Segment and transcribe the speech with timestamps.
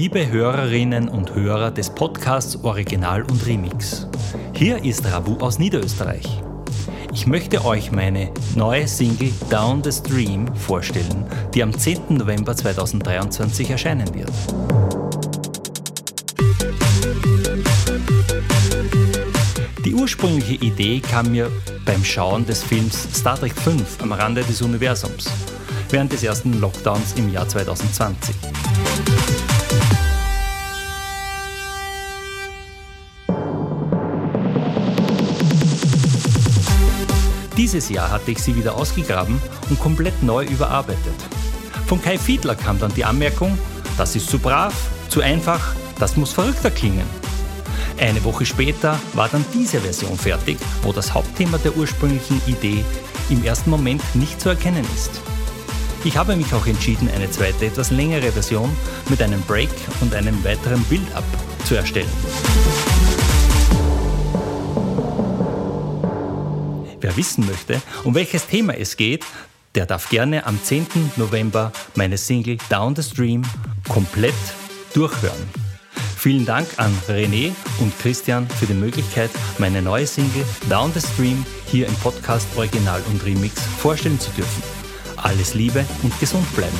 [0.00, 4.08] liebe Hörerinnen und Hörer des Podcasts Original und Remix.
[4.54, 6.24] Hier ist Rabu aus Niederösterreich.
[7.12, 12.16] Ich möchte euch meine neue Single Down the Stream vorstellen, die am 10.
[12.16, 14.32] November 2023 erscheinen wird.
[19.84, 21.50] Die ursprüngliche Idee kam mir
[21.84, 23.72] beim Schauen des Films Star Trek V
[24.02, 25.30] am Rande des Universums
[25.90, 28.34] während des ersten Lockdowns im Jahr 2020.
[37.72, 41.14] Dieses Jahr hatte ich sie wieder ausgegraben und komplett neu überarbeitet.
[41.86, 43.56] Von Kai Fiedler kam dann die Anmerkung,
[43.96, 44.74] das ist zu brav,
[45.08, 47.06] zu einfach, das muss verrückter klingen.
[47.96, 52.84] Eine Woche später war dann diese Version fertig, wo das Hauptthema der ursprünglichen Idee
[53.28, 55.20] im ersten Moment nicht zu erkennen ist.
[56.02, 58.76] Ich habe mich auch entschieden, eine zweite, etwas längere Version
[59.08, 61.22] mit einem Break und einem weiteren Build-up
[61.66, 62.10] zu erstellen.
[67.10, 69.24] Wer wissen möchte, um welches Thema es geht,
[69.74, 70.86] der darf gerne am 10.
[71.16, 73.42] November meine Single Down the Stream
[73.88, 74.32] komplett
[74.94, 75.48] durchhören.
[76.16, 81.44] Vielen Dank an René und Christian für die Möglichkeit, meine neue Single Down the Stream
[81.66, 84.62] hier im Podcast Original und Remix vorstellen zu dürfen.
[85.16, 86.78] Alles Liebe und gesund bleiben.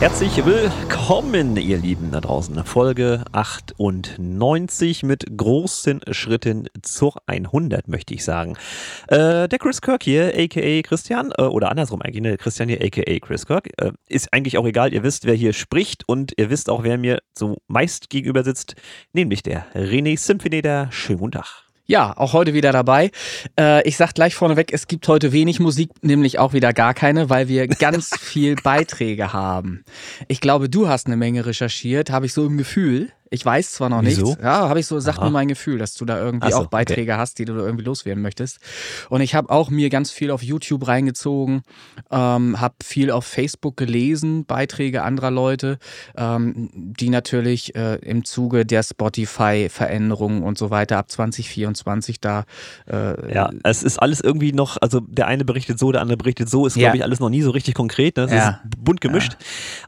[0.00, 2.64] Herzlich willkommen, ihr Lieben da draußen.
[2.64, 8.56] Folge 98 mit großen Schritten zur 100, möchte ich sagen.
[9.08, 12.38] Äh, der Chris Kirk hier, aka Christian, äh, oder andersrum eigentlich, ne?
[12.38, 13.68] Christian hier, aka Chris Kirk.
[13.76, 16.96] Äh, ist eigentlich auch egal, ihr wisst, wer hier spricht und ihr wisst auch, wer
[16.96, 18.76] mir so meist gegenüber sitzt,
[19.12, 20.62] nämlich der René Symphony.
[20.62, 21.69] Der schönen guten Tag.
[21.90, 23.10] Ja, auch heute wieder dabei.
[23.58, 27.30] Äh, ich sag gleich vorneweg, es gibt heute wenig Musik, nämlich auch wieder gar keine,
[27.30, 29.82] weil wir ganz viel Beiträge haben.
[30.28, 33.10] Ich glaube, du hast eine Menge recherchiert, habe ich so im Gefühl.
[33.32, 34.26] Ich weiß zwar noch Wieso?
[34.30, 34.42] nichts.
[34.42, 35.26] Ja, habe ich so, sagt Aha.
[35.26, 38.20] mir mein Gefühl, dass du da irgendwie so, auch Beiträge hast, die du irgendwie loswerden
[38.22, 38.58] möchtest.
[39.08, 41.62] Und ich habe auch mir ganz viel auf YouTube reingezogen,
[42.10, 45.78] ähm, habe viel auf Facebook gelesen, Beiträge anderer Leute,
[46.16, 52.44] ähm, die natürlich äh, im Zuge der Spotify-Veränderungen und so weiter ab 2024 da
[52.88, 56.48] äh, Ja, es ist alles irgendwie noch, also der eine berichtet so, der andere berichtet
[56.48, 56.88] so, ist, Ja.
[56.88, 58.16] glaube ich, alles noch nie so richtig konkret.
[58.16, 58.24] Ne?
[58.24, 58.60] Es Ja.
[58.64, 59.36] ist bunt gemischt.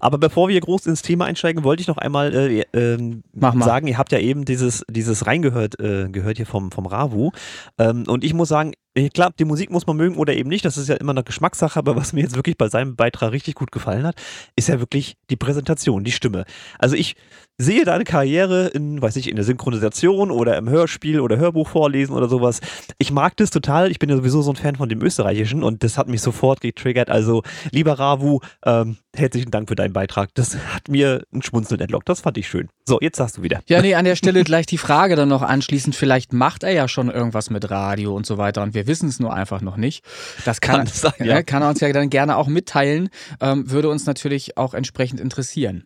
[0.01, 3.65] Aber bevor wir groß ins Thema einsteigen, wollte ich noch einmal äh, ähm, Mach mal.
[3.65, 7.31] sagen, ihr habt ja eben dieses, dieses reingehört, äh, gehört hier vom, vom Ravu.
[7.79, 8.73] Ähm, und ich muss sagen,
[9.13, 11.79] klar, die Musik muss man mögen oder eben nicht, das ist ja immer eine Geschmackssache,
[11.79, 14.17] aber was mir jetzt wirklich bei seinem Beitrag richtig gut gefallen hat,
[14.57, 16.45] ist ja wirklich die Präsentation, die Stimme.
[16.79, 17.17] Also ich
[17.59, 22.15] sehe deine Karriere in, weiß ich, in der Synchronisation oder im Hörspiel oder Hörbuch vorlesen
[22.15, 22.61] oder sowas.
[22.99, 23.91] Ich mag das total.
[23.91, 26.61] Ich bin ja sowieso so ein Fan von dem Österreichischen und das hat mich sofort
[26.61, 27.11] getriggert.
[27.11, 30.31] Also, lieber Ravu, ähm, herzlichen Dank für deinen Beitrag.
[30.35, 32.09] Das hat mir ein Schmunzeln entlockt.
[32.09, 32.69] Das fand ich schön.
[32.85, 33.61] So, jetzt sagst du wieder.
[33.67, 35.95] Ja, nee, an der Stelle gleich die Frage dann noch anschließend.
[35.95, 39.21] Vielleicht macht er ja schon irgendwas mit Radio und so weiter und wir wissen es
[39.21, 40.05] nur einfach noch nicht.
[40.45, 41.27] Das kann, Kann sein, ja.
[41.27, 41.43] ja.
[41.43, 43.09] kann er uns ja dann gerne auch mitteilen.
[43.41, 45.85] Ähm, würde uns natürlich auch entsprechend interessieren.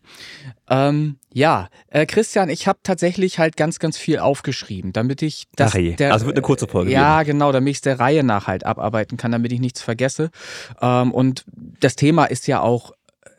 [0.69, 5.73] Ähm, ja, äh, Christian, ich habe tatsächlich halt ganz, ganz viel aufgeschrieben, damit ich das.
[5.75, 5.97] Ach je.
[6.07, 9.17] Also wird eine kurze Folge Ja, genau, damit ich es der Reihe nach halt abarbeiten
[9.17, 10.31] kann, damit ich nichts vergesse.
[10.81, 11.45] Ähm, und
[11.81, 12.93] das Thema ist ja auch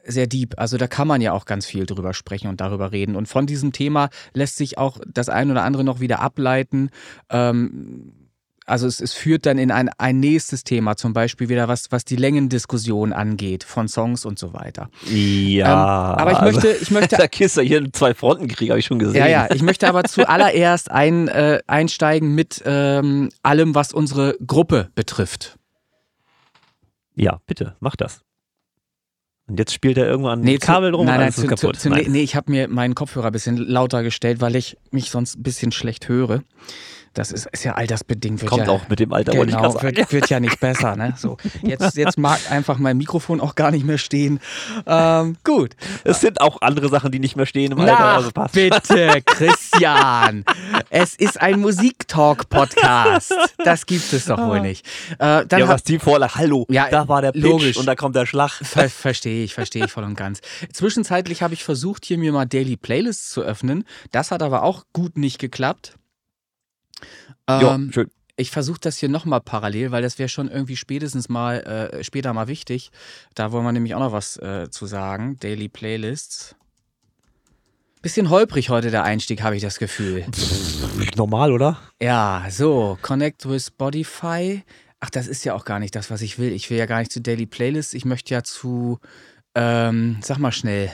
[0.07, 0.55] sehr deep.
[0.57, 3.15] Also da kann man ja auch ganz viel drüber sprechen und darüber reden.
[3.15, 6.89] Und von diesem Thema lässt sich auch das ein oder andere noch wieder ableiten.
[7.29, 8.26] Ähm,
[8.67, 12.05] also es, es führt dann in ein, ein nächstes Thema, zum Beispiel wieder was, was
[12.05, 14.89] die Längendiskussion angeht von Songs und so weiter.
[15.05, 16.13] Ja.
[16.13, 18.85] Ähm, aber ich also- möchte, ich möchte Der Kisser hier einen zwei Frontenkrieg, habe ich
[18.85, 19.15] schon gesehen.
[19.21, 24.89] ja, ja, ich möchte aber zuallererst ein, äh, einsteigen mit ähm, allem, was unsere Gruppe
[24.95, 25.57] betrifft.
[27.15, 28.21] Ja, bitte, mach das.
[29.47, 31.79] Und jetzt spielt er irgendwann Nee, ein Kabel drum nein, und nein, zu, kaputt.
[31.79, 32.05] zu, Nein.
[32.09, 35.43] nee, ich habe mir meinen Kopfhörer ein bisschen lauter gestellt, weil ich mich sonst ein
[35.43, 36.43] bisschen schlecht höre.
[37.17, 38.41] Das ist, ist ja altersbedingt.
[38.41, 39.97] Wird Kommt ja, auch mit dem Alter, wollte ich Genau, gerade sagen.
[39.97, 40.95] wird, wird ja nicht besser.
[40.95, 41.13] Ne?
[41.17, 44.39] So, jetzt, jetzt mag einfach mein Mikrofon auch gar nicht mehr stehen.
[44.85, 45.75] Ähm, gut.
[46.03, 47.95] Es sind auch andere Sachen, die nicht mehr stehen im Alter.
[47.99, 48.53] Na, Also passt.
[48.53, 50.45] bitte, Christian.
[50.89, 53.33] es ist ein Musiktalk-Podcast.
[53.63, 54.85] Das gibt es doch wohl nicht.
[55.19, 56.35] Äh, dann ja, was die Vorlage.
[56.35, 57.77] Hallo, Ja, da war der Pitch logisch.
[57.77, 58.51] und da kommt der Schlag.
[58.63, 60.41] Ver verstehe ich, verstehe ich voll und ganz.
[60.71, 63.85] Zwischenzeitlich habe ich versucht, hier mir mal Daily Playlists zu öffnen.
[64.11, 65.95] Das hat aber auch gut nicht geklappt.
[67.49, 68.09] Ja, Ähm, schön.
[68.39, 71.57] Ich versuche das hier nochmal parallel, weil das wäre schon irgendwie spätestens mal
[71.91, 72.91] äh, später mal wichtig.
[73.33, 75.37] Da wollen wir nämlich auch noch was äh, zu sagen.
[75.39, 76.55] Daily Playlists.
[78.03, 80.23] Bisschen holprig heute der Einstieg, habe ich das Gefühl.
[81.15, 81.79] Normal, oder?
[81.99, 84.63] Ja, so, Connect with Spotify.
[84.99, 86.51] Ach, das ist ja auch gar nicht das, was ich will.
[86.51, 87.95] Ich will ja gar nicht zu Daily Playlists.
[87.95, 88.99] Ich möchte ja zu,
[89.55, 90.91] ähm, sag mal schnell,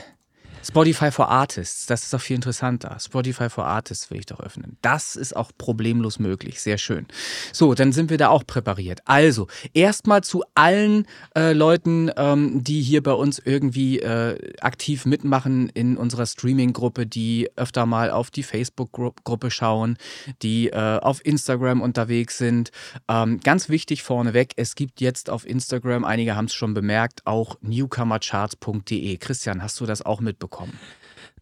[0.66, 2.96] Spotify for Artists, das ist doch viel interessanter.
[2.98, 4.78] Spotify for Artists will ich doch öffnen.
[4.80, 6.60] Das ist auch problemlos möglich.
[6.60, 7.06] Sehr schön.
[7.52, 9.00] So, dann sind wir da auch präpariert.
[9.04, 11.06] Also, erstmal zu allen
[11.36, 17.50] äh, Leuten, ähm, die hier bei uns irgendwie äh, aktiv mitmachen in unserer Streaming-Gruppe, die
[17.56, 19.98] öfter mal auf die Facebook-Gruppe schauen,
[20.42, 22.70] die äh, auf Instagram unterwegs sind.
[23.08, 27.58] Ähm, ganz wichtig vorneweg, es gibt jetzt auf Instagram, einige haben es schon bemerkt, auch
[27.60, 29.18] newcomercharts.de.
[29.18, 30.53] Christian, hast du das auch mitbekommen?
[30.54, 30.78] Mitbekommen.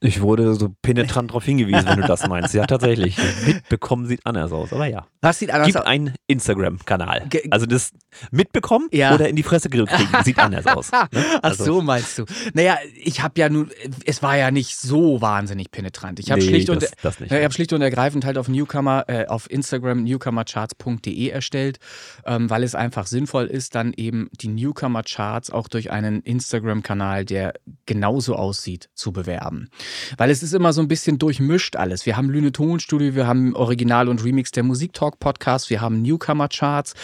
[0.03, 2.53] Ich wurde so penetrant darauf hingewiesen, wenn du das meinst.
[2.55, 3.17] Ja, tatsächlich.
[3.47, 5.07] Mitbekommen sieht anders aus, aber ja.
[5.21, 5.87] Was sieht anders Gibt aus?
[5.87, 7.29] einen Instagram-Kanal.
[7.51, 7.93] Also das
[8.33, 9.15] mitbekommen Ja.
[9.15, 9.87] oder in die Fresse kriegen,
[10.25, 10.91] sieht anders aus.
[10.91, 10.99] Ne?
[11.13, 12.25] Ach Also, so, meinst du?
[12.55, 13.71] Naja, ich habe ja nun,
[14.05, 16.19] es war ja nicht so wahnsinnig penetrant.
[16.19, 17.31] Ich habe Nee, schlicht, und, das- das nicht.
[17.31, 21.79] Ja, ich hab schlicht und ergreifend halt auf Newcomer, äh, auf Instagram newcomercharts.de erstellt,
[22.27, 27.25] ähm, weil es einfach sinnvoll ist, dann eben die Newcomer Charts auch durch einen Instagram-Kanal,
[27.25, 27.55] der
[27.87, 29.69] genauso aussieht, zu bewerben.
[30.17, 32.07] Weil es ist immer so ein bisschen durchmischt alles.
[32.07, 36.49] Wir haben Lüne Tonstudio, wir haben Original und Remix der Musiktalk Podcast, wir haben Newcomer
[36.49, 36.95] Charts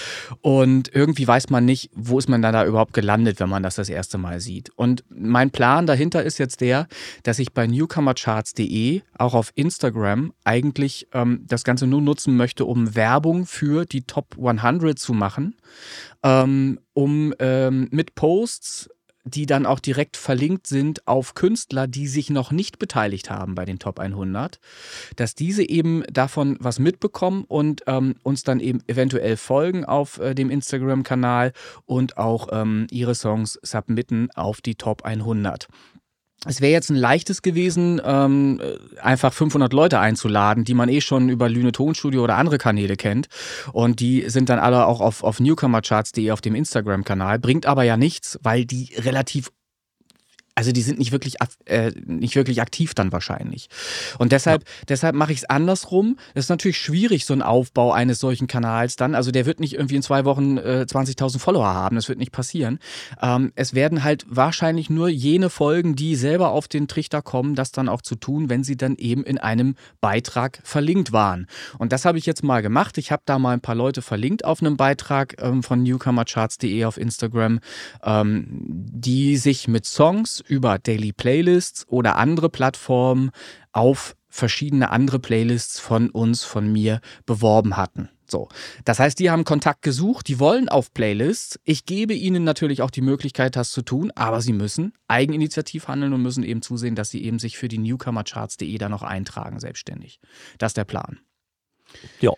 [0.41, 3.77] und irgendwie weiß man nicht, wo ist man dann da überhaupt gelandet, wenn man das
[3.77, 4.71] das erste Mal sieht.
[4.77, 6.89] Und mein Plan dahinter ist jetzt der,
[7.23, 12.95] dass ich bei newcomercharts.de auch auf Instagram eigentlich ähm, das Ganze nur nutzen möchte, um
[12.95, 15.57] Werbung für die Top 100 zu machen,
[16.23, 18.91] ähm, um ähm, mit Posts
[19.29, 23.65] die dann auch direkt verlinkt sind auf Künstler, die sich noch nicht beteiligt haben bei
[23.65, 24.59] den Top 100,
[25.17, 30.35] dass diese eben davon was mitbekommen und ähm, uns dann eben eventuell folgen auf äh,
[30.35, 31.53] dem Instagram-Kanal
[31.87, 35.69] und auch ähm, ihre Songs submitten auf die Top 100.
[36.47, 41.01] Es wäre jetzt ein leichtes gewesen, ähm, äh, einfach 500 Leute einzuladen, die man eh
[41.01, 43.29] schon über Lüne Tonstudio oder andere Kanäle kennt.
[43.73, 47.41] Und die sind dann alle auch auf, auf newcomercharts.de auf dem Instagram-Kanal.
[47.41, 49.51] Bringt aber ja nichts, weil die relativ
[50.59, 53.69] also die sind nicht wirklich, äh, nicht wirklich aktiv dann wahrscheinlich.
[54.19, 56.19] Und deshalb, deshalb mache ich es andersrum.
[56.35, 59.15] Das ist natürlich schwierig, so ein Aufbau eines solchen Kanals dann.
[59.15, 61.95] Also der wird nicht irgendwie in zwei Wochen äh, 20.000 Follower haben.
[61.95, 62.81] Das wird nicht passieren.
[63.23, 67.71] Ähm, es werden halt wahrscheinlich nur jene Folgen, die selber auf den Trichter kommen, das
[67.71, 71.47] dann auch zu tun, wenn sie dann eben in einem Beitrag verlinkt waren.
[71.79, 72.99] Und das habe ich jetzt mal gemacht.
[72.99, 76.97] Ich habe da mal ein paar Leute verlinkt auf einem Beitrag ähm, von newcomercharts.de auf
[76.97, 77.61] Instagram,
[78.03, 83.31] ähm, die sich mit Songs über Daily Playlists oder andere Plattformen
[83.73, 88.09] auf verschiedene andere Playlists von uns, von mir beworben hatten.
[88.31, 88.49] So.
[88.85, 91.59] Das heißt, die haben Kontakt gesucht, die wollen auf Playlists.
[91.65, 96.13] Ich gebe ihnen natürlich auch die Möglichkeit, das zu tun, aber sie müssen eigeninitiativ handeln
[96.13, 100.21] und müssen eben zusehen, dass sie eben sich für die newcomercharts.de da noch eintragen, selbstständig.
[100.59, 101.21] Das ist der Plan.
[102.21, 102.33] Ja.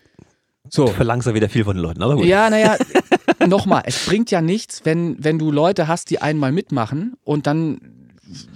[0.68, 0.86] So.
[0.86, 2.24] Verlangst ja wieder viel von den Leuten, aber gut.
[2.24, 2.76] Ja, naja,
[3.46, 7.99] nochmal, es bringt ja nichts, wenn, wenn du Leute hast, die einmal mitmachen und dann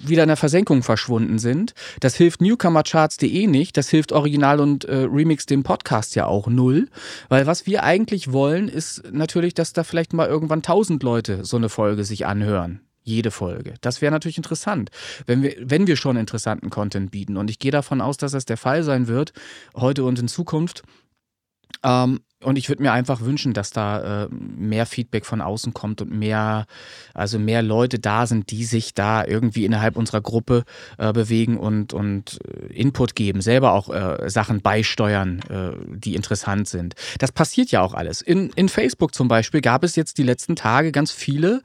[0.05, 1.75] wieder in der Versenkung verschwunden sind.
[2.01, 6.89] Das hilft newcomercharts.de nicht, das hilft Original und äh, Remix dem Podcast ja auch null,
[7.29, 11.57] weil was wir eigentlich wollen, ist natürlich, dass da vielleicht mal irgendwann tausend Leute so
[11.57, 12.81] eine Folge sich anhören.
[13.07, 13.75] Jede Folge.
[13.83, 14.91] Das wäre natürlich interessant,
[15.27, 17.37] wenn wir, wenn wir schon interessanten Content bieten.
[17.37, 19.35] Und ich gehe davon aus, dass das der Fall sein wird,
[19.77, 20.85] heute und in Zukunft.
[21.83, 26.03] Ähm, und ich würde mir einfach wünschen, dass da äh, mehr Feedback von außen kommt
[26.03, 26.67] und mehr,
[27.15, 30.65] also mehr Leute da sind, die sich da irgendwie innerhalb unserer Gruppe
[30.99, 36.69] äh, bewegen und, und äh, Input geben, selber auch äh, Sachen beisteuern, äh, die interessant
[36.69, 36.95] sind.
[37.19, 38.21] Das passiert ja auch alles.
[38.21, 41.63] In, in Facebook zum Beispiel gab es jetzt die letzten Tage ganz viele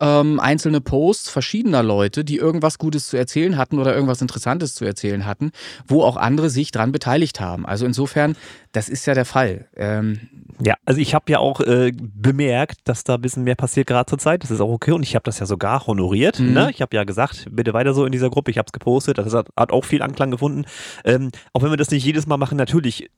[0.00, 4.84] ähm, einzelne Posts verschiedener Leute, die irgendwas Gutes zu erzählen hatten oder irgendwas Interessantes zu
[4.84, 5.52] erzählen hatten,
[5.86, 7.66] wo auch andere sich dran beteiligt haben.
[7.66, 8.36] Also insofern,
[8.72, 9.68] das ist ja der Fall.
[9.76, 10.21] Ähm,
[10.64, 14.08] Ja, also ich habe ja auch äh, bemerkt, dass da ein bisschen mehr passiert gerade
[14.08, 14.42] zur Zeit.
[14.44, 16.38] Das ist auch okay und ich habe das ja sogar honoriert.
[16.38, 16.52] Mhm.
[16.52, 16.70] Ne?
[16.70, 18.50] Ich habe ja gesagt, bitte weiter so in dieser Gruppe.
[18.50, 19.18] Ich habe es gepostet.
[19.18, 20.64] Das hat, hat auch viel Anklang gefunden.
[21.04, 23.10] Ähm, auch wenn wir das nicht jedes Mal machen, natürlich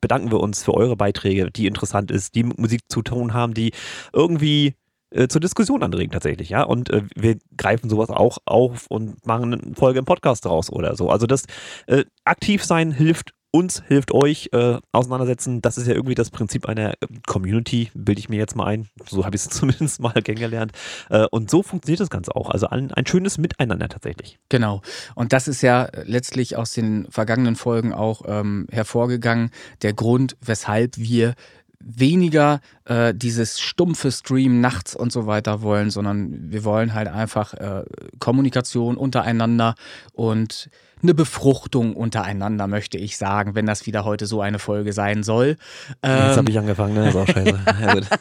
[0.00, 3.72] bedanken wir uns für eure Beiträge, die interessant ist, die Musik zu tun haben, die
[4.12, 4.74] irgendwie
[5.10, 6.62] äh, zur Diskussion anregen tatsächlich, ja.
[6.62, 10.96] Und äh, wir greifen sowas auch auf und machen eine Folge im Podcast draus oder
[10.96, 11.10] so.
[11.10, 11.46] Also das
[11.86, 15.60] äh, aktiv sein hilft uns, hilft euch äh, auseinandersetzen.
[15.62, 18.88] Das ist ja irgendwie das Prinzip einer äh, Community, bilde ich mir jetzt mal ein.
[19.08, 20.72] So habe ich es zumindest mal kennengelernt.
[21.08, 22.50] Äh, und so funktioniert das Ganze auch.
[22.50, 24.38] Also ein, ein schönes Miteinander tatsächlich.
[24.48, 24.82] Genau.
[25.14, 29.50] Und das ist ja letztlich aus den vergangenen Folgen auch ähm, hervorgegangen,
[29.82, 31.34] der Grund, weshalb wir
[31.80, 37.54] weniger äh, dieses stumpfe Stream nachts und so weiter wollen, sondern wir wollen halt einfach
[37.54, 37.84] äh,
[38.18, 39.74] Kommunikation untereinander
[40.12, 40.70] und
[41.02, 45.56] eine Befruchtung untereinander, möchte ich sagen, wenn das wieder heute so eine Folge sein soll.
[46.02, 47.04] Ähm, Jetzt habe ich angefangen, ne?
[47.04, 47.60] Das ist auch scheiße.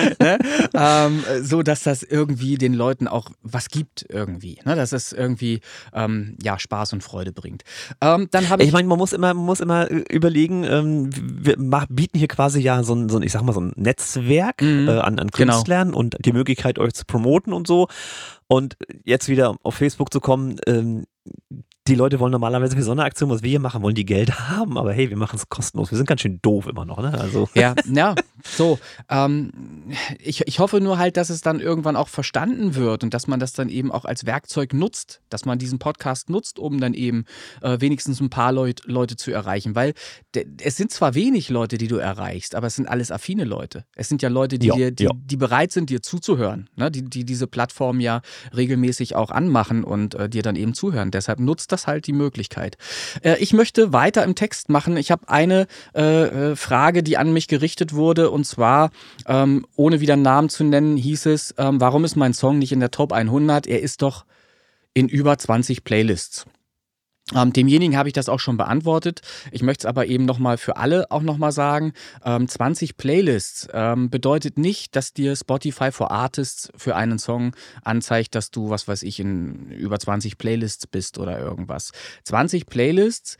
[0.20, 0.38] ne?
[0.74, 4.76] ähm, so, dass das irgendwie den Leuten auch was gibt irgendwie, ne?
[4.76, 5.60] dass es irgendwie
[5.92, 7.62] ähm, ja Spaß und Freude bringt.
[8.00, 11.10] Ähm, dann habe ich, ich meine, man muss immer, man muss immer äh, überlegen, ähm,
[11.14, 11.56] wir
[11.88, 14.88] bieten hier quasi ja so ein, so ein, ich sag mal so ein Netzwerk mhm.
[14.88, 15.54] äh, an, an genau.
[15.54, 15.98] Künstlern genau.
[15.98, 17.88] und die Möglichkeit euch zu promoten und so.
[18.46, 21.04] Und jetzt wieder auf Facebook zu kommen, ähm,
[21.90, 24.38] die Leute wollen normalerweise für so eine Aktion, was wir hier machen, wollen die Geld
[24.48, 25.90] haben, aber hey, wir machen es kostenlos.
[25.90, 27.18] Wir sind ganz schön doof immer noch, ne?
[27.18, 27.48] Also.
[27.54, 28.78] Ja, ja, so.
[29.08, 29.50] Ähm,
[30.18, 33.40] ich, ich hoffe nur halt, dass es dann irgendwann auch verstanden wird und dass man
[33.40, 37.24] das dann eben auch als Werkzeug nutzt, dass man diesen Podcast nutzt, um dann eben
[37.60, 39.74] äh, wenigstens ein paar Leut, Leute zu erreichen.
[39.74, 39.94] Weil
[40.62, 43.84] es sind zwar wenig Leute, die du erreichst, aber es sind alles affine Leute.
[43.96, 45.10] Es sind ja Leute, die, ja, dir, die, ja.
[45.12, 46.90] die bereit sind, dir zuzuhören, ne?
[46.90, 48.22] die, die diese Plattform ja
[48.56, 51.10] regelmäßig auch anmachen und äh, dir dann eben zuhören.
[51.10, 52.76] Deshalb nutzt das halt die Möglichkeit.
[53.22, 54.96] Äh, ich möchte weiter im Text machen.
[54.96, 58.90] Ich habe eine äh, äh, Frage, die an mich gerichtet wurde, und zwar,
[59.26, 62.80] ähm, ohne wieder Namen zu nennen, hieß es, ähm, warum ist mein Song nicht in
[62.80, 63.66] der Top 100?
[63.66, 64.24] Er ist doch
[64.94, 66.46] in über 20 Playlists.
[67.34, 69.20] Ähm, demjenigen habe ich das auch schon beantwortet.
[69.52, 71.92] Ich möchte es aber eben nochmal für alle auch nochmal sagen.
[72.24, 78.34] Ähm, 20 Playlists ähm, bedeutet nicht, dass dir Spotify for Artists für einen Song anzeigt,
[78.34, 81.92] dass du, was weiß ich, in über 20 Playlists bist oder irgendwas.
[82.24, 83.36] 20 Playlists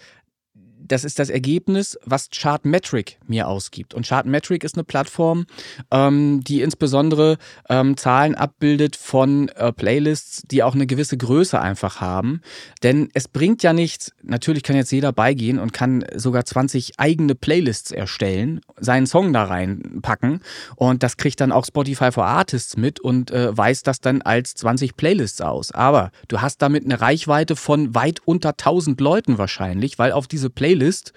[0.91, 3.95] das ist das Ergebnis, was Chartmetric mir ausgibt.
[3.95, 5.47] Und Chartmetric ist eine Plattform,
[5.93, 12.01] ähm, die insbesondere ähm, Zahlen abbildet von äh, Playlists, die auch eine gewisse Größe einfach
[12.01, 12.41] haben.
[12.83, 17.37] Denn es bringt ja nichts, natürlich kann jetzt jeder beigehen und kann sogar 20 eigene
[17.37, 20.41] Playlists erstellen, seinen Song da reinpacken
[20.75, 24.55] und das kriegt dann auch Spotify for Artists mit und äh, weist das dann als
[24.55, 25.71] 20 Playlists aus.
[25.71, 30.51] Aber du hast damit eine Reichweite von weit unter 1000 Leuten wahrscheinlich, weil auf diese
[30.51, 31.13] Playlists Playlist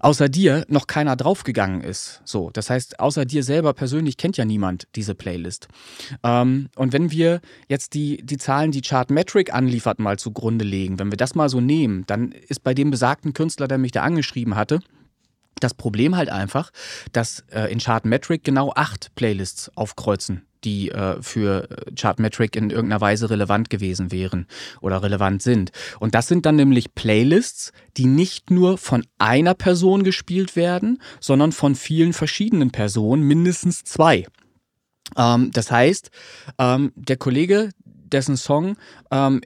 [0.00, 2.20] außer dir noch keiner draufgegangen ist.
[2.24, 5.66] So, das heißt, außer dir selber persönlich kennt ja niemand diese Playlist.
[6.22, 11.10] Ähm, und wenn wir jetzt die, die Zahlen, die Chartmetric anliefert, mal zugrunde legen, wenn
[11.10, 14.54] wir das mal so nehmen, dann ist bei dem besagten Künstler, der mich da angeschrieben
[14.54, 14.80] hatte,
[15.60, 16.70] das Problem halt einfach,
[17.12, 23.30] dass äh, in Chartmetric genau acht Playlists aufkreuzen die äh, für Chartmetric in irgendeiner Weise
[23.30, 24.46] relevant gewesen wären
[24.80, 25.70] oder relevant sind.
[26.00, 31.52] Und das sind dann nämlich Playlists, die nicht nur von einer Person gespielt werden, sondern
[31.52, 34.26] von vielen verschiedenen Personen, mindestens zwei.
[35.16, 36.10] Ähm, das heißt,
[36.58, 38.76] ähm, der Kollege, dessen Song
[39.10, 39.40] ähm,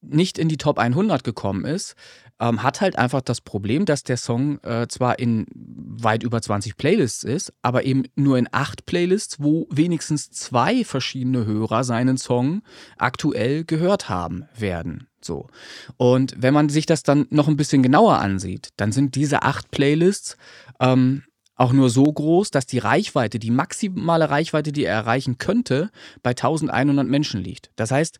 [0.00, 1.94] nicht in die Top 100 gekommen ist,
[2.40, 6.76] ähm, hat halt einfach das Problem, dass der Song äh, zwar in weit über 20
[6.76, 12.62] Playlists ist, aber eben nur in acht Playlists, wo wenigstens zwei verschiedene Hörer seinen Song
[12.98, 15.08] aktuell gehört haben werden.
[15.20, 15.48] So.
[15.96, 19.70] Und wenn man sich das dann noch ein bisschen genauer ansieht, dann sind diese acht
[19.70, 20.36] Playlists
[20.80, 21.22] ähm,
[21.56, 25.90] auch nur so groß, dass die Reichweite, die maximale Reichweite, die er erreichen könnte,
[26.22, 27.70] bei 1100 Menschen liegt.
[27.76, 28.18] Das heißt,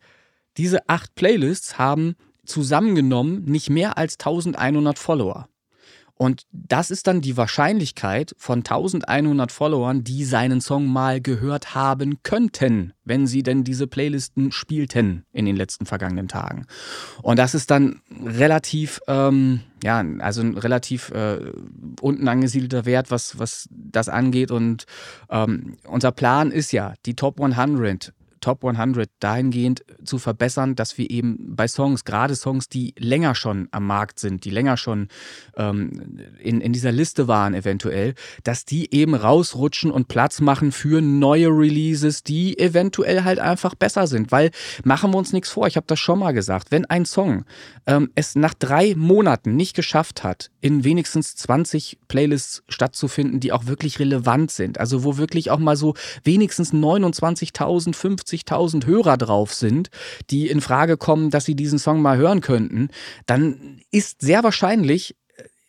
[0.56, 5.48] diese acht Playlists haben zusammengenommen nicht mehr als 1100 Follower.
[6.16, 12.22] Und das ist dann die Wahrscheinlichkeit von 1100 Followern, die seinen Song mal gehört haben
[12.22, 16.66] könnten, wenn sie denn diese Playlisten spielten in den letzten vergangenen Tagen.
[17.22, 21.50] Und das ist dann relativ, ähm, ja, also ein relativ äh,
[22.00, 24.52] unten angesiedelter Wert, was, was das angeht.
[24.52, 24.86] Und
[25.30, 28.12] ähm, unser Plan ist ja, die Top 100
[28.44, 33.68] Top 100 dahingehend zu verbessern, dass wir eben bei Songs, gerade Songs, die länger schon
[33.70, 35.08] am Markt sind, die länger schon
[35.56, 41.00] ähm, in, in dieser Liste waren eventuell, dass die eben rausrutschen und Platz machen für
[41.00, 44.30] neue Releases, die eventuell halt einfach besser sind.
[44.30, 44.50] Weil
[44.84, 47.46] machen wir uns nichts vor, ich habe das schon mal gesagt, wenn ein Song
[47.86, 53.64] ähm, es nach drei Monaten nicht geschafft hat, in wenigstens 20 Playlists stattzufinden, die auch
[53.64, 59.54] wirklich relevant sind, also wo wirklich auch mal so wenigstens 29.000, 50 50.000 Hörer drauf
[59.54, 59.90] sind,
[60.30, 62.88] die in Frage kommen, dass sie diesen Song mal hören könnten,
[63.26, 65.16] dann ist sehr wahrscheinlich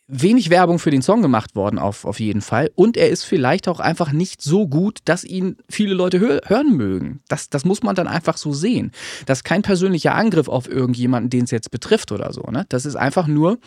[0.08, 2.70] wenig Werbung für den Song gemacht worden, auf, auf jeden Fall.
[2.76, 6.76] Und er ist vielleicht auch einfach nicht so gut, dass ihn viele Leute hör hören
[6.76, 7.20] mögen.
[7.28, 8.92] Das, das muss man dann einfach so sehen.
[9.26, 12.42] Das ist kein persönlicher Angriff auf irgendjemanden, den es jetzt betrifft oder so.
[12.42, 12.66] Ne?
[12.68, 13.58] Das ist einfach nur,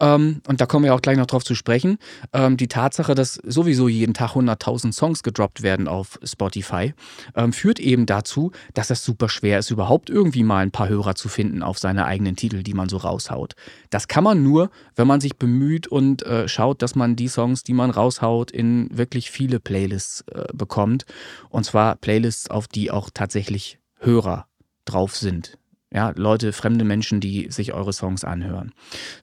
[0.00, 1.98] ähm, und da kommen wir auch gleich noch drauf zu sprechen,
[2.32, 6.92] ähm, die Tatsache, dass sowieso jeden Tag 100.000 Songs gedroppt werden auf Spotify,
[7.34, 11.14] ähm, führt eben dazu, dass es super schwer ist, überhaupt irgendwie mal ein paar Hörer
[11.14, 13.54] zu finden auf seine eigenen Titel, die man so raushaut.
[13.90, 17.28] Das kann man nur, wenn man sich bemüht, bemüht und äh, schaut, dass man die
[17.28, 21.04] Songs, die man raushaut, in wirklich viele Playlists äh, bekommt.
[21.50, 24.46] Und zwar Playlists, auf die auch tatsächlich Hörer
[24.84, 25.58] drauf sind.
[25.90, 28.72] Ja, Leute, fremde Menschen, die sich eure Songs anhören.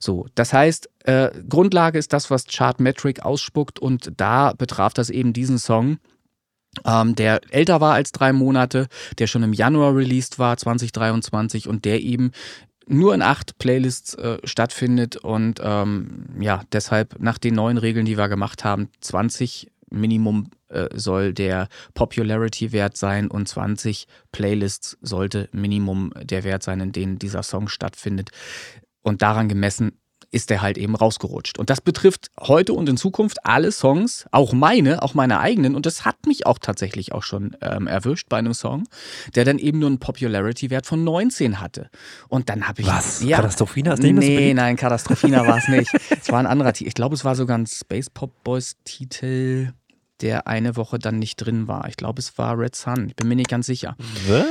[0.00, 5.32] So, das heißt, äh, Grundlage ist das, was Chartmetric ausspuckt und da betraf das eben
[5.32, 5.98] diesen Song,
[6.84, 11.84] ähm, der älter war als drei Monate, der schon im Januar released war, 2023 und
[11.84, 12.32] der eben
[12.88, 18.16] nur in acht Playlists äh, stattfindet und ähm, ja, deshalb nach den neuen Regeln, die
[18.16, 26.12] wir gemacht haben, 20 Minimum äh, soll der Popularity-Wert sein und 20 Playlists sollte Minimum
[26.22, 28.30] der Wert sein, in denen dieser Song stattfindet.
[29.02, 29.98] Und daran gemessen
[30.36, 31.58] ist er halt eben rausgerutscht.
[31.58, 35.74] Und das betrifft heute und in Zukunft alle Songs, auch meine, auch meine eigenen.
[35.74, 38.84] Und das hat mich auch tatsächlich auch schon ähm, erwischt bei einem Song,
[39.34, 41.88] der dann eben nur einen Popularity-Wert von 19 hatte.
[42.28, 42.86] Und dann habe ich.
[42.86, 43.22] Was?
[43.22, 43.94] Ja, Katastrophina?
[43.94, 45.90] Ist nee, nein, Katastrophina war es nicht.
[46.10, 46.88] es war ein anderer Titel.
[46.88, 49.72] Ich glaube, es war sogar ein Space Pop Boys-Titel,
[50.20, 51.88] der eine Woche dann nicht drin war.
[51.88, 53.06] Ich glaube, es war Red Sun.
[53.08, 53.96] Ich bin mir nicht ganz sicher.
[54.28, 54.44] Was?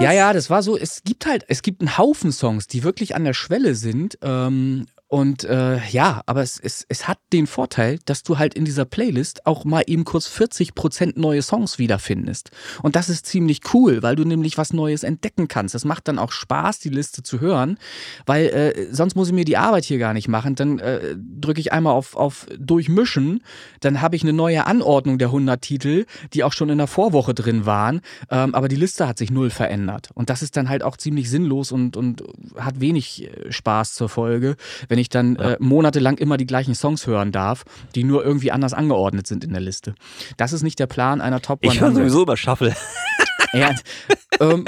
[0.00, 3.14] Ja, ja, das war so, es gibt halt, es gibt einen Haufen Songs, die wirklich
[3.14, 7.98] an der Schwelle sind, ähm, und äh, ja, aber es, es, es hat den Vorteil,
[8.06, 12.50] dass du halt in dieser Playlist auch mal eben kurz 40% neue Songs wiederfindest.
[12.82, 15.74] Und das ist ziemlich cool, weil du nämlich was Neues entdecken kannst.
[15.74, 17.78] Das macht dann auch Spaß, die Liste zu hören,
[18.26, 20.56] weil äh, sonst muss ich mir die Arbeit hier gar nicht machen.
[20.56, 23.42] Dann äh, drücke ich einmal auf, auf Durchmischen,
[23.80, 27.34] dann habe ich eine neue Anordnung der 100 Titel, die auch schon in der Vorwoche
[27.34, 30.10] drin waren, ähm, aber die Liste hat sich null verändert.
[30.14, 32.22] Und das ist dann halt auch ziemlich sinnlos und, und
[32.58, 34.56] hat wenig äh, Spaß zur Folge,
[34.88, 35.52] wenn ich dann ja.
[35.52, 39.52] äh, monatelang immer die gleichen Songs hören darf, die nur irgendwie anders angeordnet sind in
[39.52, 39.94] der Liste.
[40.36, 41.74] Das ist nicht der Plan einer Top 100.
[41.74, 42.74] Ich höre sowieso über Shuffle.
[43.52, 43.74] Ja,
[44.40, 44.64] ähm,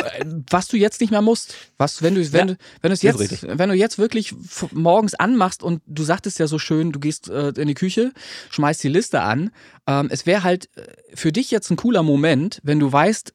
[0.50, 1.54] was du jetzt nicht mehr musst.
[1.76, 4.34] Was, wenn du, wenn, ja, wenn, jetzt, wenn du jetzt wirklich
[4.72, 8.12] morgens anmachst und du sagtest ja so schön, du gehst äh, in die Küche,
[8.50, 9.50] schmeißt die Liste an.
[9.86, 10.82] Ähm, es wäre halt äh,
[11.14, 13.34] für dich jetzt ein cooler Moment, wenn du weißt,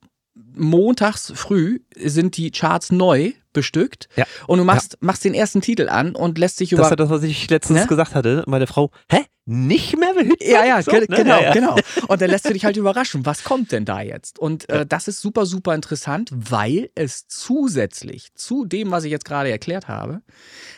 [0.55, 4.25] montags früh sind die Charts neu bestückt ja.
[4.47, 4.97] und du machst, ja.
[5.01, 6.81] machst den ersten Titel an und lässt dich über.
[6.81, 7.87] Das ist das, was ich letztens ne?
[7.87, 8.43] gesagt hatte.
[8.47, 9.25] Meine Frau, hä?
[9.45, 11.05] Nicht mehr mit Ja, ja, so, ne?
[11.05, 11.75] genau, ja, genau.
[12.07, 14.39] Und dann lässt du dich halt überraschen, was kommt denn da jetzt?
[14.39, 19.25] Und äh, das ist super, super interessant, weil es zusätzlich zu dem, was ich jetzt
[19.25, 20.21] gerade erklärt habe,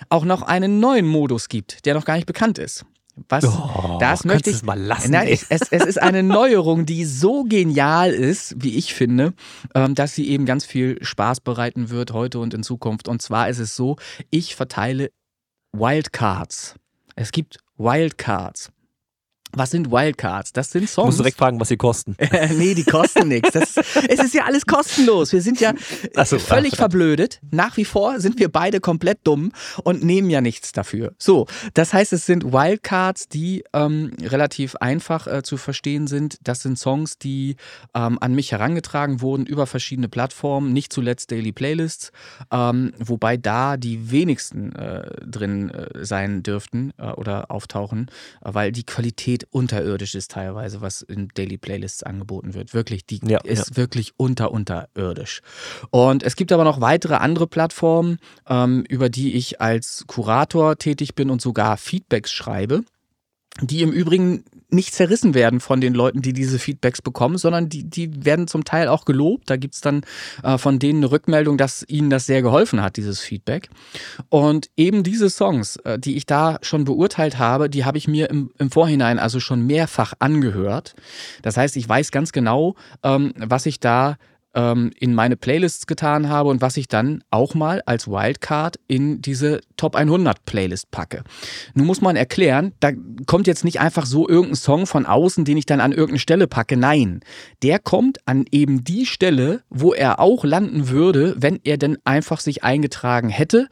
[0.10, 2.86] auch noch einen neuen Modus gibt, der noch gar nicht bekannt ist.
[3.30, 5.12] Was, oh, das möchte ich mal lassen.
[5.12, 9.34] Nein, es, es, es, ist eine Neuerung, die so genial ist, wie ich finde,
[9.74, 13.08] ähm, dass sie eben ganz viel Spaß bereiten wird heute und in Zukunft.
[13.08, 13.96] Und zwar ist es so,
[14.32, 15.12] ich verteile
[15.72, 16.76] Wildcards.
[17.16, 18.72] Es gibt Wildcards.
[19.56, 20.54] Was sind Wildcards?
[20.54, 21.06] Das sind Songs.
[21.06, 22.16] Ich muss direkt fragen, was sie kosten.
[22.58, 23.56] nee, die kosten nichts.
[23.56, 23.78] es
[24.20, 25.32] ist ja alles kostenlos.
[25.32, 25.74] Wir sind ja
[26.26, 27.40] so, völlig ach, verblödet.
[27.52, 29.52] Nach wie vor sind wir beide komplett dumm
[29.84, 31.14] und nehmen ja nichts dafür.
[31.18, 36.38] So, das heißt, es sind Wildcards, die ähm, relativ einfach äh, zu verstehen sind.
[36.44, 37.56] Das sind Songs, die
[37.94, 42.12] ähm, an mich herangetragen wurden über verschiedene Plattformen, nicht zuletzt Daily Playlists,
[42.52, 48.12] ähm, wobei da die wenigsten äh, drin äh, sein dürften äh, oder auftauchen,
[48.44, 52.74] äh, weil die Qualität unterirdisch ist teilweise, was in Daily Playlists angeboten wird.
[52.74, 53.78] Wirklich, die ja, ist ja.
[53.78, 55.42] wirklich unter unterirdisch.
[55.90, 61.16] Und es gibt aber noch weitere andere Plattformen, ähm, über die ich als Kurator tätig
[61.16, 62.84] bin und sogar Feedbacks schreibe
[63.62, 67.84] die im Übrigen nicht zerrissen werden von den Leuten, die diese Feedbacks bekommen, sondern die,
[67.84, 69.50] die werden zum Teil auch gelobt.
[69.50, 70.02] Da gibt's dann
[70.44, 73.70] äh, von denen eine Rückmeldung, dass ihnen das sehr geholfen hat, dieses Feedback.
[74.30, 78.30] Und eben diese Songs, äh, die ich da schon beurteilt habe, die habe ich mir
[78.30, 80.96] im, im Vorhinein also schon mehrfach angehört.
[81.42, 84.18] Das heißt, ich weiß ganz genau, ähm, was ich da
[84.56, 89.22] ähm, in meine Playlists getan habe und was ich dann auch mal als Wildcard in
[89.22, 91.24] diese Top 100 Playlist packe.
[91.74, 92.92] Nun muss man erklären, da
[93.26, 96.48] kommt jetzt nicht einfach so irgendein Song von außen, den ich dann an irgendeine Stelle
[96.48, 96.78] packe.
[96.78, 97.20] Nein,
[97.62, 102.40] der kommt an eben die Stelle, wo er auch landen würde, wenn er denn einfach
[102.40, 103.68] sich eingetragen hätte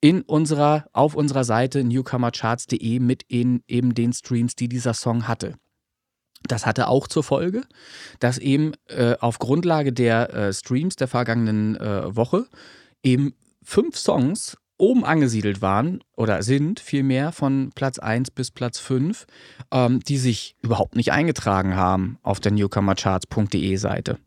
[0.00, 5.54] in unserer, auf unserer Seite newcomercharts.de mit in eben den Streams, die dieser Song hatte.
[6.48, 7.62] Das hatte auch zur Folge,
[8.20, 12.46] dass eben äh, auf Grundlage der äh, Streams der vergangenen äh, Woche
[13.02, 19.26] eben fünf Songs oben angesiedelt waren oder sind vielmehr von Platz 1 bis Platz 5,
[19.72, 24.18] ähm, die sich überhaupt nicht eingetragen haben auf der newcomercharts.de Seite.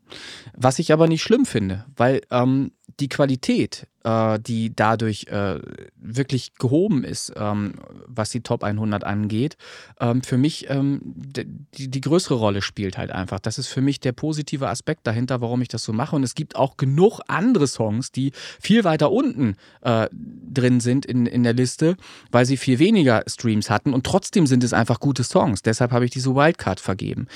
[0.56, 5.58] Was ich aber nicht schlimm finde, weil ähm, die Qualität, äh, die dadurch äh,
[5.96, 7.74] wirklich gehoben ist, ähm,
[8.06, 9.56] was die Top 100 angeht,
[10.00, 13.40] ähm, für mich ähm, die, die größere Rolle spielt halt einfach.
[13.40, 16.16] Das ist für mich der positive Aspekt dahinter, warum ich das so mache.
[16.16, 21.26] Und es gibt auch genug andere Songs, die viel weiter unten äh, drin sind in,
[21.26, 21.96] in der Liste,
[22.30, 25.62] weil sie viel weniger Streams hatten und trotzdem sind es einfach gute Songs.
[25.62, 27.26] Deshalb habe ich diese Wildcard vergeben.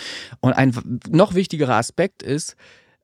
[0.40, 2.57] Und ein noch wichtigerer Aspekt ist,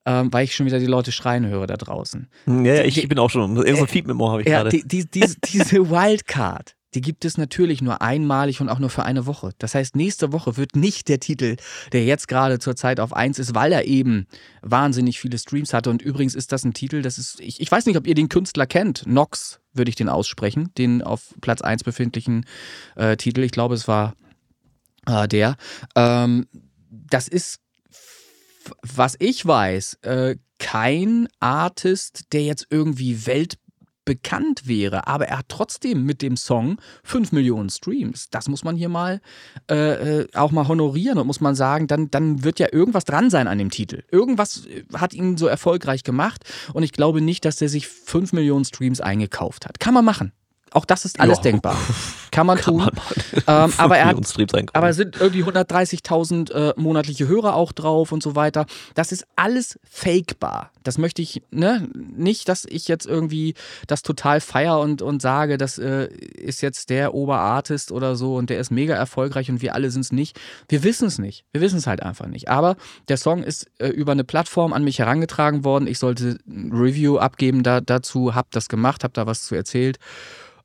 [0.07, 2.29] ähm, weil ich schon wieder die Leute schreien höre da draußen.
[2.47, 3.57] Ja, ja ich die, bin auch schon.
[3.57, 4.71] Irgend so ein Feed mit habe ich ja, gerade.
[4.71, 9.05] Die, die, die, diese Wildcard, die gibt es natürlich nur einmalig und auch nur für
[9.05, 9.51] eine Woche.
[9.59, 11.57] Das heißt, nächste Woche wird nicht der Titel,
[11.93, 14.27] der jetzt gerade zur Zeit auf 1 ist, weil er eben
[14.63, 15.91] wahnsinnig viele Streams hatte.
[15.91, 18.29] Und übrigens ist das ein Titel, das ist, ich, ich weiß nicht, ob ihr den
[18.29, 19.07] Künstler kennt.
[19.07, 22.47] Nox würde ich den aussprechen, den auf Platz 1 befindlichen
[22.97, 23.43] äh, Titel.
[23.43, 24.15] Ich glaube, es war
[25.07, 25.57] äh, der.
[25.95, 26.47] Ähm,
[26.91, 27.61] das ist
[28.83, 36.05] was ich weiß, äh, kein Artist, der jetzt irgendwie weltbekannt wäre, aber er hat trotzdem
[36.05, 38.29] mit dem Song 5 Millionen Streams.
[38.31, 39.21] Das muss man hier mal
[39.71, 43.31] äh, äh, auch mal honorieren und muss man sagen, dann, dann wird ja irgendwas dran
[43.31, 44.03] sein an dem Titel.
[44.11, 46.45] Irgendwas äh, hat ihn so erfolgreich gemacht
[46.75, 49.81] und ich glaube nicht, dass er sich 5 Millionen Streams eingekauft hat.
[49.81, 50.33] Kann man machen.
[50.73, 51.43] Auch das ist alles ja.
[51.43, 51.77] denkbar.
[52.31, 52.79] Kann man Kann tun.
[52.79, 52.91] Man
[53.47, 54.17] ähm, aber er hat,
[54.73, 58.67] aber es sind irgendwie 130.000 äh, monatliche Hörer auch drauf und so weiter.
[58.95, 60.71] Das ist alles fakebar.
[60.85, 63.55] Das möchte ich, ne, nicht, dass ich jetzt irgendwie
[63.89, 68.49] das total feier und, und sage, das äh, ist jetzt der Oberartist oder so und
[68.49, 70.39] der ist mega erfolgreich und wir alle sind es nicht.
[70.69, 71.45] Wir wissen es nicht.
[71.53, 72.49] Wir wissen es halt einfach nicht.
[72.49, 72.77] Aber
[73.09, 75.89] der Song ist äh, über eine Plattform an mich herangetragen worden.
[75.89, 79.99] Ich sollte ein Review abgeben da, dazu, hab das gemacht, hab da was zu erzählt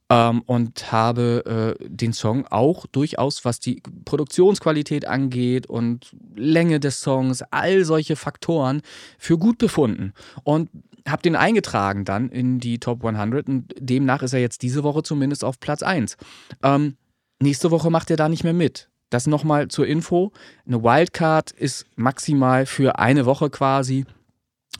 [0.09, 7.01] ähm, und habe äh, den Song auch durchaus, was die Produktionsqualität angeht und Länge des
[7.01, 8.81] Songs, all solche Faktoren
[9.17, 10.13] für gut befunden.
[10.43, 10.69] Und
[11.07, 15.03] habe den eingetragen dann in die Top 100 und demnach ist er jetzt diese Woche
[15.03, 16.17] zumindest auf Platz 1.
[16.63, 16.97] Ähm,
[17.39, 18.89] nächste Woche macht er da nicht mehr mit.
[19.11, 20.31] Das nochmal zur Info.
[20.65, 24.05] Eine Wildcard ist maximal für eine Woche quasi.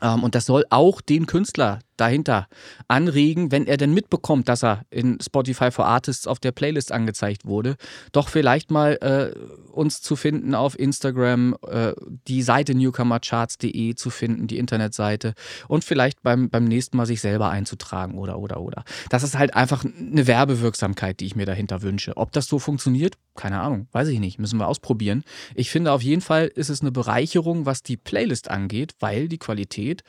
[0.02, 2.47] Ähm, und das soll auch den Künstler dahinter
[2.88, 7.45] anregen, wenn er denn mitbekommt, dass er in Spotify for Artists auf der Playlist angezeigt
[7.45, 7.75] wurde,
[8.12, 9.38] doch vielleicht mal äh,
[9.71, 11.93] uns zu finden auf Instagram, äh,
[12.27, 15.34] die Seite newcomercharts.de zu finden, die Internetseite
[15.67, 18.84] und vielleicht beim, beim nächsten Mal sich selber einzutragen oder oder oder.
[19.10, 22.17] Das ist halt einfach eine Werbewirksamkeit, die ich mir dahinter wünsche.
[22.17, 25.23] Ob das so funktioniert, keine Ahnung, weiß ich nicht, müssen wir ausprobieren.
[25.55, 29.38] Ich finde auf jeden Fall ist es eine Bereicherung, was die Playlist angeht, weil die
[29.38, 30.03] Qualität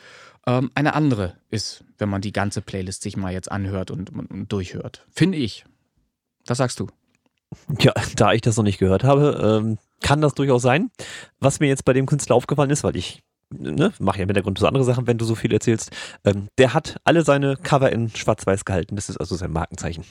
[0.46, 4.52] ähm, eine andere ist, wenn man die ganze Playlist sich mal jetzt anhört und, und
[4.52, 5.06] durchhört.
[5.10, 5.64] Finde ich.
[6.46, 6.88] Was sagst du?
[7.80, 10.90] Ja, da ich das noch nicht gehört habe, ähm, kann das durchaus sein.
[11.40, 14.58] Was mir jetzt bei dem Künstler aufgefallen ist, weil ich ne, mache ja im Hintergrund
[14.58, 15.90] so andere Sachen, wenn du so viel erzählst,
[16.24, 18.96] ähm, der hat alle seine Cover in schwarz-weiß gehalten.
[18.96, 20.04] Das ist also sein Markenzeichen.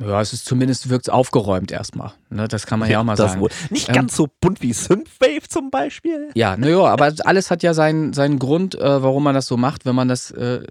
[0.00, 2.12] Ja, es ist zumindest wirkt aufgeräumt erstmal.
[2.28, 3.40] Ne, das kann man ja, ja auch mal sagen.
[3.40, 3.50] Wohl.
[3.70, 6.30] Nicht ähm, ganz so bunt wie Synthwave zum Beispiel.
[6.34, 9.86] Ja, naja, aber alles hat ja seinen, seinen Grund, äh, warum man das so macht,
[9.86, 10.62] wenn man das äh,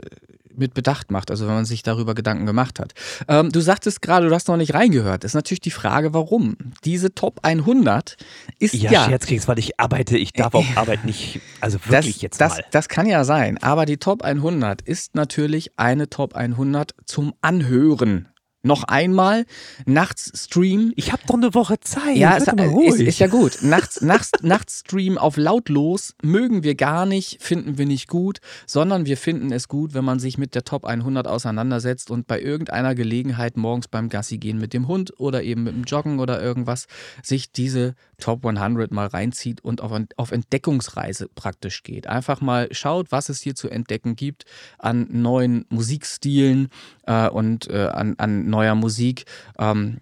[0.56, 2.94] mit Bedacht macht, also wenn man sich darüber Gedanken gemacht hat.
[3.28, 5.24] Ähm, du sagtest gerade, du hast noch nicht reingehört.
[5.24, 6.58] Das ist natürlich die Frage, warum.
[6.84, 8.18] Diese Top 100
[8.60, 8.92] ist ja.
[8.92, 12.58] Ja, Scherzkeks, weil ich arbeite, ich darf auf Arbeit nicht, also wirklich das, jetzt das,
[12.58, 12.66] mal.
[12.72, 18.28] Das kann ja sein, aber die Top 100 ist natürlich eine Top 100 zum Anhören
[18.64, 19.46] noch einmal
[19.86, 20.94] nachts Stream.
[20.96, 22.16] Ich habe doch eine Woche Zeit.
[22.16, 23.60] Ja, ist, ist, ist, ja gut.
[23.62, 29.06] Nachts, nachts, nachts Stream auf lautlos mögen wir gar nicht, finden wir nicht gut, sondern
[29.06, 32.96] wir finden es gut, wenn man sich mit der Top 100 auseinandersetzt und bei irgendeiner
[32.96, 36.88] Gelegenheit morgens beim Gassi gehen mit dem Hund oder eben mit dem Joggen oder irgendwas
[37.22, 42.08] sich diese Top 100 mal reinzieht und auf, auf Entdeckungsreise praktisch geht.
[42.08, 44.46] Einfach mal schaut, was es hier zu entdecken gibt
[44.80, 46.70] an neuen Musikstilen
[47.06, 49.26] äh, und äh, an, an neuer Musik.
[49.60, 49.98] Ähm,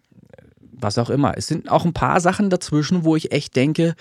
[0.71, 1.35] was auch immer.
[1.35, 3.95] Es sind auch ein paar Sachen dazwischen, wo ich echt denke,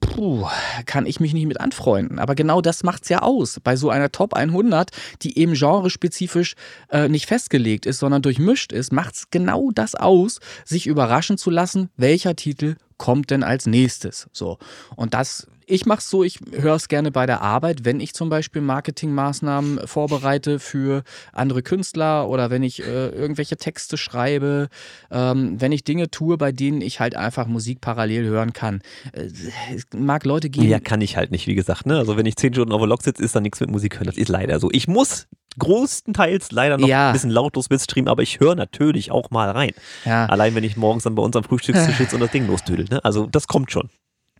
[0.00, 0.48] puh,
[0.84, 2.18] kann ich mich nicht mit anfreunden.
[2.18, 3.60] Aber genau das macht es ja aus.
[3.62, 4.90] Bei so einer Top 100,
[5.22, 6.54] die eben genrespezifisch
[6.90, 11.50] äh, nicht festgelegt ist, sondern durchmischt ist, macht es genau das aus, sich überraschen zu
[11.50, 14.28] lassen, welcher Titel kommt denn als nächstes.
[14.32, 14.58] So.
[14.94, 18.14] Und das ich mache es so, ich höre es gerne bei der Arbeit, wenn ich
[18.14, 24.68] zum Beispiel Marketingmaßnahmen vorbereite für andere Künstler oder wenn ich äh, irgendwelche Texte schreibe,
[25.10, 28.82] ähm, wenn ich Dinge tue, bei denen ich halt einfach Musik parallel hören kann.
[29.12, 29.30] Äh,
[29.74, 30.68] es mag Leute geben.
[30.68, 31.86] Ja, kann ich halt nicht, wie gesagt.
[31.86, 31.98] Ne?
[31.98, 34.06] Also wenn ich zehn Stunden auf der Lok sitze, ist da nichts mit Musik hören.
[34.06, 34.68] Das ist leider so.
[34.72, 35.26] Ich muss
[35.58, 37.08] größtenteils leider noch ja.
[37.08, 39.72] ein bisschen lautlos mitstreamen, aber ich höre natürlich auch mal rein.
[40.04, 40.26] Ja.
[40.26, 42.86] Allein wenn ich morgens dann bei uns am Frühstückstisch sitze und das Ding losdüdel.
[42.90, 43.04] Ne?
[43.04, 43.90] Also das kommt schon.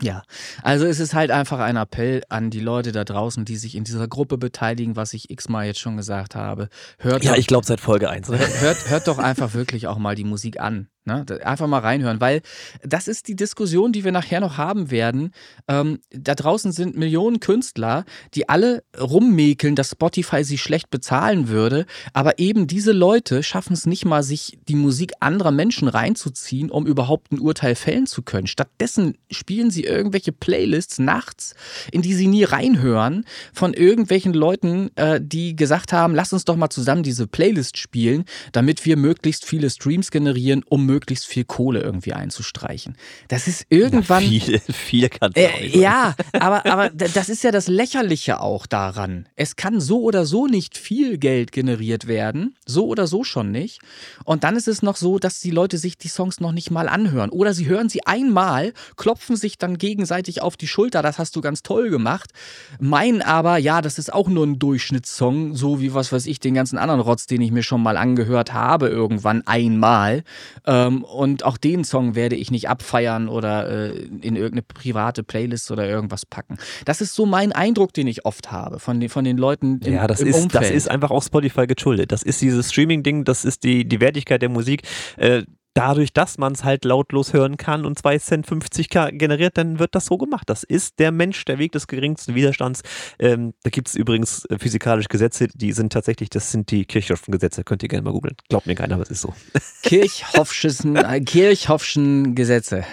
[0.00, 0.24] Ja,
[0.62, 3.84] also es ist halt einfach ein Appell an die Leute da draußen, die sich in
[3.84, 6.68] dieser Gruppe beteiligen, was ich x-mal jetzt schon gesagt habe.
[6.98, 8.28] Hört ja, doch, ich glaube seit Folge 1.
[8.28, 10.88] Hört, hört doch einfach wirklich auch mal die Musik an.
[11.04, 11.26] Ne?
[11.42, 12.42] Einfach mal reinhören, weil
[12.84, 15.32] das ist die Diskussion, die wir nachher noch haben werden.
[15.66, 21.86] Ähm, da draußen sind Millionen Künstler, die alle rummäkeln, dass Spotify sie schlecht bezahlen würde,
[22.12, 26.86] aber eben diese Leute schaffen es nicht mal, sich die Musik anderer Menschen reinzuziehen, um
[26.86, 28.46] überhaupt ein Urteil fällen zu können.
[28.46, 31.56] Stattdessen spielen sie irgendwelche Playlists nachts,
[31.90, 36.54] in die sie nie reinhören, von irgendwelchen Leuten, äh, die gesagt haben, lass uns doch
[36.54, 41.80] mal zusammen diese Playlist spielen, damit wir möglichst viele Streams generieren, um möglichst viel Kohle
[41.80, 42.96] irgendwie einzustreichen.
[43.28, 44.22] Das ist irgendwann.
[44.22, 49.26] Ja, viel, viel kann äh, Ja, aber, aber das ist ja das Lächerliche auch daran.
[49.36, 52.54] Es kann so oder so nicht viel Geld generiert werden.
[52.66, 53.80] So oder so schon nicht.
[54.24, 56.88] Und dann ist es noch so, dass die Leute sich die Songs noch nicht mal
[56.88, 57.30] anhören.
[57.30, 61.40] Oder sie hören sie einmal, klopfen sich dann gegenseitig auf die Schulter, das hast du
[61.40, 62.30] ganz toll gemacht.
[62.78, 66.54] Meinen aber, ja, das ist auch nur ein Durchschnittssong, so wie was weiß ich, den
[66.54, 70.24] ganzen anderen Rotz, den ich mir schon mal angehört habe, irgendwann einmal.
[70.66, 75.22] Äh, ähm, und auch den Song werde ich nicht abfeiern oder äh, in irgendeine private
[75.22, 76.58] Playlist oder irgendwas packen.
[76.84, 79.94] Das ist so mein Eindruck, den ich oft habe von den, von den Leuten im,
[79.94, 80.64] ja, das im ist, Umfeld.
[80.64, 82.12] Das ist einfach auch Spotify geschuldet.
[82.12, 84.82] Das ist dieses Streaming-Ding, das ist die, die Wertigkeit der Musik.
[85.16, 85.42] Äh,
[85.74, 89.94] dadurch, dass man es halt lautlos hören kann und 2 Cent 50 generiert, dann wird
[89.94, 90.48] das so gemacht.
[90.48, 92.82] Das ist der Mensch, der Weg des geringsten Widerstands.
[93.18, 97.32] Ähm, da gibt es übrigens äh, physikalische Gesetze, die sind tatsächlich, das sind die Kirchhoffschen
[97.32, 98.36] Gesetze, könnt ihr gerne mal googeln.
[98.48, 99.34] Glaubt mir keiner, aber es ist so.
[99.82, 102.84] Kirchhoffschen, äh, Kirchhoffschen Gesetze.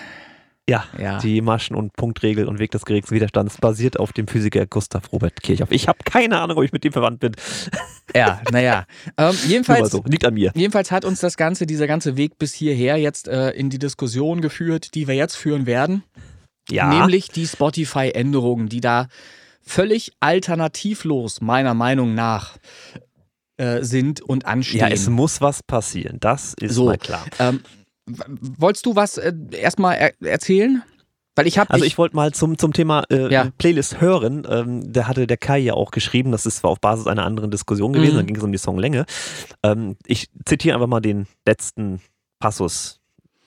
[0.69, 4.65] Ja, ja, die Maschen- und Punktregel und Weg des geringsten Widerstands basiert auf dem Physiker
[4.65, 5.71] Gustav Robert Kirchhoff.
[5.71, 7.32] Ich habe keine Ahnung, ob ich mit dem verwandt bin.
[8.15, 8.86] Ja, naja.
[9.17, 10.03] Ähm, jedenfalls, so.
[10.08, 10.51] Liegt an mir.
[10.55, 14.41] jedenfalls hat uns das Ganze, dieser ganze Weg bis hierher jetzt äh, in die Diskussion
[14.41, 16.03] geführt, die wir jetzt führen werden.
[16.69, 16.88] Ja.
[16.88, 19.08] Nämlich die Spotify-Änderungen, die da
[19.62, 22.58] völlig alternativlos, meiner Meinung nach,
[23.58, 24.79] äh, sind und anstehen.
[24.79, 26.17] Ja, es muss was passieren.
[26.19, 27.25] Das ist so, mal klar.
[27.39, 27.62] Ähm,
[28.57, 30.83] Wolltest du was äh, erstmal er erzählen?
[31.35, 31.69] Weil ich habe.
[31.71, 33.49] Also ich, ich wollte mal zum, zum Thema äh, Ja.
[33.57, 34.45] Playlist hören.
[34.49, 37.49] Ähm, da hatte der Kai ja auch geschrieben, das ist zwar auf Basis einer anderen
[37.51, 38.17] Diskussion gewesen, Mhm.
[38.19, 39.05] da ging es um die Songlänge.
[39.63, 42.01] Ähm, ich zitiere einfach mal den letzten
[42.39, 42.97] Passus.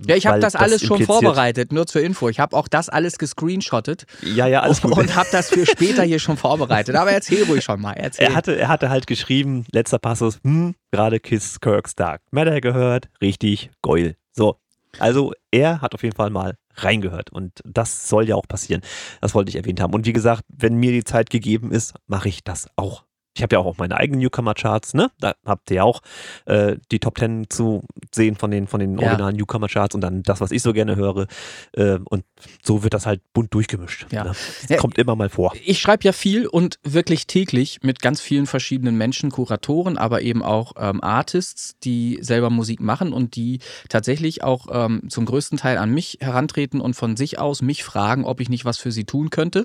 [0.05, 2.29] Ja, ich habe das alles schon impliziert- vorbereitet, nur zur Info.
[2.29, 4.97] Ich habe auch das alles gescreenshottet Ja, ja, alles gut.
[4.99, 6.97] und habe das für später hier schon vorbereitet.
[6.97, 7.93] Aber erzähl ruhig schon mal.
[7.93, 8.27] Erzähl.
[8.27, 13.11] Er hatte, er hatte halt geschrieben, letzter Passus, hm, gerade Kiss Kirk's Dark Matter gehört,
[13.21, 14.17] richtig, geil.
[14.33, 14.59] So,
[14.99, 18.83] also er hat auf jeden Fall mal reingehört und das soll ja auch passieren.
[19.21, 19.95] Das wollte ich erwähnt haben.
[19.95, 23.05] Und wie gesagt, wenn mir die Zeit gegeben ist, mache ich das auch.
[23.35, 25.11] Ich habe ja auch meine eigenen Newcomer-Charts, ne?
[25.19, 26.03] Da habt ihr ja auch
[26.45, 27.83] äh, die Top Ten zu
[28.15, 29.05] sehen von den, von den Ja.
[29.09, 31.27] originalen Newcomer-Charts und dann das, was ich so gerne höre.
[31.73, 32.25] Äh, und
[32.63, 34.07] so wird das halt bunt durchgemischt.
[34.13, 34.25] Ja.
[34.25, 34.31] Ne?
[34.61, 34.77] Das Ja.
[34.77, 35.55] kommt immer mal vor.
[35.65, 40.43] Ich schreibe ja viel und wirklich täglich mit ganz vielen verschiedenen Menschen, Kuratoren, aber eben
[40.43, 45.79] auch ähm, Artists, die selber Musik machen und die tatsächlich auch ähm, zum größten Teil
[45.79, 49.05] an mich herantreten und von sich aus mich fragen, ob ich nicht was für sie
[49.05, 49.65] tun könnte.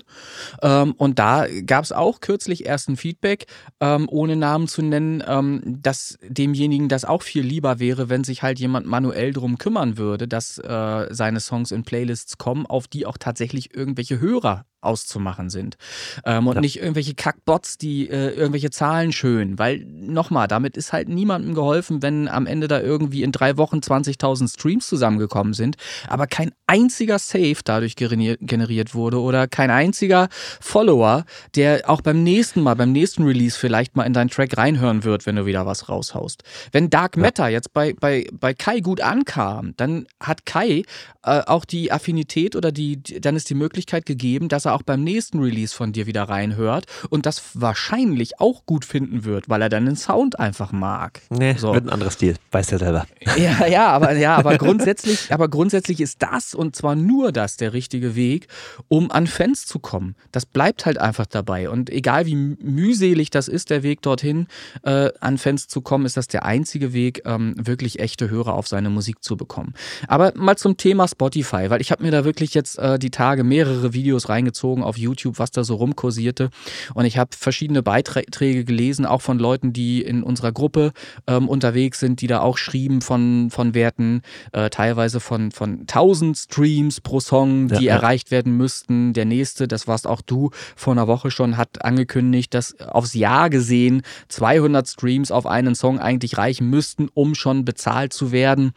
[0.62, 3.46] Ähm, und da gab es auch kürzlich erst ein Feedback,
[3.80, 8.42] ähm, ohne Namen zu nennen, ähm, dass demjenigen das auch viel lieber wäre, wenn sich
[8.42, 13.06] halt jemand manuell drum kümmern würde, dass äh, seine Songs in Playlists kommen, auf die
[13.06, 15.76] auch tatsächlich irgendwelche Hörer auszumachen sind.
[16.24, 16.60] Ähm, und Ja.
[16.60, 19.58] nicht irgendwelche Kackbots, die äh, irgendwelche Zahlen schön.
[19.58, 23.78] Weil, nochmal, damit ist halt niemandem geholfen, wenn am Ende da irgendwie in drei Wochen
[23.78, 25.76] 20.000 Streams zusammengekommen sind,
[26.08, 30.28] aber kein einziger Save dadurch generiert, wurde oder kein einziger
[30.60, 35.04] Follower, der auch beim nächsten Mal, beim nächsten Release vielleicht mal in deinen Track reinhören
[35.04, 36.42] wird, wenn du wieder was raushaust.
[36.72, 40.82] Wenn Dark Matter jetzt bei, bei, bei Kai gut ankam, dann hat Kai
[41.24, 45.02] äh, auch die Affinität oder die, dann ist die Möglichkeit gegeben, dass er auch beim
[45.02, 49.68] nächsten Release von dir wieder reinhört und das wahrscheinlich auch gut finden wird, weil er
[49.68, 51.22] deinen Sound einfach mag.
[51.30, 51.74] Nee, So.
[51.74, 53.06] wird ein anderer Stil, weiß der selber.
[53.36, 57.72] Ja, ja, aber ja, aber grundsätzlich, aber grundsätzlich ist das und zwar nur das der
[57.72, 58.48] richtige Weg,
[58.88, 60.14] um an Fans zu kommen.
[60.32, 61.70] Das bleibt halt einfach dabei.
[61.70, 64.46] Und egal wie mühselig das ist, der Weg dorthin,
[64.82, 68.68] äh, an Fans zu kommen, ist das der einzige Weg, ähm, wirklich echte Hörer auf
[68.68, 69.74] seine Musik zu bekommen.
[70.06, 73.44] Aber mal zum Thema Spotify, weil ich habe mir da wirklich jetzt äh, die Tage
[73.44, 76.50] mehrere Videos reingezogen auf YouTube, was da so rumkursierte.
[76.94, 80.92] Und ich habe verschiedene Beiträge gelesen, auch von Leuten, die in unserer Gruppe
[81.26, 86.36] ähm, unterwegs sind, die da auch schrieben von, von Werten, äh, teilweise von, von 1000
[86.36, 87.94] Streams pro Song, die Ja, ja.
[87.96, 89.12] erreicht werden müssten.
[89.12, 93.50] Der nächste, das warst auch du vor einer Woche schon, hat angekündigt, dass aufs Jahr
[93.50, 98.72] gesehen 200 Streams auf einen Song eigentlich reichen müssten, um schon bezahlt zu werden.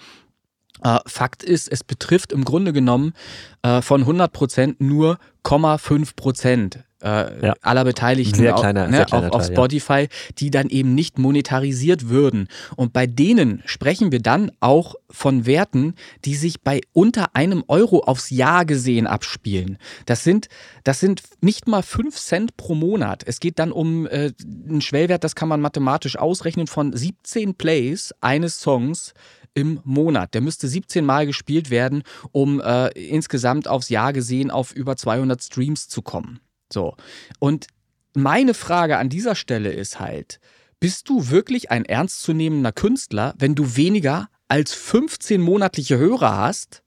[0.83, 3.13] Äh, Fakt ist, es betrifft im Grunde genommen
[3.61, 7.53] äh, von 100 Prozent nur 0,5 Prozent äh, ja.
[7.61, 10.07] aller Beteiligten sehr kleiner, ne, sehr kleiner auf, auf Teil, Spotify, ja.
[10.37, 12.47] die dann eben nicht monetarisiert würden.
[12.75, 18.01] Und bei denen sprechen wir dann auch von Werten, die sich bei unter einem Euro
[18.01, 19.77] aufs Jahr gesehen abspielen.
[20.05, 20.47] Das sind,
[20.83, 23.23] das sind nicht mal 5 Cent pro Monat.
[23.25, 24.31] Es geht dann um äh,
[24.69, 29.13] einen Schwellwert, das kann man mathematisch ausrechnen, von 17 Plays eines Songs
[29.53, 30.33] im Monat.
[30.33, 35.41] Der müsste 17 Mal gespielt werden, um äh, insgesamt aufs Jahr gesehen auf über 200
[35.41, 36.39] Streams zu kommen.
[36.71, 36.95] So.
[37.39, 37.67] Und
[38.13, 40.39] meine Frage an dieser Stelle ist halt,
[40.79, 46.83] bist du wirklich ein ernstzunehmender Künstler, wenn du weniger als 15 monatliche Hörer hast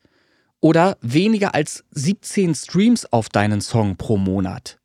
[0.60, 4.78] oder weniger als 17 Streams auf deinen Song pro Monat?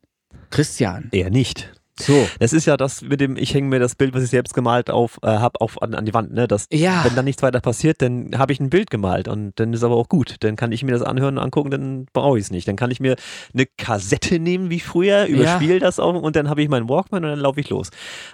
[0.50, 1.08] Christian.
[1.12, 1.72] Eher nicht.
[2.00, 2.28] So.
[2.38, 4.90] Das ist ja das mit dem, ich hänge mir das Bild, was ich selbst gemalt
[4.90, 6.48] auf, äh, habe, auf, an, an, die Wand, ne?
[6.48, 7.04] Das, ja.
[7.04, 9.96] Wenn dann nichts weiter passiert, dann habe ich ein Bild gemalt und dann ist aber
[9.96, 10.36] auch gut.
[10.40, 12.66] Dann kann ich mir das anhören und angucken, dann brauche ich es nicht.
[12.66, 13.16] Dann kann ich mir
[13.52, 15.80] eine Kassette nehmen wie früher, überspiele ja.
[15.80, 17.90] das auch und dann habe ich meinen Walkman und dann laufe ich los.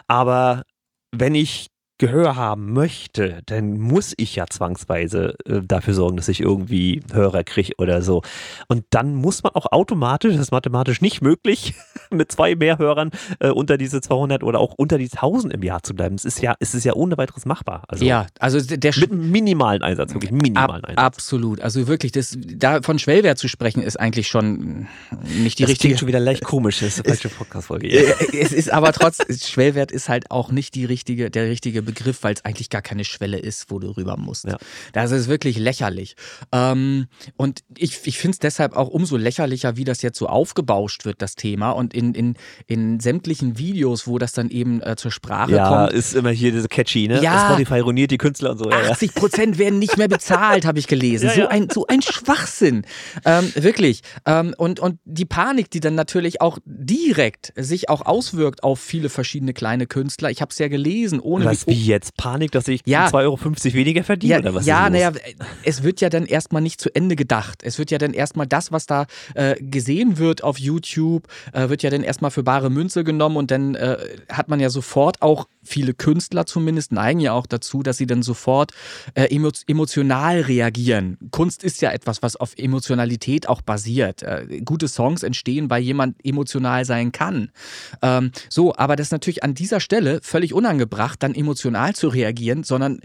[0.07, 0.63] Aber
[1.13, 1.69] wenn ich
[1.99, 7.43] Gehör haben möchte, dann muss ich ja zwangsweise äh, dafür sorgen, dass ich irgendwie Hörer
[7.43, 8.21] kriege oder so.
[8.69, 11.75] Und dann muss man auch automatisch, das ist mathematisch nicht möglich,
[12.11, 15.83] mit zwei mehr Hörern äh, unter diese 200 oder auch unter die 1000 im Jahr
[15.83, 16.17] zu bleiben.
[16.17, 17.85] Es ist ja, es ist ja ohne weiteres machbar.
[17.89, 21.05] Also ja, also der mit einem minimalen Einsatz, wirklich minimalen ab, Einsatz.
[21.05, 21.63] Absolut.
[21.63, 24.87] Also wirklich, das, da von Schwellwert zu sprechen, ist eigentlich schon
[25.23, 25.95] nicht die das richtige.
[25.95, 27.89] Das schon wieder leicht komisch, das ist eine falsche Podcast-Folge.
[28.39, 32.35] es ist aber trotzdem, Schwellwert ist halt auch nicht die richtige, der richtige Begriff, weil
[32.35, 34.45] es eigentlich gar keine Schwelle ist, wo du rüber musst.
[34.45, 34.59] Ja.
[34.93, 36.17] Das ist wirklich lächerlich.
[36.53, 41.05] Ähm, und ich, ich finde es deshalb auch umso lächerlicher, wie das jetzt so aufgebauscht
[41.05, 41.71] wird, das Thema.
[41.71, 42.35] Und in, in,
[42.67, 45.93] in sämtlichen Videos, wo das dann eben äh, zur Sprache ja, kommt.
[45.93, 47.23] Ja, ist immer hier diese catchy, ne?
[47.23, 48.71] Ja, Spotify ruiniert die Künstler und so.
[48.71, 51.31] 80 Prozent werden nicht mehr bezahlt, habe ich gelesen.
[51.35, 52.85] so, ein, so ein Schwachsinn.
[53.25, 54.03] Ähm, wirklich.
[54.27, 59.09] Ähm, und, und die Panik, die dann natürlich auch direkt sich auch auswirkt auf viele
[59.09, 60.31] verschiedene kleine Künstler.
[60.31, 62.17] Ich habe es ja gelesen, ohne Was, wie jetzt?
[62.17, 63.09] Panik, dass ich ja.
[63.09, 63.39] 2,50 Euro
[63.75, 64.35] weniger verdiene?
[64.35, 65.13] Ja, oder was ja naja,
[65.63, 67.63] es wird ja dann erstmal nicht zu Ende gedacht.
[67.63, 71.83] Es wird ja dann erstmal das, was da äh, gesehen wird auf YouTube, äh, wird
[71.83, 73.97] ja dann erstmal für bare Münze genommen und dann äh,
[74.31, 78.23] hat man ja sofort auch viele Künstler zumindest neigen ja auch dazu, dass sie dann
[78.23, 78.73] sofort
[79.15, 79.29] äh,
[79.67, 81.19] emotional reagieren.
[81.31, 84.23] Kunst ist ja etwas, was auf Emotionalität auch basiert.
[84.23, 87.51] Äh, gute Songs entstehen, weil jemand emotional sein kann.
[88.03, 91.35] Ähm, so, aber das ist natürlich an dieser Stelle völlig unangebracht, dann
[91.67, 93.01] emotional zu reagieren, sondern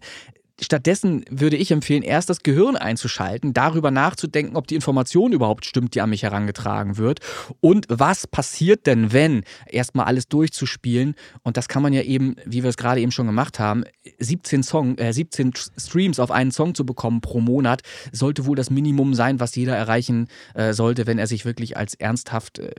[0.64, 5.96] Stattdessen würde ich empfehlen, erst das Gehirn einzuschalten, darüber nachzudenken, ob die Information überhaupt stimmt,
[5.96, 7.20] die an mich herangetragen wird
[7.62, 11.16] und was passiert denn, wenn erstmal alles durchzuspielen.
[11.42, 13.86] Und das kann man ja eben, wie wir es gerade eben schon gemacht haben,
[14.20, 18.70] 17 Song, äh, 17 Streams auf einen Song zu bekommen pro Monat sollte wohl das
[18.70, 22.70] Minimum sein, was jeder erreichen äh, sollte, wenn er sich wirklich als ernsthaft äh,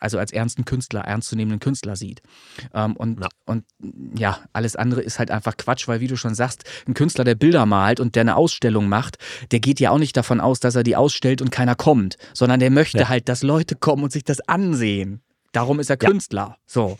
[0.00, 2.22] also als ernsten Künstler, ernstzunehmenden Künstler sieht.
[2.74, 3.28] Ähm, und, ja.
[3.44, 3.64] und
[4.16, 7.34] ja, alles andere ist halt einfach Quatsch, weil wie du schon sagst, ein Künstler, der
[7.34, 9.18] Bilder malt und der eine Ausstellung macht,
[9.52, 12.60] der geht ja auch nicht davon aus, dass er die ausstellt und keiner kommt, sondern
[12.60, 13.08] der möchte ja.
[13.08, 15.22] halt, dass Leute kommen und sich das ansehen.
[15.52, 16.40] Darum ist er Künstler.
[16.40, 16.56] Ja.
[16.66, 16.98] So.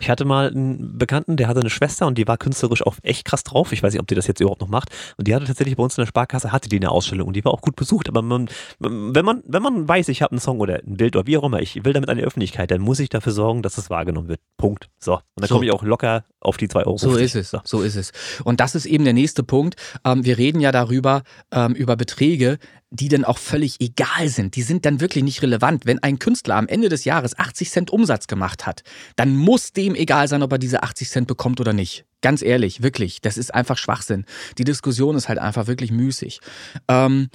[0.00, 3.24] Ich hatte mal einen Bekannten, der hatte eine Schwester und die war künstlerisch auch echt
[3.24, 3.72] krass drauf.
[3.72, 4.90] Ich weiß nicht, ob die das jetzt überhaupt noch macht.
[5.16, 7.44] Und die hatte tatsächlich bei uns in der Sparkasse, hatte die eine Ausstellung und die
[7.44, 8.08] war auch gut besucht.
[8.08, 8.48] Aber man,
[8.80, 11.44] wenn, man, wenn man weiß, ich habe einen Song oder ein Bild oder wie auch
[11.44, 14.28] immer, ich will damit an die Öffentlichkeit, dann muss ich dafür sorgen, dass es wahrgenommen
[14.28, 14.40] wird.
[14.56, 14.88] Punkt.
[14.98, 15.14] So.
[15.14, 15.54] Und dann so.
[15.54, 16.98] komme ich auch locker auf die zwei Euro.
[16.98, 17.50] So ist es.
[17.50, 17.60] So.
[17.64, 17.82] so.
[17.82, 18.12] ist es.
[18.42, 19.76] Und das ist eben der nächste Punkt.
[20.04, 22.58] Ähm, wir reden ja darüber, ähm, über Beträge,
[22.92, 24.54] die dann auch völlig egal sind.
[24.54, 25.86] Die sind dann wirklich nicht relevant.
[25.86, 28.82] Wenn ein Künstler am Ende des Jahres 80 Cent Umsatz gemacht hat,
[29.16, 32.04] dann muss dem egal sein, ob er diese 80 Cent bekommt oder nicht.
[32.20, 33.20] Ganz ehrlich, wirklich.
[33.22, 34.26] Das ist einfach Schwachsinn.
[34.58, 36.40] Die Diskussion ist halt einfach wirklich müßig.
[36.86, 37.30] Ähm,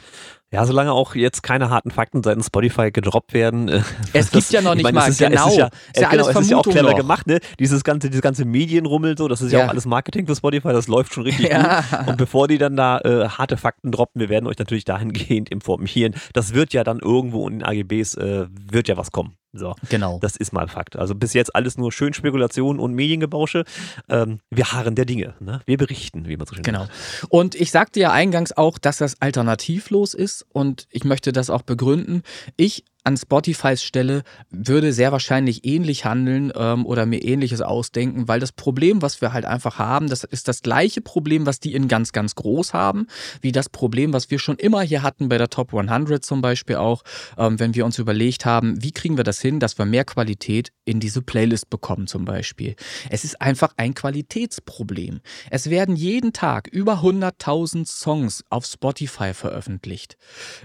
[0.51, 3.67] ja, solange auch jetzt keine harten Fakten seitens Spotify gedroppt werden.
[3.67, 3.81] Äh,
[4.13, 5.31] es gibt ja noch nicht meine, mal, ist genau.
[5.31, 5.67] Ja, es ist ja,
[6.07, 6.97] äh, genau, alles es ist ja auch clever noch.
[6.97, 7.39] gemacht, ne?
[7.59, 9.59] Dieses ganze, dieses ganze Medienrummel so, das ist ja.
[9.59, 9.65] ja.
[9.65, 11.81] auch alles Marketing für Spotify, das läuft schon richtig ja.
[11.81, 12.07] gut.
[12.07, 16.15] Und bevor die dann da äh, harte Fakten droppen, wir werden euch natürlich dahingehend informieren.
[16.31, 19.35] Das wird ja dann irgendwo in den AGBs, äh, wird ja was kommen.
[19.53, 20.19] So, genau.
[20.21, 20.95] Das ist mal Fakt.
[20.95, 23.63] Also bis jetzt alles nur schön Spekulation und Mediengebausche.
[24.09, 25.35] Ähm, wir harren der Dinge.
[25.39, 25.61] Ne?
[25.65, 26.85] Wir berichten, wie man so schön genau.
[26.85, 26.91] sagt.
[27.21, 27.27] Genau.
[27.29, 31.61] Und ich sagte ja eingangs auch, dass das alternativlos ist und ich möchte das auch
[31.61, 32.23] begründen.
[32.55, 38.41] Ich an Spotifys Stelle würde sehr wahrscheinlich ähnlich handeln ähm, oder mir ähnliches ausdenken, weil
[38.41, 41.87] das Problem, was wir halt einfach haben, das ist das gleiche Problem, was die in
[41.87, 43.07] ganz, ganz groß haben,
[43.39, 46.75] wie das Problem, was wir schon immer hier hatten bei der Top 100 zum Beispiel
[46.75, 47.03] auch,
[47.37, 50.73] ähm, wenn wir uns überlegt haben, wie kriegen wir das hin, dass wir mehr Qualität
[50.83, 52.75] in diese Playlist bekommen zum Beispiel.
[53.09, 55.21] Es ist einfach ein Qualitätsproblem.
[55.49, 60.17] Es werden jeden Tag über 100.000 Songs auf Spotify veröffentlicht.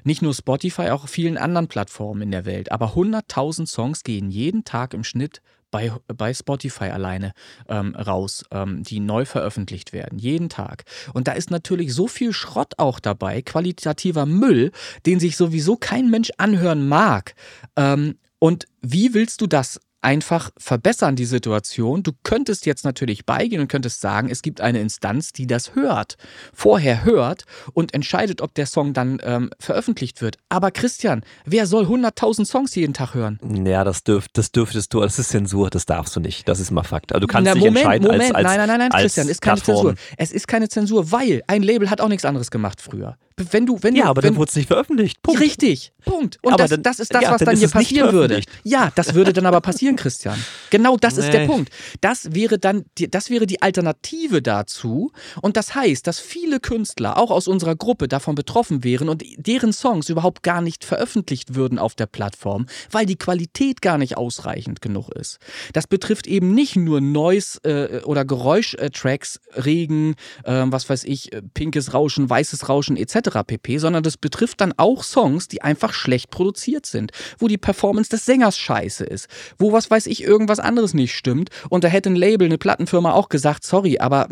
[0.02, 2.72] Nicht nur Spotify, auch auf vielen anderen Plattformen in der Welt.
[2.72, 7.32] Aber 100.000 Songs gehen jeden Tag im Schnitt bei, bei Spotify alleine
[7.68, 10.84] ähm, raus, ähm, die neu veröffentlicht werden, jeden Tag.
[11.14, 14.70] Und da ist natürlich so viel Schrott auch dabei, qualitativer Müll,
[15.06, 17.34] den sich sowieso kein Mensch anhören mag.
[17.76, 22.02] Ähm, und wie willst du das einfach verbessern, die Situation.
[22.02, 26.16] Du könntest jetzt natürlich beigehen und könntest sagen, es gibt eine Instanz, die das hört,
[26.52, 30.36] vorher hört und entscheidet, ob der Song dann ähm, veröffentlicht wird.
[30.48, 33.38] Aber Christian, wer soll 100.000 Songs jeden Tag hören?
[33.64, 36.48] Ja, das, dürf, das dürftest du, das ist Zensur, das darfst du nicht.
[36.48, 37.12] Das ist mal Fakt.
[37.12, 39.28] Also du kannst Na, dich Moment, entscheiden Moment, als, als nein, nein, nein, nein, Christian,
[39.28, 39.86] ist keine Plattform.
[39.86, 39.94] Zensur.
[40.18, 43.16] Es ist keine Zensur, weil ein Label hat auch nichts anderes gemacht früher.
[43.50, 45.22] Wenn du, wenn Ja, du, aber wenn, dann wurde es nicht veröffentlicht.
[45.22, 45.40] Punkt.
[45.40, 46.38] Richtig, Punkt.
[46.42, 48.42] Und Aber das, dann- das ist das, ja, was dann dann hier passieren würde.
[48.62, 50.42] Ja, das würde dann aber passieren, Christian.
[50.70, 51.46] Genau das ist der Nee.
[51.46, 51.70] Punkt.
[52.00, 55.12] Das wäre dann, die, das wäre die Alternative dazu.
[55.40, 59.72] Und das heißt, dass viele Künstler auch aus unserer Gruppe davon betroffen wären und deren
[59.72, 64.80] Songs überhaupt gar nicht veröffentlicht würden auf der Plattform, weil die Qualität gar nicht ausreichend
[64.80, 65.38] genug ist.
[65.72, 70.14] Das betrifft eben nicht nur Noise äh, oder Geräuschtracks, Regen,
[70.44, 73.40] äh, was weiß ich, äh, pinkes Rauschen, weißes Rauschen etc.
[73.46, 78.10] pp, sondern das betrifft dann auch Songs, die einfach schlecht produziert sind, wo die Performance
[78.10, 79.28] des Sängers scheiße ist,
[79.58, 83.12] wo was weiß ich, irgendwas anderes nicht stimmt und da hätte ein Label, eine Plattenfirma
[83.12, 84.28] auch gesagt, sorry, aber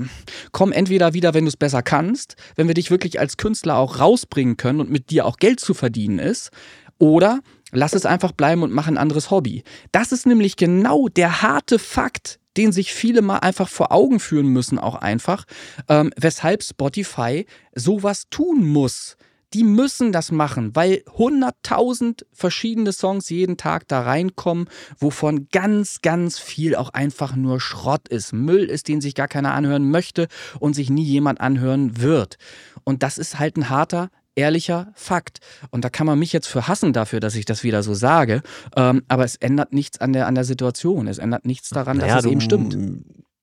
[0.52, 3.98] komm entweder wieder, wenn du es besser kannst, wenn wir dich wirklich als Künstler auch
[3.98, 6.50] rausbringen können und mit dir auch Geld zu verdienen ist,
[6.98, 7.40] oder
[7.72, 9.64] lass es einfach bleiben und mach ein anderes Hobby.
[9.90, 14.48] Das ist nämlich genau der harte Fakt, den sich viele mal einfach vor Augen führen
[14.48, 15.44] müssen, auch einfach,
[15.88, 19.16] ähm, weshalb Spotify sowas tun muss.
[19.54, 26.38] Die müssen das machen, weil 100.000 verschiedene Songs jeden Tag da reinkommen, wovon ganz, ganz
[26.38, 28.32] viel auch einfach nur Schrott ist.
[28.32, 30.28] Müll ist, den sich gar keiner anhören möchte
[30.58, 32.36] und sich nie jemand anhören wird.
[32.84, 35.38] Und das ist halt ein harter, ehrlicher Fakt.
[35.70, 38.42] Und da kann man mich jetzt für hassen dafür, dass ich das wieder so sage.
[38.76, 41.08] Ähm, aber es ändert nichts an der, an der Situation.
[41.08, 42.76] Es ändert nichts daran, Naja, dass es eben stimmt.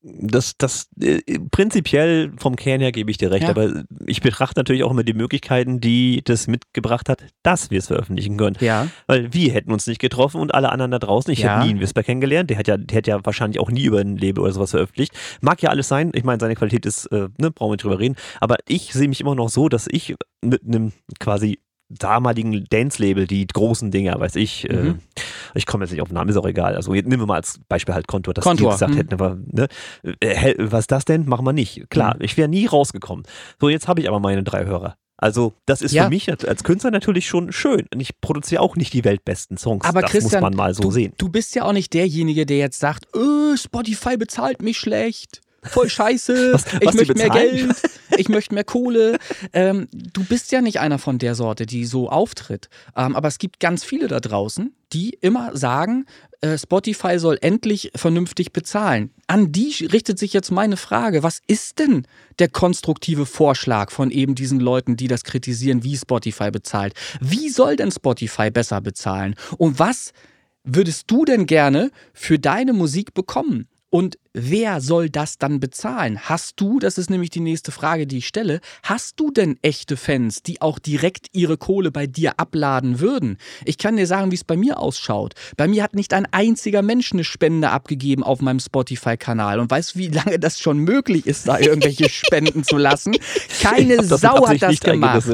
[0.03, 1.21] Das, das äh,
[1.51, 3.49] prinzipiell vom Kern her gebe ich dir recht, Ja.
[3.49, 7.87] aber ich betrachte natürlich auch immer die Möglichkeiten, die das mitgebracht hat, dass wir es
[7.87, 8.55] veröffentlichen können.
[8.59, 11.33] Ja, Weil wir hätten uns nicht getroffen und alle anderen da draußen.
[11.33, 11.55] Ich Ja.
[11.55, 12.49] hätte nie einen Whisper kennengelernt.
[12.51, 15.13] Der hat ja, der hat ja wahrscheinlich auch nie über ein Label oder sowas veröffentlicht.
[15.41, 16.11] Mag ja alles sein.
[16.13, 18.15] Ich meine, seine Qualität ist, äh, ne, brauchen wir nicht drüber reden.
[18.39, 21.59] Aber ich sehe mich immer noch so, dass ich mit einem quasi
[21.89, 24.99] damaligen Dance-Label, die großen Dinger, weiß ich, äh, Mhm.
[25.55, 26.75] ich komme jetzt nicht auf den Namen, ist auch egal.
[26.75, 28.97] Also jetzt nehmen wir mal als Beispiel halt Kontur, dass Kontur, die gesagt mhm.
[28.97, 29.67] hätten, aber, ne,
[30.19, 31.27] äh, was ist das denn?
[31.27, 31.89] Machen wir nicht.
[31.89, 32.23] Klar, Mhm.
[32.23, 33.25] ich wäre nie rausgekommen.
[33.59, 34.97] So, jetzt habe ich aber meine drei Hörer.
[35.19, 36.03] Also, das ist Ja.
[36.03, 37.87] für mich als- als Künstler natürlich schon schön.
[37.91, 39.83] Und ich produziere auch nicht die weltbesten Songs.
[39.83, 41.13] Aber das Christian, muss man mal so du, sehen.
[41.17, 45.41] Du bist ja auch nicht derjenige, der jetzt sagt, öh, Spotify bezahlt mich schlecht.
[45.63, 46.53] Voll scheiße.
[46.53, 47.29] Was- ich was möchte mehr?
[47.29, 47.75] Geld.
[48.17, 49.17] Ich möchte mehr Kohle.
[49.53, 52.69] Ähm, du bist ja nicht einer von der Sorte, die so auftritt.
[52.95, 56.05] Ähm, aber es gibt ganz viele da draußen, die immer sagen,
[56.41, 59.11] äh, Spotify soll endlich vernünftig bezahlen.
[59.27, 61.21] An die richtet sich jetzt meine Frage.
[61.23, 62.05] Was ist denn
[62.39, 66.93] der konstruktive Vorschlag von eben diesen Leuten, die das kritisieren, wie Spotify bezahlt?
[67.19, 69.35] Wie soll denn Spotify besser bezahlen?
[69.57, 70.11] Und was
[70.63, 73.67] würdest du denn gerne für deine Musik bekommen?
[73.89, 76.19] Und wer soll das dann bezahlen?
[76.21, 79.97] Hast du, das ist nämlich die nächste Frage, die ich stelle, hast du denn echte
[79.97, 83.37] Fans, die auch direkt ihre Kohle bei dir abladen würden?
[83.65, 85.33] Ich kann dir sagen, wie es bei mir ausschaut.
[85.55, 89.59] Bei mir hat nicht ein einziger Mensch eine Spende abgegeben auf meinem Spotify-Kanal.
[89.59, 93.15] Und weißt du, wie lange das schon möglich ist, da irgendwelche Spenden zu lassen?
[93.61, 95.27] Keine Sau hat das gemacht.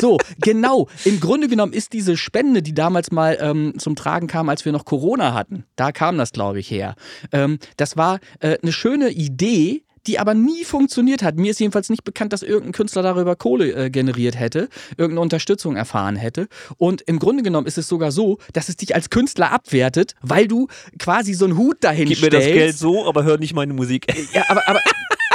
[0.00, 0.88] So, genau.
[1.04, 4.72] Im Grunde genommen ist diese Spende, die damals mal ähm, zum Tragen kam, als wir
[4.72, 6.94] noch Corona hatten, da kam das, glaube ich, her.
[7.32, 11.36] Ähm, das war äh, eine schöne Idee, die aber nie funktioniert hat.
[11.36, 15.76] Mir ist jedenfalls nicht bekannt, dass irgendein Künstler darüber Kohle äh, generiert hätte, irgendeine Unterstützung
[15.76, 16.48] erfahren hätte.
[16.78, 20.48] Und im Grunde genommen ist es sogar so, dass es dich als Künstler abwertet, weil
[20.48, 22.48] du quasi so einen Hut dahin Gib mir stellst.
[22.48, 24.06] das Geld so, aber hör nicht meine Musik.
[24.32, 24.80] Ja, aber, aber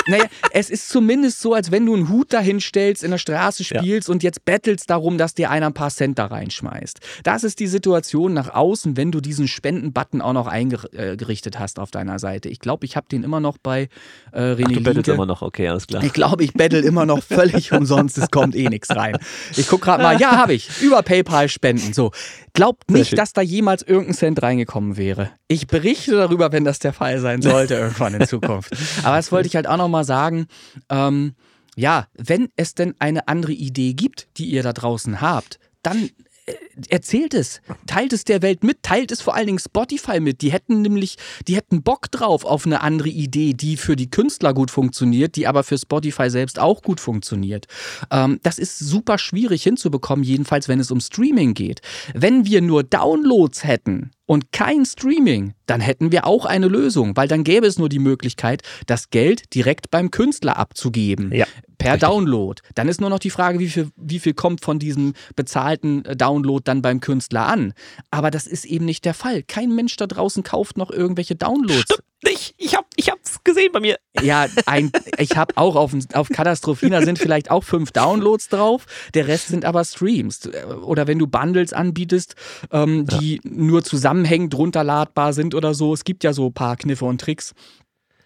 [0.08, 3.64] naja, es ist zumindest so, als wenn du einen Hut dahin stellst, in der Straße
[3.64, 4.12] spielst ja.
[4.12, 6.99] und jetzt bettelst darum, dass dir einer ein paar Cent da reinschmeißt.
[7.24, 11.91] Das ist die Situation nach außen, wenn du diesen Spendenbutton auch noch eingerichtet hast auf
[11.91, 12.49] deiner Seite.
[12.49, 13.89] Ich glaube, ich habe den immer noch bei
[14.32, 16.03] äh, René Ach, du bettelst immer noch, okay, alles klar.
[16.03, 19.18] Ich glaube, ich bettel immer noch völlig umsonst, es kommt eh nichts rein.
[19.56, 21.93] Ich gucke gerade mal, ja, habe ich, über PayPal spenden.
[21.93, 22.12] So,
[22.53, 25.32] glaubt nicht, dass da jemals irgendein Cent reingekommen wäre.
[25.47, 28.72] Ich berichte darüber, wenn das der Fall sein sollte irgendwann in Zukunft.
[29.03, 30.48] Aber das wollte ich halt auch nochmal sagen.
[30.89, 31.36] Ähm,
[31.78, 36.10] ja, wenn es denn eine andere Idee gibt, die ihr da draußen habt, dann
[36.46, 36.54] äh,
[36.89, 40.41] erzählt es, teilt es der Welt mit, teilt es vor allen Dingen Spotify mit.
[40.41, 41.18] Die hätten nämlich,
[41.48, 45.48] die hätten Bock drauf auf eine andere Idee, die für die Künstler gut funktioniert, die
[45.48, 47.66] aber für Spotify selbst auch gut funktioniert.
[48.12, 51.82] Ähm, das ist super schwierig hinzubekommen, jedenfalls wenn es um Streaming geht.
[52.14, 57.28] Wenn wir nur Downloads hätten, und kein Streaming, dann hätten wir auch eine Lösung, weil
[57.28, 61.32] dann gäbe es nur die Möglichkeit, das Geld direkt beim Künstler abzugeben.
[61.34, 61.46] Ja,
[61.78, 62.10] per richtig.
[62.10, 62.62] Download.
[62.74, 66.16] Dann ist nur noch die Frage, wie viel, wie viel kommt von diesem bezahlten äh,
[66.16, 67.74] Download dann beim Künstler an.
[68.12, 69.44] Aber das ist eben nicht der Fall.
[69.44, 71.84] Kein Mensch da draußen kauft noch irgendwelche Downloads.
[71.84, 72.56] Stimmt nicht.
[72.58, 73.98] Ich hab, ich hab's gesehen bei mir.
[74.22, 78.86] Ja, ein, ich habe auch auf, auf Katastrophina sind vielleicht auch fünf Downloads drauf.
[79.14, 80.50] Der Rest sind aber Streams.
[80.84, 82.36] Oder wenn du Bundles anbietest,
[82.72, 83.52] ähm, die ja.
[83.52, 85.94] nur zusammenhängend runterladbar sind oder so.
[85.94, 87.54] Es gibt ja so ein paar Kniffe und Tricks.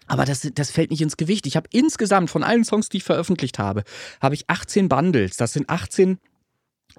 [0.06, 1.46] Aber das, das fällt nicht ins Gewicht.
[1.46, 3.84] Ich habe insgesamt von allen Songs, die ich veröffentlicht habe,
[4.20, 5.36] habe ich 18 Bundles.
[5.36, 6.18] Das sind 18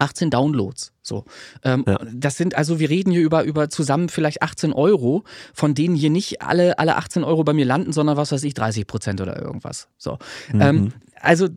[0.02, 0.93] 18 Downloads.
[1.02, 1.26] So.
[1.64, 1.99] Ähm, ja.
[2.14, 5.24] Das sind also, wir reden hier über, über zusammen vielleicht 18 Euro,
[5.54, 8.54] von denen hier nicht alle, alle 18 Euro bei mir landen, sondern was weiß ich,
[8.54, 9.88] 30 Prozent oder irgendwas.
[9.97, 10.18] So.
[10.52, 10.62] Mhm.
[10.62, 11.47] Ähm, also,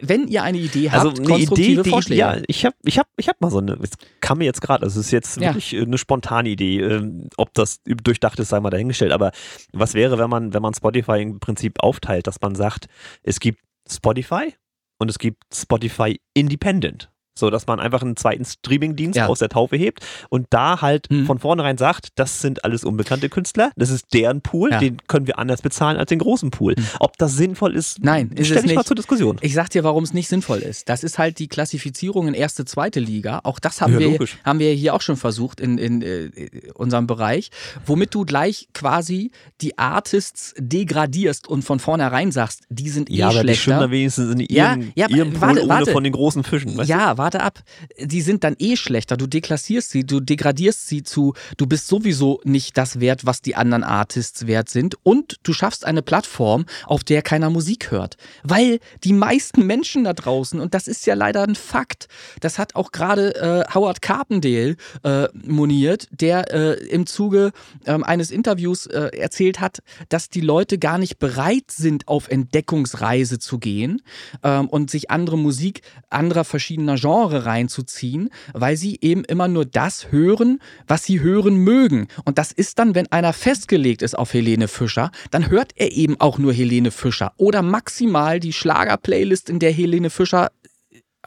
[0.00, 2.18] wenn ihr eine Idee habt, also eine konstruktive Idee, Vorschläge.
[2.18, 4.82] ja, ich habe ich hab, ich hab mal so eine, es kam mir jetzt gerade,
[4.82, 5.54] also es ist jetzt ja.
[5.54, 9.30] wirklich eine spontane Idee, ähm, ob das durchdacht ist, sei mal dahingestellt, aber
[9.72, 12.86] was wäre, wenn man, wenn man Spotify im Prinzip aufteilt, dass man sagt,
[13.22, 14.54] es gibt Spotify
[14.98, 17.11] und es gibt Spotify Independent.
[17.34, 19.26] So, dass man einfach einen zweiten Streamingdienst ja.
[19.26, 21.26] aus der Taufe hebt und da halt hm.
[21.26, 24.78] von vornherein sagt, das sind alles unbekannte Künstler, das ist deren Pool, ja.
[24.78, 26.74] den können wir anders bezahlen als den großen Pool.
[26.74, 26.84] Hm.
[27.00, 29.38] Ob das sinnvoll ist, Nein, ist stelle ich mal zur Diskussion.
[29.40, 30.88] Ich sag dir, warum es nicht sinnvoll ist.
[30.88, 33.40] Das ist halt die Klassifizierung in erste, zweite Liga.
[33.44, 36.70] Auch das haben, ja, wir, haben wir hier auch schon versucht in, in, in äh,
[36.74, 37.50] unserem Bereich,
[37.86, 39.30] womit du gleich quasi
[39.60, 43.52] die Artists degradierst und von vornherein sagst, die sind eh ja, aber schlechter.
[43.52, 45.84] Die schwimmen wenigstens in ihrem, ja, ihrem Pool warte, warte.
[45.84, 46.82] ohne von den großen Fischen.
[46.84, 47.60] ja, warte ab.
[48.00, 49.16] Die sind dann eh schlechter.
[49.16, 53.54] Du deklassierst sie, du degradierst sie zu, du bist sowieso nicht das wert, was die
[53.54, 54.96] anderen Artists wert sind.
[55.04, 58.16] Und du schaffst eine Plattform, auf der keiner Musik hört.
[58.42, 62.08] Weil die meisten Menschen da draußen, und das ist ja leider ein Fakt,
[62.40, 67.52] das hat auch gerade äh, Howard Carpendale äh, moniert, der äh, im Zuge
[67.86, 73.38] ähm, eines Interviews äh, erzählt hat, dass die Leute gar nicht bereit sind, auf Entdeckungsreise
[73.38, 74.02] zu gehen
[74.42, 80.10] ähm, und sich andere Musik anderer verschiedener Genre reinzuziehen, weil sie eben immer nur das
[80.10, 82.08] hören, was sie hören mögen.
[82.24, 86.18] Und das ist dann, wenn einer festgelegt ist auf Helene Fischer, dann hört er eben
[86.20, 90.50] auch nur Helene Fischer oder maximal die Schlager-Playlist, in der Helene Fischer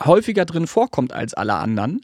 [0.03, 2.01] häufiger drin vorkommt als alle anderen,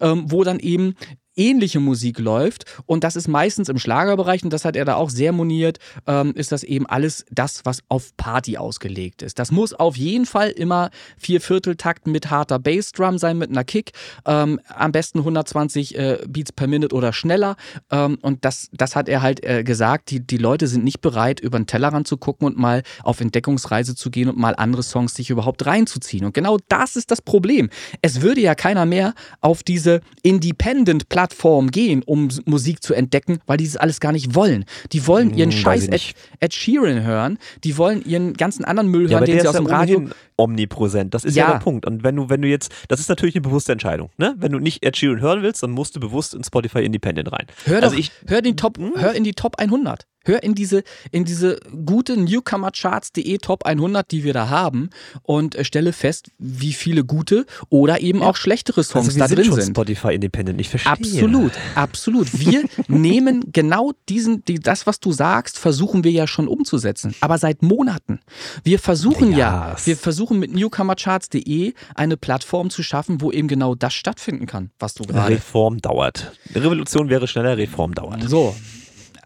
[0.00, 0.94] ähm, wo dann eben
[1.36, 2.64] ähnliche Musik läuft.
[2.86, 6.32] Und das ist meistens im Schlagerbereich, und das hat er da auch sehr moniert, ähm,
[6.34, 9.38] ist das eben alles das, was auf Party ausgelegt ist.
[9.38, 13.92] Das muss auf jeden Fall immer Viervierteltakt mit harter Bassdrum sein, mit einer Kick.
[14.26, 17.56] Ähm, am besten 120 äh, Beats per Minute oder schneller.
[17.90, 20.10] Ähm, und das, das hat er halt äh, gesagt.
[20.10, 23.94] Die, die Leute sind nicht bereit, über den Tellerrand zu gucken und mal auf Entdeckungsreise
[23.94, 26.24] zu gehen und mal andere Songs sich überhaupt reinzuziehen.
[26.24, 27.70] Und genau das ist das Problem.
[28.02, 33.56] Es würde ja keiner mehr auf diese Independent-Plattform Plattform gehen, um Musik zu entdecken, weil
[33.56, 34.66] die das alles gar nicht wollen.
[34.92, 39.10] Die wollen ihren hm, Scheiß Ed, Ed, Sheeran hören, die wollen ihren ganzen anderen Müll
[39.10, 41.14] ja, hören, den sie aus dem Radio omnipräsent.
[41.14, 41.46] Das ist ja.
[41.46, 41.52] ja.
[41.52, 41.86] der Punkt.
[41.86, 44.10] Und wenn du, wenn du jetzt, das ist natürlich eine bewusste Entscheidung.
[44.16, 44.34] Ne?
[44.38, 47.46] Wenn du nicht Ed Sheeran hören willst, dann musst du bewusst in Spotify Independent rein.
[47.64, 48.92] Hör also doch, ich, hör den Top, hm?
[48.96, 50.06] hör in die Top 100.
[50.26, 54.88] Hör in diese, in diese gute Newcomercharts.de Top 100, die wir da haben
[55.22, 58.28] und äh, stelle fest, wie viele gute oder eben ja.
[58.28, 59.76] auch schlechtere Songs also da sind drin sind.
[59.76, 60.92] Spotify Independent, ich verstehe.
[60.92, 62.38] Absolut, absolut.
[62.38, 67.14] Wir nehmen genau diesen, die, das, was du sagst, versuchen wir ja schon umzusetzen.
[67.20, 68.20] Aber seit Monaten.
[68.62, 73.74] Wir versuchen ja, ja wir versuchen mit Newcomercharts.de eine Plattform zu schaffen, wo eben genau
[73.74, 75.34] das stattfinden kann, was du gerade.
[75.34, 76.32] Reform dauert.
[76.54, 78.28] Revolution wäre schneller, Reform dauert.
[78.28, 78.54] So,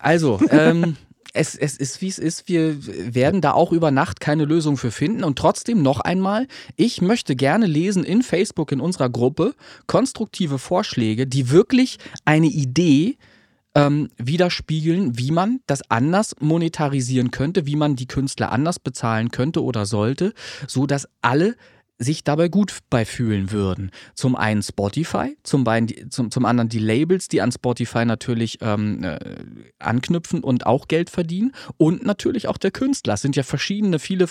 [0.00, 0.96] also, ähm,
[1.32, 2.48] es, es ist, wie es ist.
[2.48, 2.76] Wir
[3.14, 5.24] werden da auch über Nacht keine Lösung für finden.
[5.24, 6.46] Und trotzdem noch einmal,
[6.76, 9.54] ich möchte gerne lesen in Facebook in unserer Gruppe
[9.86, 13.16] konstruktive Vorschläge, die wirklich eine Idee
[13.74, 19.62] ähm, widerspiegeln, wie man das anders monetarisieren könnte, wie man die Künstler anders bezahlen könnte
[19.62, 20.32] oder sollte,
[20.66, 21.56] so dass alle
[21.98, 23.90] sich dabei gut bei fühlen würden.
[24.14, 29.02] Zum einen Spotify, zum, beiden, zum, zum anderen die Labels, die an Spotify natürlich ähm,
[29.02, 29.18] äh,
[29.80, 33.14] anknüpfen und auch Geld verdienen und natürlich auch der Künstler.
[33.14, 34.26] Es sind ja verschiedene, viele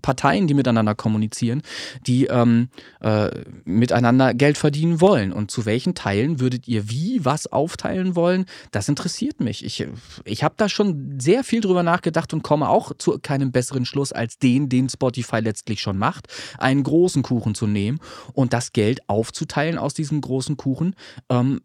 [0.00, 1.62] Parteien, die miteinander kommunizieren,
[2.06, 2.68] die ähm,
[3.00, 3.30] äh,
[3.64, 5.32] miteinander Geld verdienen wollen.
[5.32, 8.46] Und zu welchen Teilen würdet ihr wie was aufteilen wollen?
[8.70, 9.64] Das interessiert mich.
[9.64, 9.84] Ich,
[10.24, 14.12] ich habe da schon sehr viel drüber nachgedacht und komme auch zu keinem besseren Schluss
[14.12, 16.28] als den, den Spotify letztlich schon macht.
[16.58, 18.00] Einen großen großen Kuchen zu nehmen
[18.34, 20.94] und das Geld aufzuteilen aus diesem großen Kuchen,
[21.30, 21.62] ähm,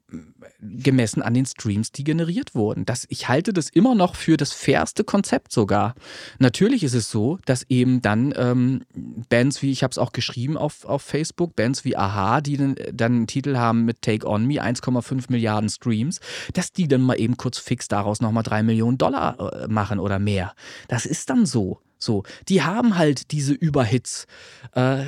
[0.60, 2.86] gemessen an den Streams, die generiert wurden.
[2.86, 5.96] Das, ich halte das immer noch für das fairste Konzept sogar.
[6.40, 8.84] Natürlich ist es so, dass eben dann ähm,
[9.30, 12.76] Bands wie, ich habe es auch geschrieben auf, auf Facebook, Bands wie Aha, die dann,
[12.92, 16.20] dann einen Titel haben mit Take On Me, 1,5 Milliarden Streams,
[16.54, 20.20] dass die dann mal eben kurz fix daraus nochmal 3 Millionen Dollar äh, machen oder
[20.20, 20.54] mehr.
[20.88, 21.80] Das ist dann so.
[22.04, 24.28] So, die haben halt diese Überhits.
[24.74, 25.06] Äh,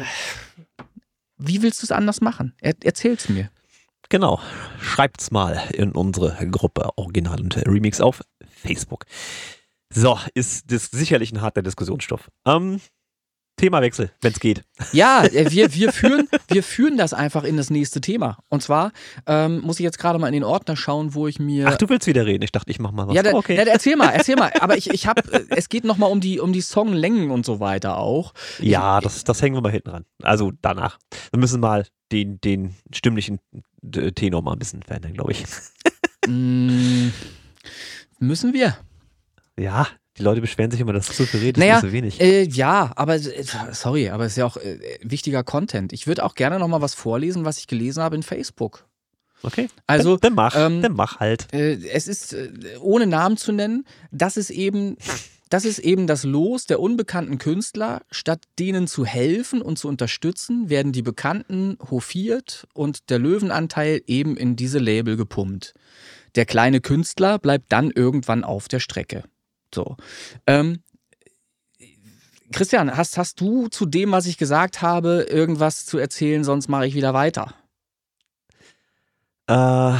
[1.38, 2.53] wie willst du es anders machen?
[2.61, 3.49] Er, erzähl's mir.
[4.09, 4.39] Genau.
[4.79, 9.05] Schreibt's mal in unsere Gruppe Original und Remix auf Facebook.
[9.93, 12.29] So, ist das sicherlich ein harter Diskussionsstoff.
[12.45, 12.81] Ähm,
[13.57, 14.63] Themawechsel, wenn es geht.
[14.91, 18.37] Ja, äh, wir, wir, führen, wir führen das einfach in das nächste Thema.
[18.49, 18.91] Und zwar
[19.27, 21.67] ähm, muss ich jetzt gerade mal in den Ordner schauen, wo ich mir.
[21.67, 22.43] Ach, du willst wieder reden.
[22.43, 23.15] Ich dachte, ich mach mal was.
[23.15, 23.55] Ja, da, okay.
[23.55, 24.51] ja erzähl mal, erzähl mal.
[24.59, 27.59] Aber ich, ich habe, äh, es geht nochmal um die, um die Songlängen und so
[27.59, 28.33] weiter auch.
[28.59, 30.05] Ja, das, das hängen wir mal hinten ran.
[30.21, 30.99] Also danach.
[31.31, 33.39] Wir müssen mal den, den stimmlichen
[34.15, 35.43] Tenor mal ein bisschen verändern, glaube ich.
[36.27, 37.09] Mm,
[38.19, 38.77] müssen wir.
[39.57, 39.87] Ja,
[40.18, 42.22] die Leute beschweren sich immer, dass so viel redest, naja, so wenig.
[42.22, 45.91] Äh, ja, aber äh, sorry, aber es ist ja auch äh, wichtiger Content.
[45.91, 48.86] Ich würde auch gerne nochmal was vorlesen, was ich gelesen habe in Facebook.
[49.43, 49.68] Okay.
[49.88, 51.53] Also, dann, dann mach, ähm, dann mach halt.
[51.53, 52.49] Äh, es ist, äh,
[52.80, 54.97] ohne Namen zu nennen, das ist eben.
[55.49, 58.01] Das ist eben das Los der unbekannten Künstler.
[58.09, 64.38] Statt denen zu helfen und zu unterstützen, werden die Bekannten hofiert und der Löwenanteil eben
[64.38, 65.76] in diese Label gepumpt.
[66.34, 69.24] Der kleine Künstler bleibt dann irgendwann auf der Strecke.
[69.76, 69.95] So.
[70.47, 70.80] Ähm,
[72.51, 76.43] Christian, hast, hast du zu dem, was ich gesagt habe, irgendwas zu erzählen?
[76.43, 77.53] Sonst mache ich wieder weiter.
[79.47, 79.93] Äh,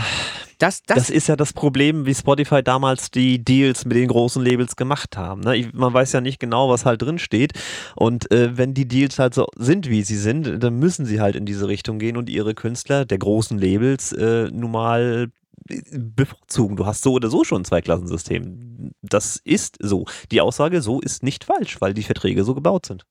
[0.58, 4.44] das, das, das, ist ja das Problem, wie Spotify damals die Deals mit den großen
[4.44, 5.42] Labels gemacht haben.
[5.42, 5.58] Ne?
[5.58, 7.52] Ich, man weiß ja nicht genau, was halt drin steht.
[7.96, 11.36] Und äh, wenn die Deals halt so sind, wie sie sind, dann müssen sie halt
[11.36, 15.30] in diese Richtung gehen und ihre Künstler der großen Labels äh, nun mal
[15.68, 16.78] bevorzugen.
[16.78, 18.92] Du hast so oder so schon ein Zweiklassensystem.
[19.02, 20.06] Das ist so.
[20.32, 23.06] Die Aussage so ist nicht falsch, weil die Verträge so gebaut sind.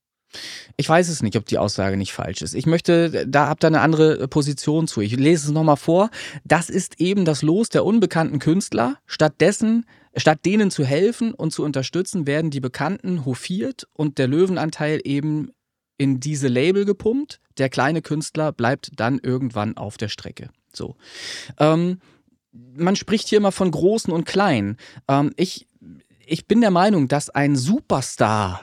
[0.76, 2.54] Ich weiß es nicht, ob die Aussage nicht falsch ist.
[2.54, 5.00] Ich möchte, da habt ihr eine andere Position zu.
[5.00, 6.10] Ich lese es nochmal vor.
[6.44, 8.98] Das ist eben das Los der unbekannten Künstler.
[9.06, 9.86] Stattdessen,
[10.16, 15.50] statt denen zu helfen und zu unterstützen, werden die Bekannten hofiert und der Löwenanteil eben
[15.98, 17.40] in diese Label gepumpt.
[17.58, 20.50] Der kleine Künstler bleibt dann irgendwann auf der Strecke.
[20.72, 20.96] So.
[21.58, 22.00] Ähm,
[22.54, 24.76] man spricht hier immer von Großen und Kleinen.
[25.08, 25.66] Ähm, ich,
[26.26, 28.62] ich bin der Meinung, dass ein Superstar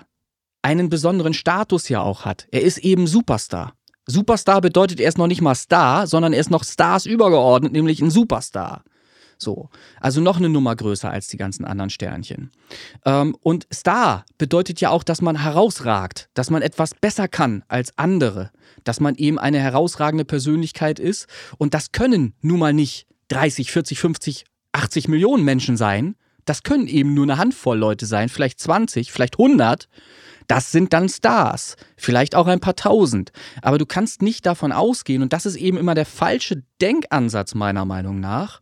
[0.62, 2.48] einen besonderen Status ja auch hat.
[2.52, 3.74] Er ist eben Superstar.
[4.06, 8.02] Superstar bedeutet, er ist noch nicht mal Star, sondern er ist noch Stars übergeordnet, nämlich
[8.02, 8.84] ein Superstar.
[9.38, 9.70] So.
[10.00, 12.52] Also noch eine Nummer größer als die ganzen anderen Sternchen.
[13.06, 17.98] Ähm, und Star bedeutet ja auch, dass man herausragt, dass man etwas besser kann als
[17.98, 18.52] andere,
[18.84, 21.28] dass man eben eine herausragende Persönlichkeit ist.
[21.58, 26.15] Und das können nun mal nicht 30, 40, 50, 80 Millionen Menschen sein.
[26.45, 29.88] Das können eben nur eine Handvoll Leute sein, vielleicht 20, vielleicht 100.
[30.47, 33.32] Das sind dann Stars, vielleicht auch ein paar tausend.
[33.61, 37.86] Aber du kannst nicht davon ausgehen, und das ist eben immer der falsche Denkansatz meiner
[37.86, 38.59] Meinung nach.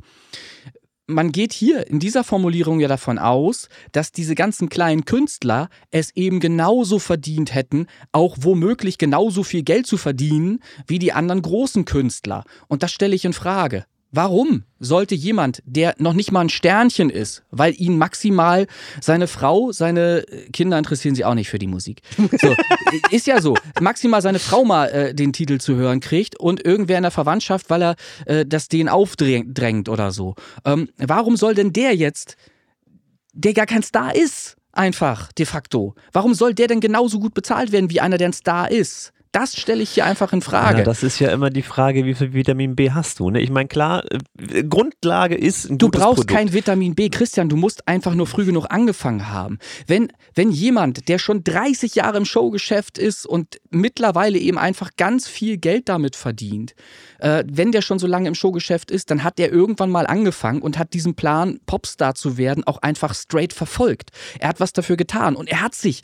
[1.07, 6.15] Man geht hier in dieser Formulierung ja davon aus, dass diese ganzen kleinen Künstler es
[6.15, 11.86] eben genauso verdient hätten, auch womöglich genauso viel Geld zu verdienen wie die anderen großen
[11.86, 12.43] Künstler.
[12.67, 13.86] Und das stelle ich in Frage.
[14.12, 18.66] Warum sollte jemand, der noch nicht mal ein Sternchen ist, weil ihn maximal
[19.01, 22.01] seine Frau, seine Kinder interessieren sich auch nicht für die Musik.
[22.41, 22.55] So,
[23.12, 23.55] ist ja so.
[23.80, 27.70] Maximal seine Frau mal äh, den Titel zu hören kriegt und irgendwer in der Verwandtschaft,
[27.70, 27.95] weil er
[28.26, 30.34] äh, das den aufdrängt oder so.
[30.66, 32.36] Ähm, warum soll denn der jetzt,
[33.34, 37.72] der gar kein Star ist, einfach de facto, warum soll der denn genauso gut bezahlt
[37.72, 39.14] werden wie einer, der ein Star ist?
[39.32, 40.80] Das stelle ich hier einfach in Frage.
[40.80, 43.30] Ja, das ist ja immer die Frage, wie viel Vitamin B hast du.
[43.30, 43.42] Ne?
[43.42, 46.32] Ich meine, klar, äh, Grundlage ist ein Du brauchst Produkt.
[46.32, 47.10] kein Vitamin B.
[47.10, 49.60] Christian, du musst einfach nur früh genug angefangen haben.
[49.86, 55.28] Wenn, wenn jemand, der schon 30 Jahre im Showgeschäft ist und mittlerweile eben einfach ganz
[55.28, 56.74] viel Geld damit verdient,
[57.20, 60.62] äh, wenn der schon so lange im Showgeschäft ist, dann hat der irgendwann mal angefangen
[60.62, 64.10] und hat diesen Plan, Popstar zu werden, auch einfach straight verfolgt.
[64.40, 66.02] Er hat was dafür getan und er hat sich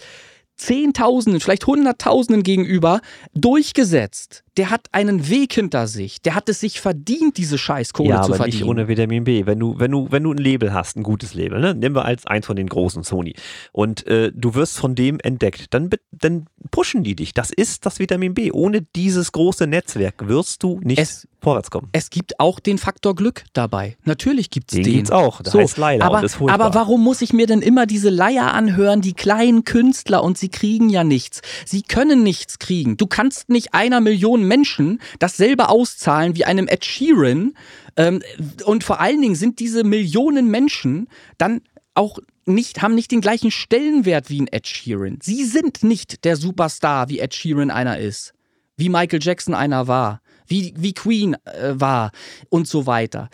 [0.57, 3.01] Zehntausenden, vielleicht Hunderttausenden gegenüber
[3.33, 4.43] durchgesetzt.
[4.57, 6.21] Der hat einen Weg hinter sich.
[6.21, 8.61] Der hat es sich verdient, diese Scheißkohle ja, zu aber verdienen.
[8.61, 9.45] nicht ohne Vitamin B.
[9.45, 11.75] Wenn du, wenn du, wenn du ein Label hast, ein gutes Label, ne?
[11.75, 13.33] nehmen wir als eins von den großen Sony
[13.73, 17.33] und äh, du wirst von dem entdeckt, dann, dann pushen die dich.
[17.33, 18.51] Das ist das Vitamin B.
[18.51, 21.89] Ohne dieses große Netzwerk wirst du nicht Es- vorwärts kommen.
[21.91, 23.97] es gibt auch den Faktor Glück dabei.
[24.03, 24.93] Natürlich gibt es Den den.
[24.93, 25.41] gibt's auch.
[25.41, 29.13] Der heißt Laila aber, aber warum muss ich mir denn immer diese Leier anhören, die
[29.13, 31.41] kleinen Künstler und sie kriegen ja nichts.
[31.65, 32.97] Sie können nichts kriegen.
[32.97, 37.53] Du kannst nicht einer Million Menschen dasselbe auszahlen wie einem Ed Sheeran.
[37.97, 38.21] Ähm,
[38.65, 41.07] und vor allen Dingen sind diese Millionen Menschen
[41.37, 41.61] dann
[41.93, 45.19] auch nicht, haben nicht den gleichen Stellenwert wie ein Ed Sheeran.
[45.21, 48.33] Sie sind nicht der Superstar, wie Ed Sheeran einer ist
[48.77, 52.11] wie Michael Jackson einer war, wie, wie Queen äh, war
[52.49, 53.29] und so weiter.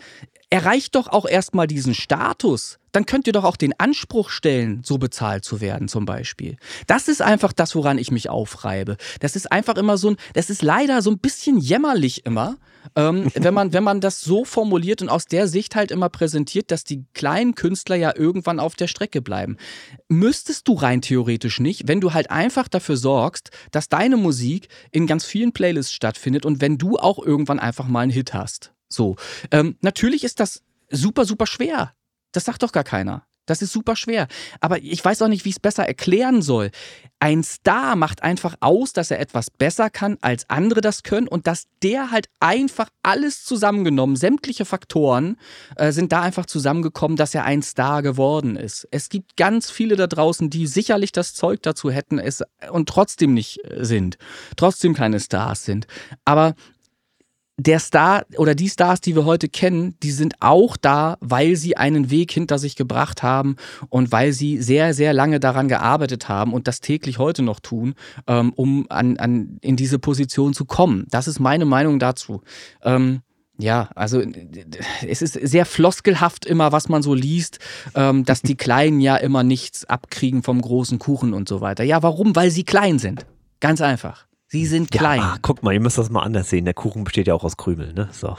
[0.52, 2.78] Erreicht doch auch erstmal diesen Status.
[2.92, 6.58] Dann könnt ihr doch auch den Anspruch stellen, so bezahlt zu werden, zum Beispiel.
[6.86, 8.98] Das ist einfach das, woran ich mich aufreibe.
[9.20, 12.58] Das ist einfach immer so ein, das ist leider so ein bisschen jämmerlich immer,
[12.96, 16.70] ähm, wenn, man, wenn man das so formuliert und aus der Sicht halt immer präsentiert,
[16.70, 19.56] dass die kleinen Künstler ja irgendwann auf der Strecke bleiben.
[20.08, 25.06] Müsstest du rein theoretisch nicht, wenn du halt einfach dafür sorgst, dass deine Musik in
[25.06, 28.74] ganz vielen Playlists stattfindet und wenn du auch irgendwann einfach mal einen Hit hast.
[28.92, 29.16] So.
[29.50, 31.92] Ähm, natürlich ist das super, super schwer.
[32.32, 33.26] Das sagt doch gar keiner.
[33.46, 34.28] Das ist super schwer.
[34.60, 36.70] Aber ich weiß auch nicht, wie ich es besser erklären soll.
[37.18, 41.48] Ein Star macht einfach aus, dass er etwas besser kann, als andere das können und
[41.48, 45.36] dass der halt einfach alles zusammengenommen, sämtliche Faktoren
[45.76, 48.86] äh, sind da einfach zusammengekommen, dass er ein Star geworden ist.
[48.92, 53.34] Es gibt ganz viele da draußen, die sicherlich das Zeug dazu hätten es und trotzdem
[53.34, 54.18] nicht äh, sind,
[54.56, 55.88] trotzdem keine Stars sind.
[56.24, 56.54] Aber
[57.62, 61.76] der Star oder die Stars, die wir heute kennen, die sind auch da, weil sie
[61.76, 63.56] einen Weg hinter sich gebracht haben
[63.88, 67.94] und weil sie sehr, sehr lange daran gearbeitet haben und das täglich heute noch tun,
[68.26, 71.06] ähm, um an, an, in diese Position zu kommen.
[71.10, 72.42] Das ist meine Meinung dazu.
[72.82, 73.20] Ähm,
[73.58, 74.22] ja, also
[75.06, 77.58] es ist sehr floskelhaft immer, was man so liest,
[77.94, 81.84] ähm, dass die Kleinen ja immer nichts abkriegen vom großen Kuchen und so weiter.
[81.84, 82.34] Ja, warum?
[82.34, 83.26] Weil sie klein sind.
[83.60, 84.26] Ganz einfach.
[84.52, 85.20] Sie sind klein.
[85.20, 86.66] Ja, ah, guck mal, ihr müsst das mal anders sehen.
[86.66, 88.10] Der Kuchen besteht ja auch aus Krümeln, ne?
[88.12, 88.36] So.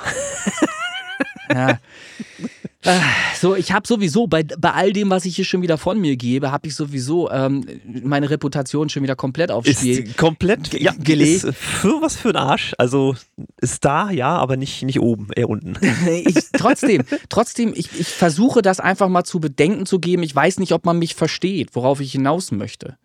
[1.50, 1.80] Ja.
[2.84, 3.00] Äh,
[3.40, 6.16] So, ich habe sowieso bei, bei all dem, was ich hier schon wieder von mir
[6.16, 7.66] gebe, habe ich sowieso ähm,
[8.04, 10.04] meine Reputation schon wieder komplett aufs Spiel.
[10.08, 11.44] Ist komplett ge- ja, gelegt.
[11.44, 12.74] Ist für was für ein Arsch.
[12.78, 13.16] Also
[13.62, 15.74] ist da, ja, aber nicht, nicht oben, eher unten.
[16.26, 20.24] ich, trotzdem, trotzdem, ich, ich versuche das einfach mal zu bedenken zu geben.
[20.24, 22.98] Ich weiß nicht, ob man mich versteht, worauf ich hinaus möchte.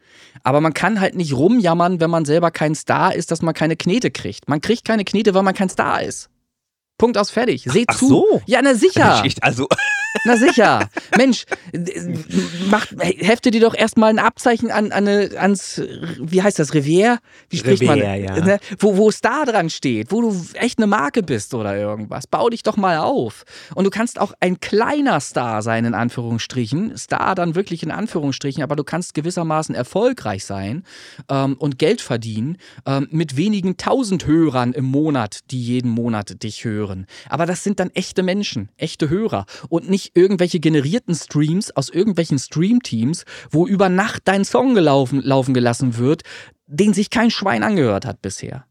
[0.42, 3.76] Aber man kann halt nicht rumjammern, wenn man selber kein Star ist, dass man keine
[3.76, 4.48] Knete kriegt.
[4.48, 6.30] Man kriegt keine Knete, weil man kein Star ist.
[6.98, 7.64] Punkt aus fertig.
[7.70, 8.08] Seht Ach zu.
[8.08, 8.42] so.
[8.46, 9.22] Ja, na sicher.
[9.24, 9.68] Ich, also,
[10.24, 10.88] Na sicher.
[11.16, 11.44] Mensch,
[12.70, 15.82] macht, hefte dir doch erstmal ein Abzeichen an, an eine, ans,
[16.18, 17.18] wie heißt das, Revier?
[17.50, 18.00] Wie spricht man?
[18.00, 18.44] Revier, ja.
[18.44, 18.58] Ne?
[18.78, 22.26] Wo, wo Star dran steht, wo du echt eine Marke bist oder irgendwas.
[22.26, 23.44] Bau dich doch mal auf.
[23.74, 26.96] Und du kannst auch ein kleiner Star sein, in Anführungsstrichen.
[26.96, 30.84] Star dann wirklich in Anführungsstrichen, aber du kannst gewissermaßen erfolgreich sein
[31.28, 36.64] ähm, und Geld verdienen ähm, mit wenigen tausend Hörern im Monat, die jeden Monat dich
[36.64, 37.06] hören.
[37.28, 42.38] Aber das sind dann echte Menschen, echte Hörer und nicht irgendwelche generierten Streams aus irgendwelchen
[42.38, 46.22] Streamteams, wo über Nacht dein Song gelaufen, laufen gelassen wird,
[46.66, 48.64] den sich kein Schwein angehört hat bisher.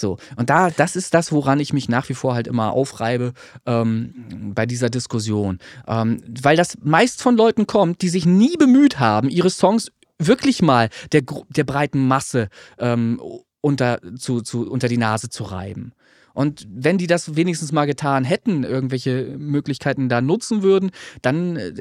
[0.00, 3.32] So, und da, das ist das, woran ich mich nach wie vor halt immer aufreibe
[3.64, 5.60] ähm, bei dieser Diskussion.
[5.86, 10.62] Ähm, weil das meist von Leuten kommt, die sich nie bemüht haben, ihre Songs wirklich
[10.62, 12.48] mal der, der breiten Masse
[12.78, 13.20] ähm,
[13.60, 15.92] unter, zu, zu, unter die Nase zu reiben.
[16.34, 20.90] Und wenn die das wenigstens mal getan hätten, irgendwelche Möglichkeiten da nutzen würden,
[21.22, 21.72] dann äh,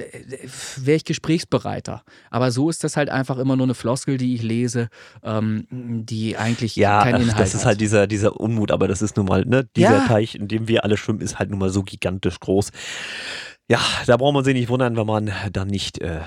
[0.77, 2.03] wäre ich gesprächsbereiter.
[2.29, 4.89] Aber so ist das halt einfach immer nur eine Floskel, die ich lese,
[5.23, 7.65] ähm, die eigentlich ja, keinen Inhalt das ist hat.
[7.67, 9.67] halt dieser, dieser Unmut, aber das ist nun mal, ne?
[9.75, 10.07] Dieser Ja.
[10.07, 12.69] Teich, in dem wir alle schwimmen, ist halt nun mal so gigantisch groß.
[13.69, 16.21] Ja, da braucht man sich nicht wundern, wenn man dann nicht äh,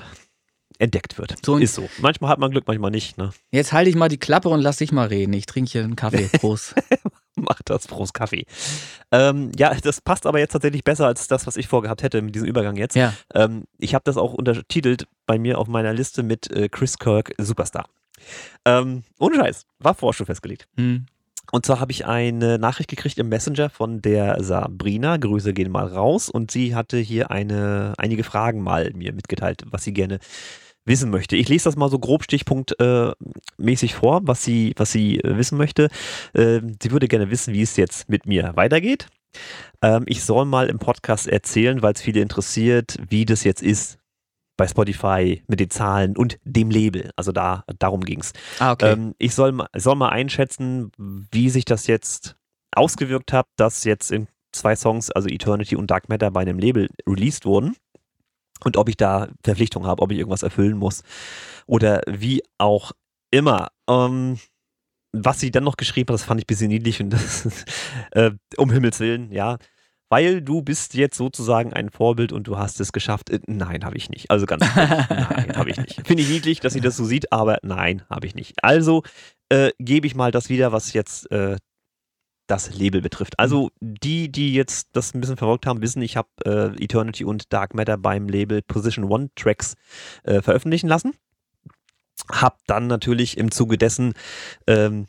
[0.79, 1.35] entdeckt wird.
[1.45, 1.89] So, ist so.
[2.01, 3.31] Manchmal hat man Glück, manchmal nicht, ne?
[3.53, 5.33] Jetzt halte ich mal die Klappe und lass dich mal reden.
[5.33, 6.29] Ich trinke hier einen Kaffee.
[6.41, 6.75] Prost.
[7.49, 8.47] Mach das, Prost Kaffee.
[9.13, 12.35] Ähm, ja, das passt aber jetzt tatsächlich besser als das, was ich vorgehabt hätte mit
[12.35, 12.97] diesem Übergang jetzt.
[12.97, 13.13] ja.
[13.35, 17.33] Ähm, ich habe das auch untertitelt bei mir auf meiner Liste mit äh, Chris Kirk
[17.39, 17.87] Superstar.
[18.65, 20.67] Ähm, ohne Scheiß, war vorher schon festgelegt.
[20.77, 21.07] Hm.
[21.53, 25.17] Und zwar habe ich eine Nachricht gekriegt im Messenger von der Sabrina.
[25.17, 26.29] Grüße gehen mal raus.
[26.29, 30.19] Und sie hatte hier eine, einige Fragen mal mir mitgeteilt, was sie gerne
[30.87, 31.37] wissen möchte.
[31.37, 35.59] Ich lese das mal so grob stichpunktmäßig äh, vor, was sie, was sie äh, wissen
[35.59, 35.89] möchte.
[36.33, 39.09] Äh, sie würde gerne wissen, wie es jetzt mit mir weitergeht.
[39.83, 43.99] Ähm, ich soll mal im Podcast erzählen, weil es viele interessiert, wie das jetzt ist
[44.57, 47.11] bei Spotify mit den Zahlen und dem Label.
[47.17, 48.33] Also da, darum ging es.
[48.59, 48.93] Ah, okay.
[48.93, 52.37] Ähm, ich soll, mal- soll mal einschätzen, wie sich das jetzt
[52.75, 56.89] ausgewirkt hat, dass jetzt in zwei Songs, also Eternity und Dark Matter, bei einem Label
[57.07, 57.77] released wurden.
[58.65, 61.03] Und ob ich da Verpflichtungen habe, ob ich irgendwas erfüllen muss.
[61.67, 62.93] Oder wie auch
[63.31, 63.69] immer.
[63.89, 64.39] Ähm,
[65.13, 67.65] was sie dann noch geschrieben hat, das fand ich ein bisschen niedlich und das,
[68.13, 69.59] äh, um Himmels Willen, ja.
[70.09, 73.29] Weil du bist jetzt sozusagen ein Vorbild und du hast es geschafft.
[73.31, 74.31] Äh, Nein, habe ich nicht.
[74.31, 76.07] Also ganz ehrlich, nein, habe ich nicht.
[76.07, 78.55] Finde ich niedlich, dass sie das so sieht, aber nein, habe ich nicht.
[78.63, 79.03] Also
[79.49, 81.57] äh, gebe ich mal das wieder, was jetzt äh,
[82.47, 83.39] das Label betrifft.
[83.39, 87.53] Also die, die jetzt das ein bisschen verfolgt haben, wissen, ich habe äh, Eternity und
[87.53, 89.75] Dark Matter beim Label Position One Tracks
[90.25, 91.15] äh, veröffentlichen lassen.
[92.31, 94.15] Hab dann natürlich im Zuge dessen
[94.67, 95.07] ähm,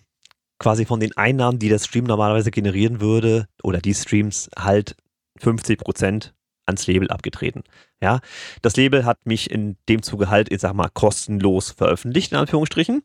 [0.60, 4.96] quasi von den Einnahmen, die der Stream normalerweise generieren würde, oder die Streams halt
[5.40, 6.34] 50 Prozent
[6.68, 7.64] ans Label abgetreten.
[8.02, 8.20] Ja,
[8.62, 13.02] das Label hat mich in dem Zuge halt, ich sag mal, kostenlos veröffentlicht, in Anführungsstrichen,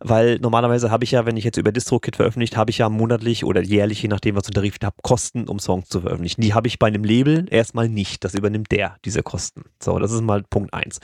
[0.00, 3.44] weil normalerweise habe ich ja, wenn ich jetzt über DistroKit veröffentlicht, habe ich ja monatlich
[3.44, 6.40] oder jährlich, je nachdem, was ich Tarif habe, Kosten, um Songs zu veröffentlichen.
[6.40, 8.24] Die habe ich bei einem Label erstmal nicht.
[8.24, 9.64] Das übernimmt der, diese Kosten.
[9.80, 10.98] So, das ist mal Punkt eins.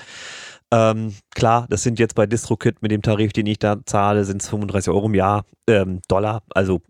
[0.70, 4.42] Ähm, klar, das sind jetzt bei DistroKit mit dem Tarif, den ich da zahle, sind
[4.42, 6.82] es 35 Euro im Jahr, ähm, Dollar, also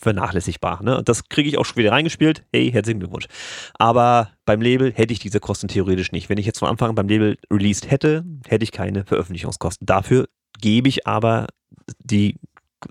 [0.00, 0.82] vernachlässigbar.
[0.82, 1.02] Ne?
[1.04, 2.44] Das kriege ich auch schon wieder reingespielt.
[2.52, 3.26] Hey, herzlichen Glückwunsch.
[3.74, 6.28] Aber beim Label hätte ich diese Kosten theoretisch nicht.
[6.28, 9.86] Wenn ich jetzt von Anfang an beim Label released hätte, hätte ich keine Veröffentlichungskosten.
[9.86, 10.28] Dafür
[10.60, 11.46] gebe ich aber
[11.98, 12.36] die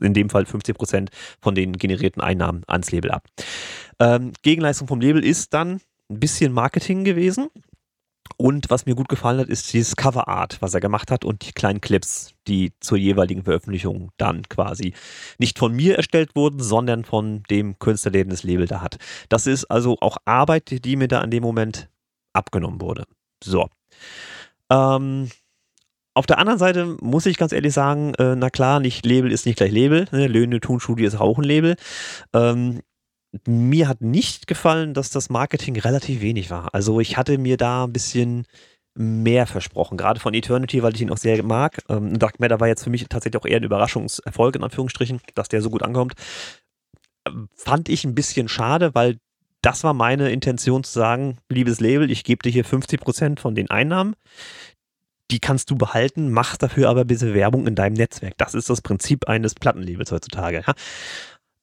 [0.01, 1.09] in dem Fall 50 Prozent
[1.41, 3.27] von den generierten Einnahmen ans Label ab.
[3.99, 7.49] Ähm, Gegenleistung vom Label ist dann ein bisschen Marketing gewesen.
[8.37, 11.47] Und was mir gut gefallen hat, ist dieses Cover Art, was er gemacht hat und
[11.47, 14.93] die kleinen Clips, die zur jeweiligen Veröffentlichung dann quasi
[15.37, 18.97] nicht von mir erstellt wurden, sondern von dem Künstler, der das Label da hat.
[19.29, 21.89] Das ist also auch Arbeit, die mir da in dem Moment
[22.33, 23.05] abgenommen wurde.
[23.43, 23.69] So.
[24.69, 25.29] Ähm,
[26.13, 29.45] auf der anderen Seite muss ich ganz ehrlich sagen, äh, na klar, nicht Label ist
[29.45, 30.07] nicht gleich Label.
[30.11, 30.27] Ne?
[30.27, 31.75] Löhne Tonstudio ist auch ein Label.
[32.33, 32.81] Ähm,
[33.45, 36.73] mir hat nicht gefallen, dass das Marketing relativ wenig war.
[36.73, 38.45] Also ich hatte mir da ein bisschen
[38.97, 41.79] mehr versprochen, gerade von Eternity, weil ich ihn auch sehr mag.
[41.89, 45.49] Ähm, Dark Matter war jetzt für mich tatsächlich auch eher ein Überraschungserfolg, in Anführungsstrichen, dass
[45.49, 46.13] der so gut ankommt.
[47.27, 49.17] Ähm, Fand ich ein bisschen schade, weil
[49.61, 53.69] das war meine Intention zu sagen, liebes Label, ich gebe dir hier 50% von den
[53.69, 54.15] Einnahmen.
[55.31, 58.35] Die kannst du behalten, mach dafür aber bitte Werbung in deinem Netzwerk.
[58.37, 60.63] Das ist das Prinzip eines Plattenlabels heutzutage.
[60.67, 60.73] Ja?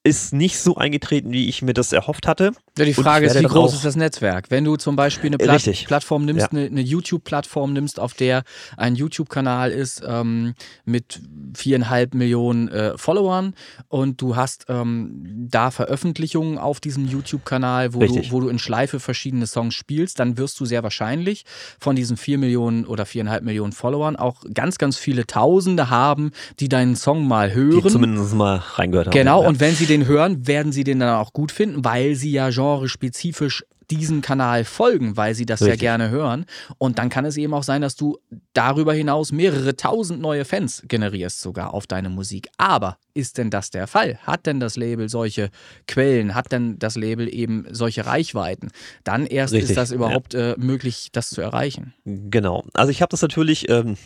[0.05, 2.50] Ist nicht so eingetreten, wie ich mir das erhofft hatte.
[2.76, 4.50] Ja, die Frage ist, wie groß ist das Netzwerk?
[4.50, 5.86] Wenn du zum Beispiel eine Pla Richtig.
[5.86, 6.48] Plattform nimmst, Ja.
[6.50, 8.42] eine, eine YouTube-Plattform nimmst, auf der
[8.76, 11.20] ein YouTube-Kanal ist ähm, mit
[11.55, 13.55] viereinhalb Millionen äh, Followern
[13.88, 18.98] und du hast ähm, da Veröffentlichungen auf diesem YouTube-Kanal, wo du, wo du in Schleife
[18.98, 21.44] verschiedene Songs spielst, dann wirst du sehr wahrscheinlich
[21.78, 26.68] von diesen vier Millionen oder viereinhalb Millionen Followern auch ganz, ganz viele Tausende haben, die
[26.68, 27.88] deinen Song mal Die hören.
[27.88, 29.12] zumindest mal reingehört haben.
[29.12, 29.48] Genau, ja.
[29.48, 32.51] und wenn sie den hören, werden sie den dann auch gut finden, weil sie ja
[32.51, 35.80] genrespezifisch diesen Kanal folgen, weil sie das ja Richtig.
[35.80, 36.47] gerne hören.
[36.78, 38.18] Und dann kann es eben auch sein, dass du
[38.55, 42.49] darüber hinaus mehrere tausend neue Fans generierst, sogar auf deine Musik.
[42.57, 44.18] Aber ist denn das der Fall?
[44.22, 45.51] Hat denn das Label solche
[45.86, 46.34] Quellen?
[46.34, 48.70] Hat denn das Label eben solche Reichweiten?
[49.05, 51.93] Dann erst Richtig, ist das überhaupt äh, möglich, das zu erreichen.
[52.05, 52.64] Genau.
[52.72, 53.97] Also ich habe das natürlich ähm,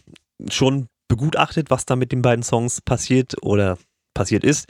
[0.51, 3.79] schon begutachtet, was da mit den beiden Songs passiert oder
[4.17, 4.69] passiert ist.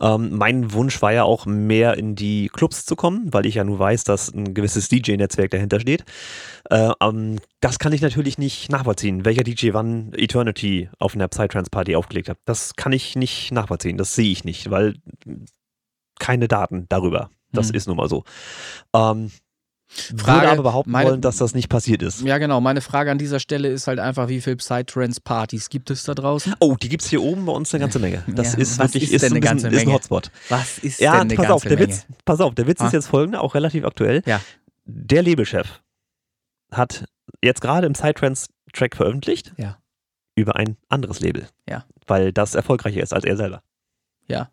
[0.00, 3.64] Ähm, mein Wunsch war ja auch mehr in die Clubs zu kommen, weil ich ja
[3.64, 6.04] nur weiß, dass ein gewisses DJ-Netzwerk dahinter steht.
[6.68, 11.96] Äh, ähm, das kann ich natürlich nicht nachvollziehen, welcher DJ wann Eternity auf einer Psytrance-Party
[11.96, 12.38] aufgelegt hat.
[12.44, 14.96] Das kann ich nicht nachvollziehen, das sehe ich nicht, weil
[16.18, 17.30] keine Daten darüber.
[17.52, 17.74] Das Hm.
[17.76, 18.24] ist nun mal so.
[18.94, 19.30] Ähm,
[19.90, 22.20] Frage, würde aber behaupten meine- wollen, dass das nicht passiert ist.
[22.20, 22.60] Ja, genau.
[22.60, 26.54] Meine Frage an dieser Stelle ist halt einfach, wie viele Psytrance-Partys gibt es da draußen?
[26.60, 28.22] Oh, die gibt's hier oben bei uns eine ganze Menge.
[28.26, 29.92] Das Ja, ist wirklich ist ist ein bisschen, ganze ist ein Menge?
[29.94, 30.30] Hotspot.
[30.50, 31.88] Was ist Ja, denn eine pass ganze auf, der Menge?
[31.88, 32.86] Witz, pass auf, der Witz Ah.
[32.86, 34.22] ist jetzt folgender, auch relativ aktuell.
[34.26, 34.40] Ja.
[34.84, 35.80] Der Labelchef
[36.70, 37.04] hat
[37.42, 39.78] jetzt gerade im Psytrance-Track veröffentlicht Ja.
[40.34, 41.48] über ein anderes Label.
[41.68, 41.84] Ja.
[42.06, 43.62] Weil das erfolgreicher ist als er selber.
[44.26, 44.50] Ja.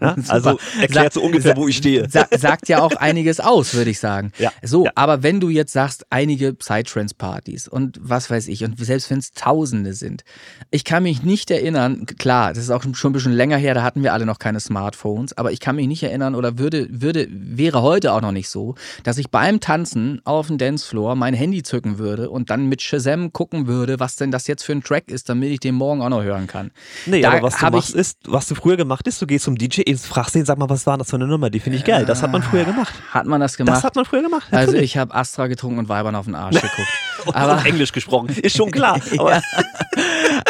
[0.00, 0.16] Ja?
[0.28, 2.08] Also erklärt so ungefähr, wo ich stehe.
[2.08, 4.32] Sa sagt ja auch einiges aus, würde ich sagen.
[4.38, 4.52] Ja.
[4.62, 4.92] So, Ja.
[4.94, 9.32] aber wenn du jetzt sagst, einige Psytrance-Partys und was weiß ich, und selbst wenn es
[9.32, 10.22] Tausende sind,
[10.70, 13.82] ich kann mich nicht erinnern, klar, das ist auch schon ein bisschen länger her, da
[13.82, 17.26] hatten wir alle noch keine Smartphones, aber ich kann mich nicht erinnern oder würde, würde,
[17.30, 21.62] wäre heute auch noch nicht so, dass ich beim Tanzen auf dem Dancefloor mein Handy
[21.62, 25.10] zücken würde und dann mit Shazam gucken würde, was denn das jetzt für ein Track
[25.10, 26.70] ist, damit ich den morgen auch noch hören kann.
[27.06, 29.47] Nee, Da aber was du machst ich- ist, was du früher gemacht hast, du gehst
[29.48, 31.48] zum DJ, fragst ihn, sag mal, was war das für eine Nummer?
[31.48, 32.04] Die finde ich geil.
[32.04, 32.92] Das hat man früher gemacht.
[33.10, 33.78] Hat man das gemacht?
[33.78, 34.46] Das hat man früher gemacht.
[34.50, 34.90] also natürlich.
[34.90, 36.88] ich habe Astra getrunken und Weibern auf den Arsch geguckt.
[37.24, 39.00] Und aber- Englisch gesprochen, ist schon klar.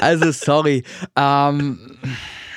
[0.01, 0.85] Also sorry.
[1.17, 1.79] Ähm,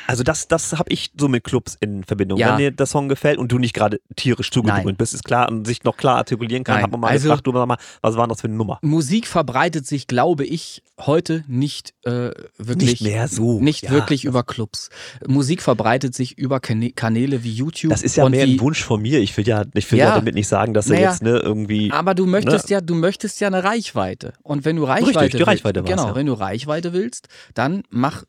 [0.08, 2.38] Also das, das habe ich so mit Clubs in Verbindung.
[2.39, 2.52] Ja.
[2.52, 4.95] Wenn dir der Song gefällt und du nicht gerade tierisch Nein.
[4.97, 6.84] bist, ist klar und sich noch klar artikulieren kann, Nein.
[6.84, 8.80] hat man mal Also- gefragt, du sag mal, was war das für eine Nummer?
[8.82, 12.91] Musik verbreitet sich, glaube ich, heute nicht äh, wirklich.
[12.91, 13.60] Nicht mehr so.
[13.60, 14.89] Nicht Ja, wirklich über Clubs.
[15.28, 17.91] Musik verbreitet sich über Kanäle wie YouTube.
[17.91, 19.20] Das ist ja mehr ein Wunsch von mir.
[19.20, 20.16] Ich will ja, ich will ja, Ja.
[20.16, 21.10] damit nicht sagen, dass er Naja.
[21.12, 21.91] jetzt ne, irgendwie.
[21.91, 24.34] Aber du möchtest ja, du möchtest ja eine Reichweite.
[24.43, 28.24] Und wenn du Reichweite Richtig, die willst, Reichweite genau, wenn du Reichweite willst, dann mach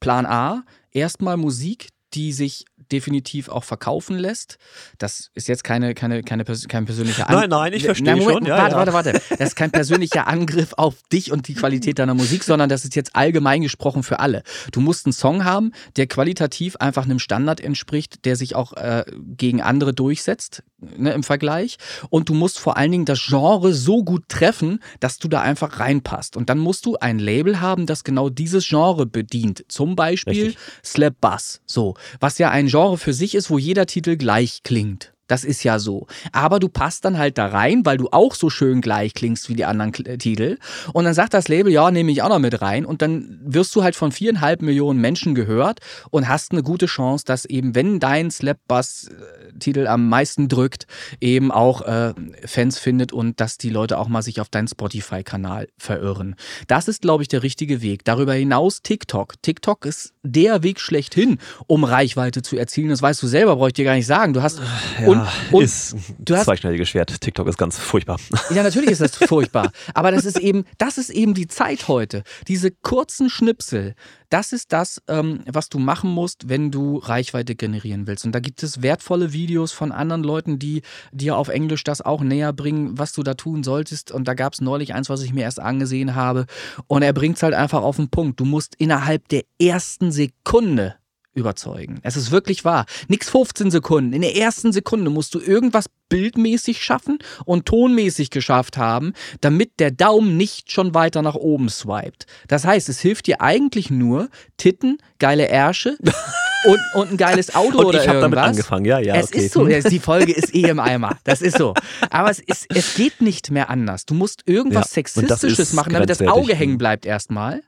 [0.00, 0.62] Plan A,
[0.96, 4.58] erstmal Musik, die sich definitiv auch verkaufen lässt.
[4.98, 8.46] Das ist jetzt keine, keine, keine, kein persönlicher Nein, nein, ich verstehe Na, Moment, schon,
[8.46, 8.76] ja, warte, ja.
[8.78, 9.36] warte, warte.
[9.36, 12.94] Das ist kein persönlicher Angriff auf dich und die Qualität deiner Musik, sondern das ist
[12.94, 14.44] jetzt allgemein gesprochen für alle.
[14.70, 19.04] Du musst einen Song haben, der qualitativ einfach einem Standard entspricht, der sich auch äh,
[19.18, 21.78] gegen andere durchsetzt ne, im Vergleich.
[22.10, 25.80] Und du musst vor allen Dingen das Genre so gut treffen, dass du da einfach
[25.80, 26.36] reinpasst.
[26.36, 29.64] Und dann musst du ein Label haben, das genau dieses Genre bedient.
[29.68, 30.58] Zum Beispiel Richtig.
[30.84, 31.60] Slap Bass.
[31.66, 31.94] So.
[32.20, 35.12] Was ja ein Genre für sich ist, wo jeder Titel gleich klingt.
[35.26, 36.06] Das ist ja so.
[36.32, 39.54] Aber du passt dann halt da rein, weil du auch so schön gleich klingst wie
[39.54, 40.58] die anderen Kl- äh, Titel.
[40.92, 42.84] Und dann sagt das Label, ja, nehme ich auch noch mit rein.
[42.84, 47.24] Und dann wirst du halt von viereinhalb Millionen Menschen gehört und hast eine gute Chance,
[47.26, 50.86] dass eben, wenn dein Slap-Bass-Titel am meisten drückt,
[51.20, 52.14] eben auch äh,
[52.44, 56.36] Fans findet und dass die Leute auch mal sich auf deinen Spotify-Kanal verirren.
[56.68, 58.04] Das ist, glaube ich, der richtige Weg.
[58.04, 59.42] Darüber hinaus TikTok.
[59.42, 62.90] TikTok ist der Weg schlechthin, um Reichweite zu erzielen.
[62.90, 64.32] Das weißt du selber, brauche ich dir gar nicht sagen.
[64.32, 64.60] Du hast
[65.00, 67.20] ja, und, und ist du hast- zweischneidiges Schwert.
[67.20, 68.18] TikTok ist ganz furchtbar.
[68.54, 69.70] ja, natürlich ist das furchtbar.
[69.94, 72.22] Aber das ist eben, das ist eben die Zeit heute.
[72.48, 73.94] Diese kurzen Schnipsel,
[74.30, 78.24] das ist das, ähm, was du machen musst, wenn du Reichweite generieren willst.
[78.24, 82.22] Und da gibt es wertvolle Videos von anderen Leuten, die dir auf Englisch das auch
[82.22, 84.10] näher bringen, was du da tun solltest.
[84.10, 86.46] Und da gab es neulich eins, was ich mir erst angesehen habe.
[86.86, 88.40] Und er bringt es halt einfach auf den Punkt.
[88.40, 90.96] Du musst innerhalb der ersten Sekunde
[91.36, 92.00] überzeugen.
[92.02, 92.86] Es ist wirklich wahr.
[93.08, 94.12] Nix 15 Sekunden.
[94.12, 99.90] In der ersten Sekunde musst du irgendwas bildmäßig schaffen und tonmäßig geschafft haben, damit der
[99.90, 102.26] Daumen nicht schon weiter nach oben swiped.
[102.48, 105.98] Das heißt, es hilft dir eigentlich nur Titten, geile Ärsche
[106.64, 108.56] und, und ein geiles Auto Und oder ich habe damit irgendwas.
[108.56, 109.16] angefangen, ja, ja.
[109.16, 109.46] es okay.
[109.46, 111.18] ist so, die Folge ist eh im Eimer.
[111.24, 111.74] Das ist so.
[112.10, 114.06] Aber es, ist, es geht nicht mehr anders.
[114.06, 116.22] Du musst irgendwas Ja, Sexistisches ist machen, damit das.
[116.22, 117.62] Auge hängen bleibt erstmal.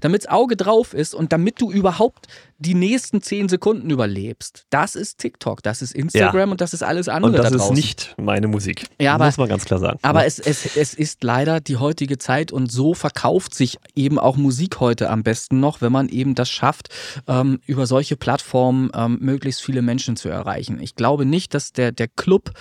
[0.00, 2.26] Damit das Auge drauf ist und damit du überhaupt
[2.58, 4.64] die nächsten zehn Sekunden überlebst.
[4.70, 7.72] Das ist TikTok, das ist Instagram und das ist alles andere Und das da ist
[7.74, 8.86] nicht meine Musik.
[9.00, 9.98] Ja, aber- Muss man ganz klar sagen.
[10.02, 14.36] Aber es, es, es ist leider die heutige Zeit und so verkauft sich eben auch
[14.36, 16.88] Musik heute am besten noch, wenn man eben das schafft,
[17.28, 20.80] ähm, über solche Plattformen ähm, möglichst viele Menschen zu erreichen.
[20.80, 22.52] Ich glaube nicht, dass der, der Club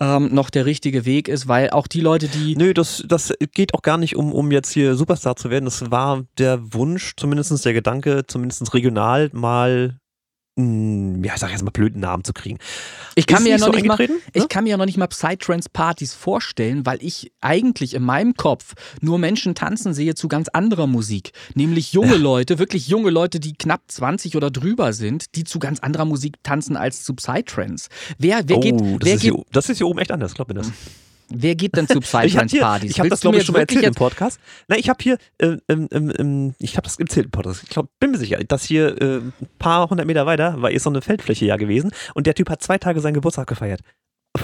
[0.00, 2.56] ähm, noch der richtige Weg ist, weil auch die Leute, die.
[2.56, 5.66] Nö, das, das geht auch gar nicht um, um jetzt hier Superstar zu werden.
[5.66, 9.98] Das war der Wunsch, zumindest der Gedanke, zumindest regional mal,
[10.56, 12.58] mh, ja, ich sag jetzt mal blöden Namen zu kriegen.
[13.14, 14.48] Ich kann Ist mir ja noch so nicht mal, ich ne?
[14.48, 19.18] kann mir ja noch nicht mal Psytrance-Partys vorstellen, weil ich eigentlich in meinem Kopf nur
[19.18, 21.32] Menschen tanzen sehe zu ganz anderer Musik.
[21.54, 25.80] Nämlich junge Leute, wirklich junge Leute, die knapp 20 oder drüber sind, die zu ganz
[25.80, 27.88] anderer Musik tanzen als zu Psytrance.
[28.18, 30.34] Wer, wer, geht, oh, das, wer, ist geht, hier, das ist hier oben echt anders,
[30.34, 30.70] glaub mir das.
[31.36, 32.90] Wer geht denn zu Ich habe Psytrance-Partys?
[32.90, 34.40] ich hab das, glaube ich, schon mal erzählt im Podcast.
[34.68, 37.62] Nein, ich habe hier, äh, ähm, ähm, ähm, ich habe das erzählt im Podcast.
[37.62, 40.78] Ich glaub, bin mir sicher, dass hier äh, ein paar hundert Meter weiter war eh
[40.78, 43.80] so eine Feldfläche ja gewesen und der Typ hat zwei Tage seinen Geburtstag gefeiert.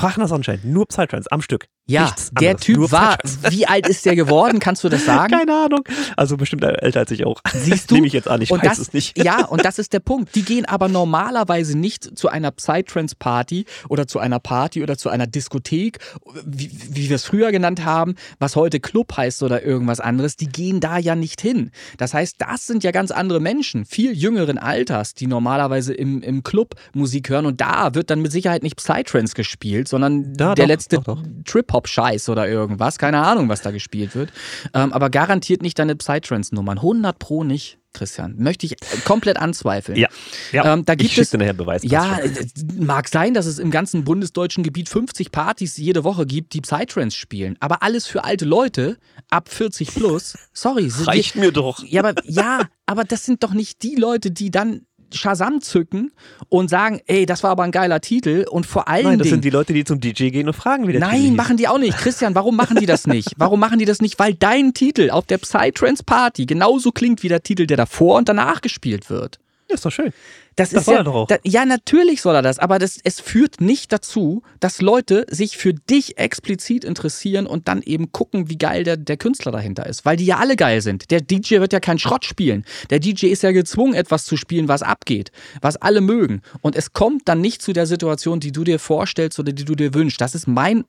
[0.01, 1.67] Frag nach Sonnenschein, nur Psytrance am Stück.
[1.87, 3.19] Ja, Nichts der anderes, Typ war,
[3.51, 4.61] wie alt ist der geworden?
[4.61, 5.33] Kannst du das sagen?
[5.37, 5.81] Keine Ahnung.
[6.17, 7.41] Also bestimmt älter als ich auch.
[7.53, 7.97] Siehst du?
[7.97, 9.23] Nehme ich jetzt an, ich und weiß das, es nicht.
[9.23, 10.35] Ja, und das ist der Punkt.
[10.37, 15.27] Die gehen aber normalerweise nicht zu einer Psytrance-Party oder zu einer Party oder zu einer
[15.27, 15.99] Diskothek,
[16.47, 20.37] wie, wie wir es früher genannt haben, was heute Club heißt oder irgendwas anderes.
[20.37, 21.73] Die gehen da ja nicht hin.
[21.99, 26.45] Das heißt, das sind ja ganz andere Menschen, viel jüngeren Alters, die normalerweise im, im
[26.45, 27.47] Club Musik hören.
[27.47, 31.01] Und da wird dann mit Sicherheit nicht Psytrance gespielt, sondern Ja, der doch, letzte.
[31.45, 32.99] Trip-Hop-Scheiß oder irgendwas.
[32.99, 34.33] Keine Ahnung, was da gespielt wird.
[34.75, 36.79] Ähm, aber garantiert nicht deine Psytrance-Nummern.
[36.79, 37.77] 100 pro nicht.
[37.93, 38.37] Christian.
[38.39, 39.99] Möchte ich komplett anzweifeln.
[39.99, 40.07] Ja,
[40.53, 40.75] ja.
[40.75, 41.83] Ähm, da gibt ich es- nachher Beweis.
[41.83, 42.31] Ja, äh,
[42.79, 47.17] mag sein, dass es im ganzen bundesdeutschen Gebiet 50 Partys jede Woche gibt, die Psytrance
[47.17, 47.57] spielen.
[47.59, 48.97] Aber alles für alte Leute
[49.29, 50.39] ab 40 plus.
[50.53, 50.89] Sorry.
[50.89, 51.83] sind die- reicht mir doch.
[51.83, 54.83] Ja, aber, ja, aber das sind doch nicht die Leute, die dann
[55.13, 56.13] Shazam zücken
[56.49, 59.37] und sagen, ey, das war aber ein geiler Titel und vor allen Nein, das Dingen.
[59.37, 61.37] sind die Leute, die zum DJ gehen und fragen, wie der Titel Nein, hieß.
[61.37, 61.97] machen die auch nicht.
[61.99, 63.33] Christian, warum machen die das nicht?
[63.37, 64.19] Warum machen die das nicht?
[64.19, 68.29] Weil dein Titel auf der Psytrance Party genauso klingt wie der Titel, der davor und
[68.29, 69.39] danach gespielt wird.
[69.71, 70.13] Ja, ist doch schön.
[70.57, 71.27] Das, Das ist soll ja, er doch auch.
[71.29, 75.57] Da, ja, natürlich soll er das, aber das, es führt nicht dazu, dass Leute sich
[75.57, 80.05] für dich explizit interessieren und dann eben gucken, wie geil der, der Künstler dahinter ist.
[80.05, 81.13] Weil die ja alle geil sind.
[81.13, 82.65] Der DJ wird ja keinen Schrott spielen.
[82.91, 86.43] Der DJ ist ja gezwungen, etwas zu spielen, was abgeht, was alle mögen.
[86.63, 89.77] Und es kommt dann nicht zu der Situation, die du dir vorstellst oder die du
[89.77, 90.21] dir wünschst.
[90.21, 90.85] Das ist mein,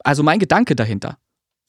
[0.00, 1.16] also mein Gedanke dahinter.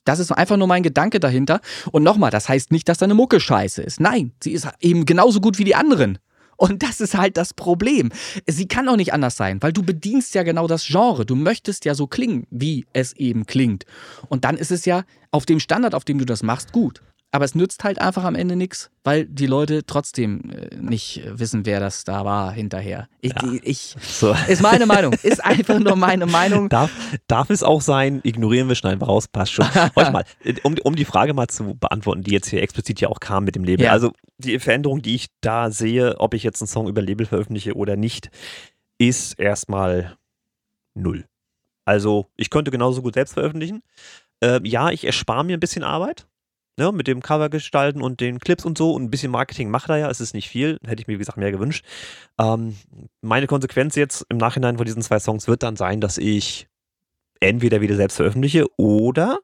[0.08, 1.60] Das ist einfach nur mein Gedanke dahinter.
[1.92, 4.00] Und nochmal, das heißt nicht, dass deine Mucke scheiße ist.
[4.00, 6.18] Nein, sie ist eben genauso gut wie die anderen.
[6.58, 8.12] Und das ist halt das Problem.
[8.48, 11.26] Sie kann auch nicht anders sein, weil du bedienst ja genau das Genre.
[11.26, 13.86] Du möchtest ja so klingen, wie es eben klingt.
[14.28, 17.02] Und dann ist es ja auf dem Standard, auf dem du das machst, gut.
[17.32, 21.66] Aber es nützt halt einfach am Ende nichts, weil die Leute trotzdem äh, nicht wissen,
[21.66, 23.10] wer das da war hinterher.
[23.20, 24.34] Ich, ich, So.
[24.48, 25.14] ist meine Meinung.
[25.24, 26.70] Ist einfach nur meine Meinung.
[26.70, 26.90] Darf,
[27.28, 29.68] darf es auch sein, ignorieren wir, schneiden wir raus, passt schon.
[29.96, 30.24] Mal,
[30.64, 33.56] um, um die Frage mal zu beantworten, die jetzt hier explizit ja auch kam mit
[33.56, 33.86] dem Label.
[33.86, 33.92] Ja.
[33.92, 37.76] Also die Veränderung, die ich da sehe, ob ich jetzt einen Song über Label veröffentliche
[37.76, 38.30] oder nicht,
[38.98, 40.16] ist erstmal
[40.96, 41.26] null.
[41.86, 43.84] Also ich könnte genauso gut selbst veröffentlichen.
[44.42, 46.28] Ähm, ja, ich erspare mir ein bisschen Arbeit.
[46.80, 49.90] Ne, mit dem Cover gestalten und den Clips und so und ein bisschen Marketing macht
[49.90, 51.84] er ja, es ist nicht viel, hätte ich mir wie gesagt mehr gewünscht.
[52.40, 52.78] Ähm,
[53.22, 56.68] meine Konsequenz jetzt im Nachhinein von diesen zwei Songs wird dann sein, dass ich
[57.40, 59.40] entweder wieder selbst veröffentliche oder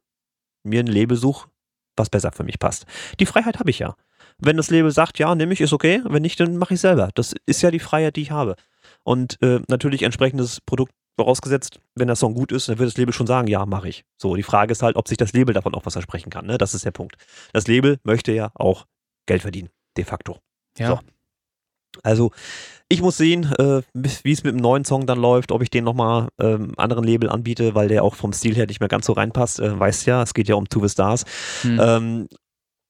[0.63, 1.49] mir ein Label suche,
[1.95, 2.85] was besser für mich passt.
[3.19, 3.95] Die Freiheit habe ich ja.
[4.37, 6.01] Wenn das Label sagt, ja, nehme ich, ist okay.
[6.05, 7.09] Wenn nicht, dann mache ich selber.
[7.15, 8.55] Das ist ja die Freiheit, die ich habe.
[9.03, 13.13] Und äh, natürlich entsprechendes Produkt vorausgesetzt, wenn der Song gut ist, dann wird das Label
[13.13, 14.03] schon sagen, ja, mache ich.
[14.17, 16.45] So, die Frage ist halt, ob sich das Label davon auch was versprechen kann.
[16.45, 16.57] Ne?
[16.57, 17.17] Das ist der Punkt.
[17.51, 18.85] Das Label möchte ja auch
[19.25, 20.39] Geld verdienen, de facto.
[20.77, 20.87] Ja.
[20.87, 20.99] So.
[22.01, 22.31] Also,
[22.89, 25.83] ich muss sehen, äh, wie es mit dem neuen Song dann läuft, ob ich den
[25.83, 29.13] nochmal ähm, anderen Label anbiete, weil der auch vom Stil her nicht mehr ganz so
[29.13, 29.59] reinpasst.
[29.59, 31.25] Äh, weißt ja, es geht ja um To The Stars.
[31.61, 31.79] Hm.
[31.79, 32.27] Ähm,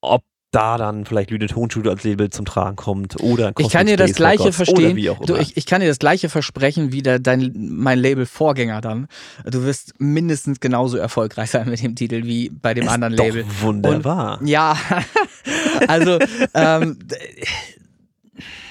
[0.02, 3.98] ob da dann vielleicht Lüde Tonstudio als Label zum Tragen kommt oder Ich kann dir
[3.98, 4.86] das Space gleiche Records verstehen.
[4.86, 5.42] Oder wie auch Du, immer.
[5.42, 9.08] ich, ich kann dir das gleiche versprechen wie der, dein, mein Label-Vorgänger dann.
[9.46, 13.26] Du wirst mindestens genauso erfolgreich sein mit dem Titel wie bei dem Ist anderen doch
[13.26, 13.46] Label.
[13.62, 14.40] Wunderbar.
[14.44, 14.78] Ja,
[15.88, 16.20] also
[16.54, 17.00] ähm,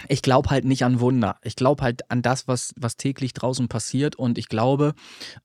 [0.08, 1.36] ich glaube halt nicht an Wunder.
[1.42, 4.94] Ich glaube halt an das, was, was täglich draußen passiert und ich glaube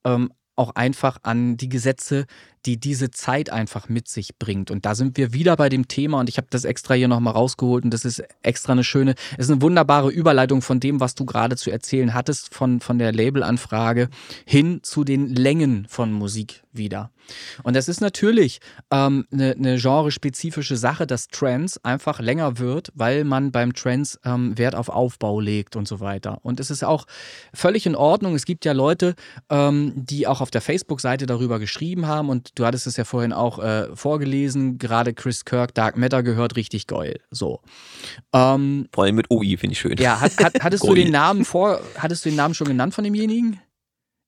[0.04, 2.26] ähm, auch einfach an die Gesetze,
[2.68, 4.70] die diese Zeit einfach mit sich bringt.
[4.70, 7.32] Und da sind wir wieder bei dem Thema und ich habe das extra hier nochmal
[7.32, 11.24] rausgeholt und das ist extra eine schöne, ist eine wunderbare Überleitung von dem, was du
[11.24, 14.10] gerade zu erzählen hattest, von, von der Labelanfrage
[14.44, 17.10] hin zu den Längen von Musik wieder.
[17.62, 18.60] Und das ist natürlich
[18.90, 24.56] ähm, eine, eine genrespezifische Sache, dass Trance einfach länger wird, weil man beim Trance ähm,
[24.56, 26.38] Wert auf Aufbau legt und so weiter.
[26.42, 27.06] Und es ist auch
[27.52, 28.34] völlig in Ordnung.
[28.34, 29.14] Es gibt ja Leute,
[29.50, 33.32] ähm, die auch auf der Facebook-Seite darüber geschrieben haben und du hattest es ja vorhin
[33.32, 37.20] auch äh, vorgelesen, gerade Chris Kirk, Dark Matter gehört richtig geil.
[37.30, 37.60] So.
[38.32, 39.96] Ähm, Vor allem mit OI finde ich schön.
[39.98, 43.04] ja, hat, hat, hattest du den Namen vor, hattest du den Namen schon genannt von
[43.04, 43.60] demjenigen?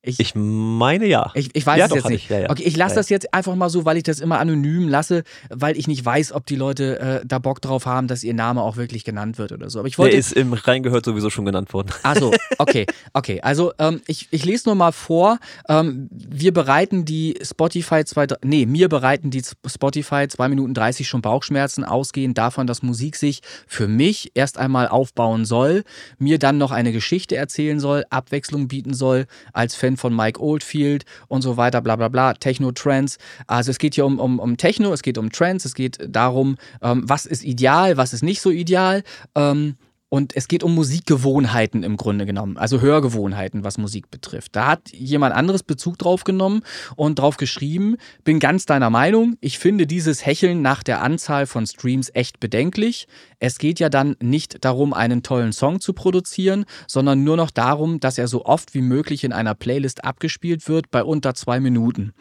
[0.03, 1.30] Ich meine ja.
[1.34, 2.24] Ich, ich weiß Ja, es doch, jetzt nicht.
[2.24, 2.51] ich, ja, ja.
[2.51, 5.76] Okay, ich lasse das jetzt einfach mal so, weil ich das immer anonym lasse, weil
[5.76, 8.76] ich nicht weiß, ob die Leute äh, da Bock drauf haben, dass ihr Name auch
[8.78, 9.78] wirklich genannt wird oder so.
[9.78, 10.16] Aber ich Der wollte.
[10.16, 11.90] ist im Reingehört sowieso schon genannt worden.
[12.03, 13.42] Achso, okay, okay.
[13.42, 15.38] Also ähm, ich, ich lese nur mal vor.
[15.68, 21.20] Ähm, wir bereiten die Spotify zwei, nee, mir bereiten die Spotify 2 Minuten 30 schon
[21.20, 25.84] Bauchschmerzen, ausgehend davon, dass Musik sich für mich erst einmal aufbauen soll,
[26.18, 31.05] mir dann noch eine Geschichte erzählen soll, Abwechslung bieten soll, als Fan von Mike Oldfield
[31.28, 33.18] und so weiter, bla bla bla, Techno, Trends.
[33.47, 36.57] Also es geht hier um, um, um Techno, es geht um Trends, es geht darum,
[36.82, 39.03] ähm, was ist ideal, was ist nicht so ideal.
[39.34, 39.76] Ähm,
[40.11, 44.57] und es geht um Musikgewohnheiten im Grunde genommen, also Hörgewohnheiten, was Musik betrifft.
[44.57, 46.62] Da hat jemand anderes Bezug drauf genommen
[46.97, 51.64] und drauf geschrieben, bin ganz deiner Meinung, ich finde dieses Hecheln nach der Anzahl von
[51.64, 53.07] Streams echt bedenklich.
[53.41, 57.99] Es geht ja dann nicht darum, einen tollen Song zu produzieren, sondern nur noch darum,
[57.99, 62.12] dass er so oft wie möglich in einer Playlist abgespielt wird bei unter zwei Minuten.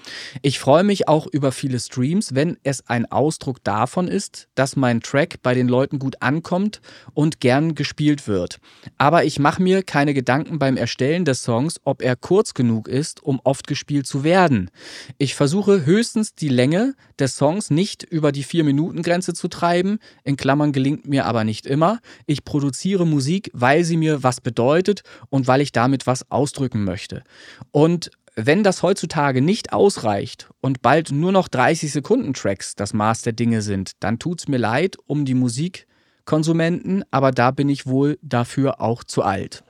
[0.41, 5.01] Ich freue mich auch über viele Streams, wenn es ein Ausdruck davon ist, dass mein
[5.01, 6.79] Track bei den Leuten gut ankommt
[7.13, 8.59] und gern gespielt wird.
[8.97, 13.21] Aber ich mache mir keine Gedanken beim Erstellen des Songs, ob er kurz genug ist,
[13.21, 14.71] um oft gespielt zu werden.
[15.17, 19.99] Ich versuche höchstens die Länge des Songs nicht über die 4-Minuten-Grenze zu treiben.
[20.23, 21.99] In Klammern gelingt mir aber nicht immer.
[22.25, 27.23] Ich produziere Musik, weil sie mir was bedeutet und weil ich damit was ausdrücken möchte.
[27.71, 33.23] Und wenn das heutzutage nicht ausreicht und bald nur noch 30 Sekunden Tracks das Maß
[33.23, 38.17] der Dinge sind, dann tut's mir leid um die Musikkonsumenten, aber da bin ich wohl
[38.21, 39.63] dafür auch zu alt.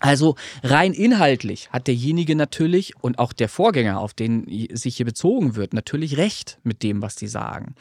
[0.00, 5.56] Also rein inhaltlich hat derjenige natürlich und auch der Vorgänger, auf den sich hier bezogen
[5.56, 7.74] wird, natürlich recht mit dem, was die sagen.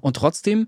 [0.00, 0.66] Und trotzdem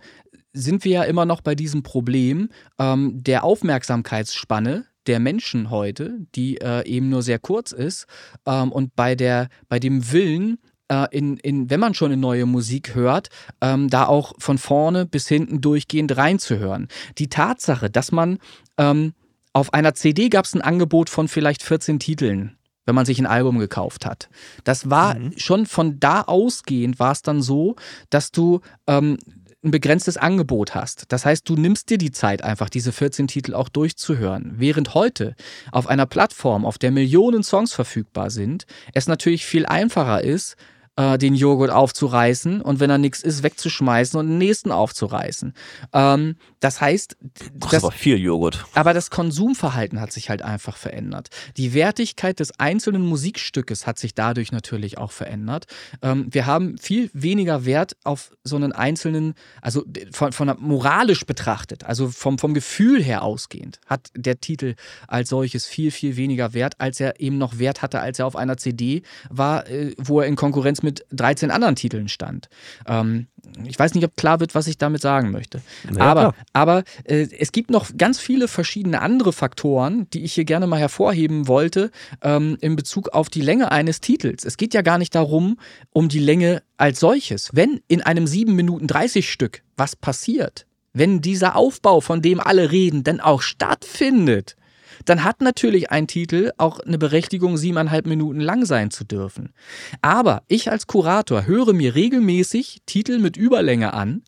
[0.53, 2.49] sind wir ja immer noch bei diesem Problem
[2.79, 8.07] ähm, der Aufmerksamkeitsspanne, der Menschen heute, die äh, eben nur sehr kurz ist
[8.47, 10.59] ähm, und bei der bei dem Willen
[10.89, 13.29] äh, in, in, wenn man schon eine neue Musik hört,
[13.61, 16.89] ähm, da auch von vorne bis hinten durchgehend reinzuhören.
[17.19, 18.39] Die Tatsache, dass man
[18.79, 19.15] ähm,
[19.53, 23.27] auf einer CD gab es ein Angebot von vielleicht 14 Titeln wenn man sich ein
[23.27, 24.29] Album gekauft hat.
[24.65, 25.35] Das war mhm.
[25.37, 27.77] schon von da ausgehend war es dann so,
[28.11, 29.19] dass du ähm,
[29.65, 31.05] ein begrenztes Angebot hast.
[31.13, 34.55] Das heißt, du nimmst dir die Zeit, einfach diese 14 Titel auch durchzuhören.
[34.57, 35.37] Während heute
[35.71, 40.57] auf einer Plattform, auf der Millionen Songs verfügbar sind, es natürlich viel einfacher ist,
[40.97, 45.55] äh, den Joghurt aufzureißen und wenn er nichts ist, wegzuschmeißen und den nächsten aufzureißen.
[45.95, 47.17] Ähm, das heißt,
[47.55, 48.67] das, ist aber viel Joghurt.
[48.75, 51.29] Aber das Konsumverhalten hat sich halt einfach verändert.
[51.57, 55.65] Die Wertigkeit des einzelnen Musikstückes hat sich dadurch natürlich auch verändert.
[56.03, 61.85] Ähm, wir haben viel weniger Wert auf so einen einzelnen, also von, von moralisch betrachtet,
[61.85, 64.75] also vom, vom Gefühl her ausgehend, hat der Titel
[65.09, 68.37] als solches viel, viel weniger Wert, als er eben noch Wert hatte, als er auf
[68.37, 72.49] einer CD war, äh, wo er in Konkurrenz mit 13 anderen Titeln stand.
[72.87, 73.27] Ähm,
[73.65, 75.63] ich weiß nicht, ob klar wird, was ich damit sagen möchte.
[75.97, 80.45] Ja, aber aber äh, es gibt noch ganz viele verschiedene andere Faktoren, die ich hier
[80.45, 81.91] gerne mal hervorheben wollte
[82.23, 84.45] ähm, in Bezug auf die Länge eines Titels.
[84.45, 85.59] Es geht ja gar nicht darum,
[85.93, 87.51] um die Länge als solches.
[87.53, 92.71] Wenn in einem 7 Minuten 30 Stück was passiert, wenn dieser Aufbau, von dem alle
[92.71, 94.57] reden, dann auch stattfindet,
[95.05, 99.53] dann hat natürlich ein Titel auch eine Berechtigung, siebeneinhalb Minuten lang sein zu dürfen.
[100.01, 104.23] Aber ich als Kurator höre mir regelmäßig Titel mit Überlänge an,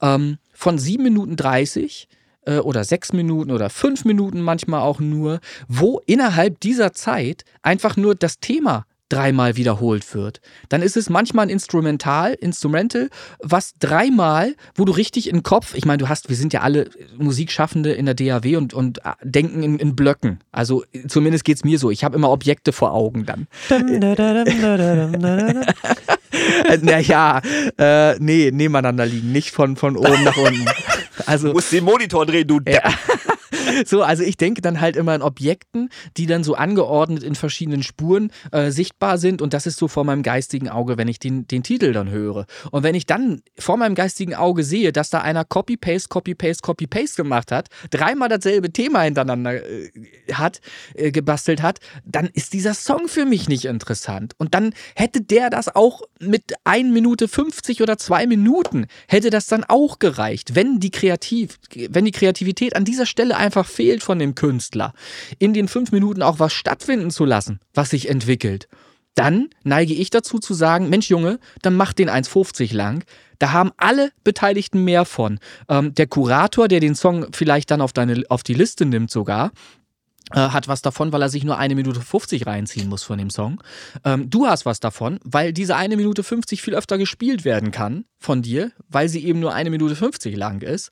[0.00, 2.08] ähm, von sieben Minuten dreißig
[2.46, 7.96] äh, oder sechs Minuten oder fünf Minuten manchmal auch nur, wo innerhalb dieser Zeit einfach
[7.96, 10.40] nur das Thema dreimal wiederholt wird.
[10.68, 13.10] Dann ist es manchmal ein Instrumental, Instrumental,
[13.40, 16.60] was dreimal, wo du richtig in den Kopf, ich meine, du hast, wir sind ja
[16.60, 20.40] alle Musikschaffende in der DAW und, und äh, denken in, in Blöcken.
[20.52, 21.90] Also zumindest geht es mir so.
[21.90, 23.46] Ich habe immer Objekte vor Augen dann.
[26.82, 27.40] naja,
[27.78, 30.66] äh, nee, nebeneinander liegen, nicht von, von oben nach unten.
[31.26, 32.82] Also, du musst den Monitor drehen, du ja.
[33.86, 37.82] So, also ich denke dann halt immer an Objekten, die dann so angeordnet in verschiedenen
[37.82, 41.46] Spuren äh, sichtbar sind und das ist so vor meinem geistigen Auge, wenn ich den,
[41.46, 42.46] den Titel dann höre.
[42.70, 47.22] Und wenn ich dann vor meinem geistigen Auge sehe, dass da einer Copy-Paste, Copy-Paste, Copy-Paste
[47.22, 49.90] gemacht hat, dreimal dasselbe Thema hintereinander äh,
[50.32, 50.60] hat,
[50.94, 54.34] äh, gebastelt hat, dann ist dieser Song für mich nicht interessant.
[54.38, 59.46] Und dann hätte der das auch mit 1 Minute 50 oder 2 Minuten, hätte das
[59.46, 61.58] dann auch gereicht, wenn die, Kreativ,
[61.90, 64.94] wenn die Kreativität an dieser Stelle einfach fehlt von dem Künstler,
[65.38, 68.68] in den fünf Minuten auch was stattfinden zu lassen, was sich entwickelt,
[69.14, 73.04] dann neige ich dazu zu sagen, Mensch Junge, dann mach den 1,50 lang.
[73.38, 75.40] Da haben alle Beteiligten mehr von.
[75.68, 79.52] Ähm, der Kurator, der den Song vielleicht dann auf, deine, auf die Liste nimmt sogar,
[80.32, 83.62] hat was davon, weil er sich nur eine Minute 50 reinziehen muss von dem Song.
[84.04, 88.06] Ähm, du hast was davon, weil diese eine Minute 50 viel öfter gespielt werden kann
[88.18, 90.90] von dir, weil sie eben nur eine Minute 50 lang ist.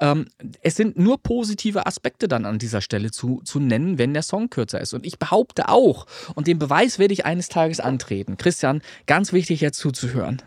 [0.00, 0.26] Ähm,
[0.62, 4.50] es sind nur positive Aspekte dann an dieser Stelle zu, zu nennen, wenn der Song
[4.50, 4.94] kürzer ist.
[4.94, 8.36] Und ich behaupte auch, und den Beweis werde ich eines Tages antreten.
[8.36, 10.42] Christian, ganz wichtig jetzt zuzuhören.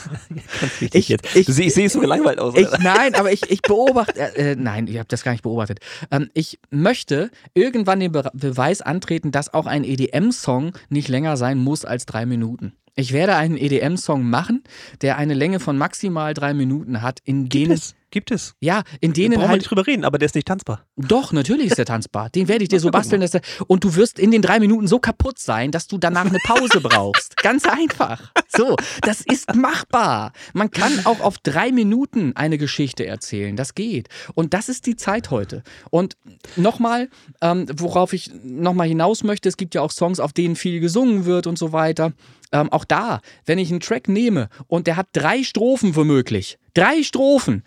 [0.92, 1.34] Ich, jetzt.
[1.34, 2.54] Ich, ich sehe so gelangweilt aus.
[2.56, 5.80] Ich, nein, aber ich, ich beobachte, äh, äh nein, ich habe das gar nicht beobachtet.
[6.10, 11.58] Ähm, ich möchte irgendwann den Be Beweis antreten, dass auch ein EDM-Song nicht länger sein
[11.58, 12.72] muss als drei Minuten.
[12.98, 14.64] Ich werde einen EDM-Song machen,
[15.02, 17.72] der eine Länge von maximal drei Minuten hat, in denen.
[17.72, 17.94] es?
[18.10, 18.54] Gibt es.
[18.60, 19.60] Ja, in denen da brauchen halt.
[19.60, 20.86] nicht drüber reden, aber der ist nicht tanzbar.
[20.96, 22.30] Doch, natürlich ist der tanzbar.
[22.30, 24.86] Den werde ich dir so basteln, dass der, und du wirst in den drei Minuten
[24.86, 27.36] so kaputt sein, dass du danach eine Pause brauchst.
[27.36, 28.32] Ganz einfach.
[28.48, 30.32] So, das ist machbar.
[30.52, 33.56] Man kann auch auf drei Minuten eine Geschichte erzählen.
[33.56, 34.08] Das geht.
[34.34, 35.62] Und das ist die Zeit heute.
[35.90, 36.16] Und
[36.56, 37.08] nochmal,
[37.40, 41.24] ähm, worauf ich nochmal hinaus möchte, es gibt ja auch Songs, auf denen viel gesungen
[41.24, 42.12] wird und so weiter.
[42.52, 47.02] Ähm, auch da, wenn ich einen Track nehme und der hat drei Strophen womöglich, drei
[47.02, 47.64] Strophen,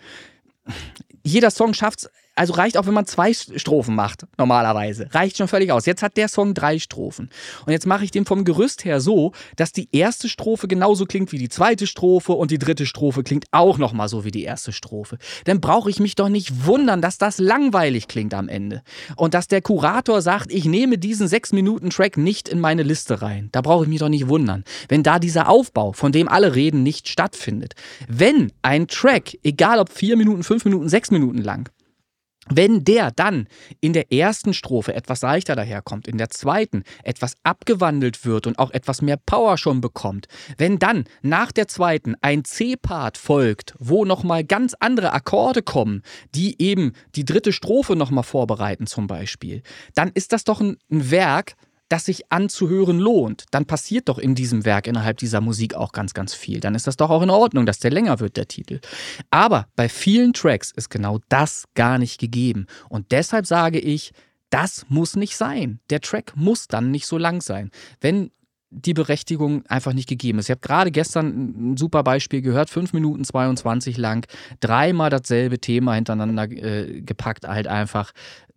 [1.22, 2.10] jeder Song schafft es
[2.40, 5.08] Also reicht auch, wenn man zwei Strophen macht, normalerweise.
[5.10, 5.84] Reicht schon völlig aus.
[5.84, 7.28] Jetzt hat der Song drei Strophen.
[7.66, 11.32] Und jetzt mache ich den vom Gerüst her so, dass die erste Strophe genauso klingt
[11.32, 14.72] wie die zweite Strophe und die dritte Strophe klingt auch nochmal so wie die erste
[14.72, 15.18] Strophe.
[15.44, 18.80] Dann brauche ich mich doch nicht wundern, dass das langweilig klingt am Ende.
[19.16, 23.20] Und dass der Kurator sagt, ich nehme diesen sechs Minuten Track nicht in meine Liste
[23.20, 23.50] rein.
[23.52, 24.64] Da brauche ich mich doch nicht wundern.
[24.88, 27.74] Wenn da dieser Aufbau, von dem alle reden, nicht stattfindet.
[28.08, 31.68] Wenn ein Track, egal ob vier Minuten, fünf Minuten, sechs Minuten lang,
[32.48, 33.46] wenn der dann
[33.80, 38.70] in der ersten Strophe etwas leichter daherkommt, in der zweiten etwas abgewandelt wird und auch
[38.70, 40.26] etwas mehr Power schon bekommt,
[40.56, 46.02] wenn dann nach der zweiten ein C-Part folgt, wo nochmal ganz andere Akkorde kommen,
[46.34, 49.62] die eben die dritte Strophe nochmal vorbereiten zum Beispiel,
[49.94, 51.54] dann ist das doch ein, Werk,
[51.90, 56.14] das sich anzuhören lohnt, dann passiert doch in diesem Werk innerhalb dieser Musik auch ganz,
[56.14, 56.60] ganz viel.
[56.60, 58.80] Dann ist das doch auch in Ordnung, dass der länger wird, der Titel.
[59.30, 62.66] Aber bei vielen Tracks ist genau das gar nicht gegeben.
[62.88, 64.12] Und deshalb sage ich,
[64.50, 65.80] das muss nicht sein.
[65.90, 67.70] Der Track muss dann nicht so lang sein.
[68.00, 68.30] Wenn
[68.70, 70.46] die Berechtigung einfach nicht gegeben ist.
[70.46, 74.26] Ich habe gerade gestern ein super Beispiel gehört, 5 Minuten 22 lang,
[74.60, 78.12] dreimal dasselbe Thema hintereinander äh, gepackt, halt einfach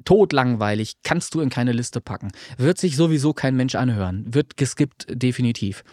[0.05, 2.31] totlangweilig, kannst du in keine Liste packen.
[2.57, 5.83] Wird sich sowieso kein Mensch anhören, wird geskippt definitiv.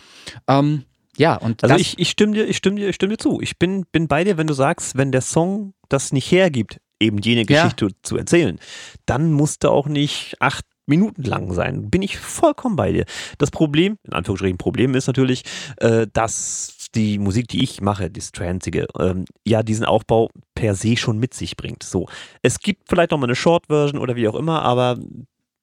[0.47, 0.85] Ähm,
[1.17, 3.41] ja, und also ich, ich stimme dir, ich stimme dir, ich stimme dir zu.
[3.41, 7.19] Ich bin, bin bei dir, wenn du sagst, wenn der Song das nicht hergibt, eben
[7.19, 7.91] jene Geschichte ja.
[8.03, 8.59] zu erzählen,
[9.07, 11.89] dann musst du auch nicht acht Minuten lang sein.
[11.89, 13.05] Bin ich vollkommen bei dir.
[13.39, 15.45] Das Problem, in Anführungsstrichen Problem ist natürlich,
[15.79, 20.97] äh, dass die Musik, die ich mache, das Transige, ähm, ja diesen Aufbau per se
[20.97, 21.83] schon mit sich bringt.
[21.83, 22.09] So,
[22.43, 24.99] es gibt vielleicht noch mal eine Short-Version oder wie auch immer, aber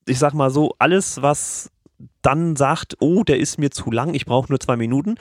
[0.08, 1.70] ich sag mal so, alles, was
[2.22, 5.16] dann sagt, oh, der ist mir zu lang, ich brauche nur zwei Minuten,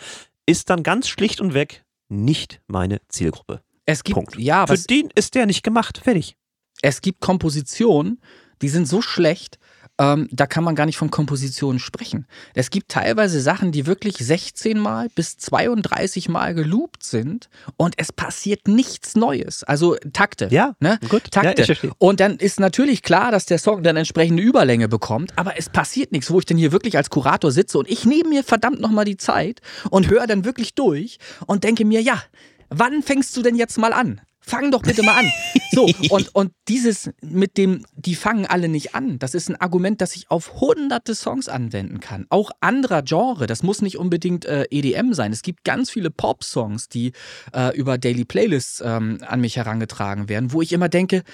[0.47, 3.62] ist dann ganz schlicht und weg nicht meine Zielgruppe.
[3.85, 4.39] Es gibt, Punkt.
[4.39, 6.01] ja, Für den ist der nicht gemacht.
[6.03, 6.37] Fertig.
[6.83, 8.20] Es gibt Kompositionen,
[8.62, 9.59] die sind so schlecht,
[9.98, 12.27] ähm, da kann man gar nicht von Kompositionen sprechen.
[12.55, 18.12] Es gibt teilweise Sachen, die wirklich 16 Mal bis 32 Mal geloopt sind und es
[18.12, 19.64] passiert nichts Neues.
[19.64, 20.48] Also Takte.
[20.51, 20.98] Ja, ne?
[21.09, 21.31] gut.
[21.31, 21.62] Takte.
[21.62, 25.68] Ja, und dann ist natürlich klar, dass der Song dann entsprechende Überlänge bekommt, aber es
[25.70, 28.81] passiert nichts, wo ich denn hier wirklich als Kurator sitze und ich nehme mir verdammt
[28.81, 29.60] nochmal die Zeit
[29.90, 32.23] und höre dann wirklich durch und denke mir, ja,
[32.68, 34.20] wann fängst du denn jetzt mal an?
[34.48, 35.32] Fang doch bitte mal an.
[35.72, 40.01] So, und, und dieses mit dem, die fangen alle nicht an, das ist ein Argument,
[40.01, 42.26] das ich auf hunderte Songs anwenden kann.
[42.28, 45.32] Auch anderer Genre, das muss nicht unbedingt äh, EDM sein.
[45.32, 47.10] Es gibt ganz viele Pop-Songs, die
[47.52, 51.24] äh, über Daily Playlists ähm, an mich herangetragen werden, wo ich immer denke,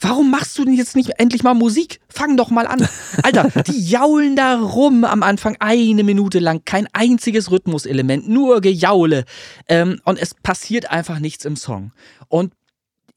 [0.00, 2.00] Warum machst du denn jetzt nicht endlich mal Musik?
[2.08, 2.86] Fang doch mal an.
[3.22, 6.62] Alter, die jaulen da rum am Anfang eine Minute lang.
[6.64, 9.24] Kein einziges Rhythmuselement, nur Gejaule.
[9.68, 11.92] Ähm, und es passiert einfach nichts im Song.
[12.28, 12.52] Und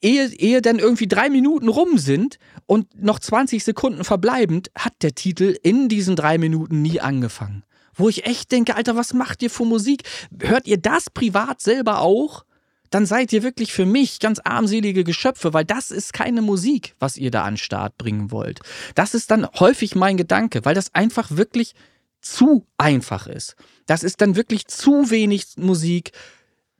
[0.01, 5.15] ehe, ehe dann irgendwie drei Minuten rum sind und noch 20 Sekunden verbleibend, hat der
[5.15, 7.63] Titel in diesen drei Minuten nie angefangen.
[7.93, 10.03] Wo ich echt denke, Alter, was macht ihr für Musik?
[10.39, 12.45] Hört ihr das privat selber auch?
[12.89, 17.17] Dann seid ihr wirklich für mich ganz armselige Geschöpfe, weil das ist keine Musik, was
[17.17, 18.59] ihr da an Start bringen wollt.
[18.95, 21.73] Das ist dann häufig mein Gedanke, weil das einfach wirklich
[22.21, 23.55] zu einfach ist.
[23.85, 26.11] Das ist dann wirklich zu wenig Musik,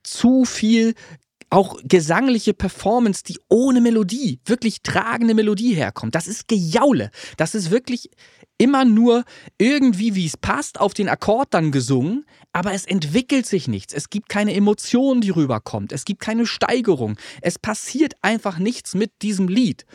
[0.04, 0.96] zu viel
[1.50, 6.16] auch gesangliche Performance, die ohne Melodie, wirklich tragende Melodie herkommt.
[6.16, 7.10] Das ist Gejaule.
[7.38, 8.10] Das ist wirklich
[8.58, 9.24] immer nur
[9.58, 13.94] irgendwie, wie es passt, auf den Akkord dann gesungen, aber es entwickelt sich nichts.
[13.94, 15.92] Es gibt keine Emotion, die rüberkommt.
[15.92, 17.18] Es gibt keine Steigerung.
[17.42, 19.86] Es passiert einfach nichts mit diesem Lied.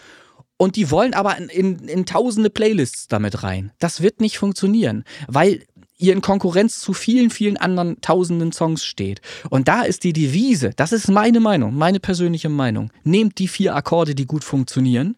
[0.56, 3.72] Und die wollen aber in, in, in tausende Playlists damit rein.
[3.80, 5.64] Das wird nicht funktionieren, weil
[5.98, 9.20] ihr in Konkurrenz zu vielen, vielen anderen tausenden Songs steht.
[9.50, 12.90] Und da ist die Devise, das ist meine Meinung, meine persönliche Meinung.
[13.04, 15.16] Nehmt die vier Akkorde, die gut funktionieren,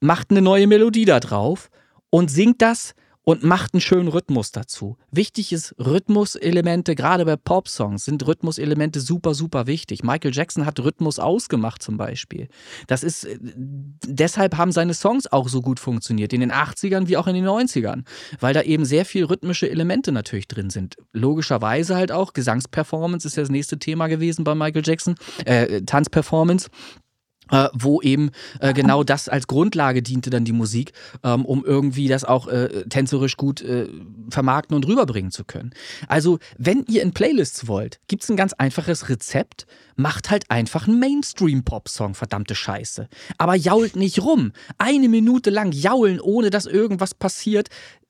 [0.00, 1.70] macht eine neue Melodie da drauf
[2.10, 2.94] und singt das
[3.24, 4.96] und macht einen schönen Rhythmus dazu.
[5.10, 10.02] Wichtig ist Rhythmuselemente, gerade bei Pop-Songs sind Rhythmuselemente super, super wichtig.
[10.02, 12.48] Michael Jackson hat Rhythmus ausgemacht zum Beispiel.
[12.88, 17.16] Das ist, äh, deshalb haben seine Songs auch so gut funktioniert, in den 80ern wie
[17.16, 18.04] auch in den 90ern,
[18.40, 20.96] weil da eben sehr viel rhythmische Elemente natürlich drin sind.
[21.12, 26.68] Logischerweise halt auch, Gesangsperformance ist ja das nächste Thema gewesen bei Michael Jackson, äh, Tanzperformance
[27.52, 30.92] äh, wo eben äh, genau das als Grundlage diente dann die Musik,
[31.22, 33.88] ähm, um irgendwie das auch äh, tänzerisch gut äh,
[34.30, 35.72] vermarkten und rüberbringen zu können.
[36.08, 39.66] Also, wenn ihr in Playlists wollt, gibt es ein ganz einfaches Rezept.
[39.94, 43.08] Macht halt einfach einen Mainstream-Pop-Song, verdammte Scheiße.
[43.36, 44.52] Aber jault nicht rum.
[44.78, 47.68] Eine Minute lang jaulen, ohne dass irgendwas passiert.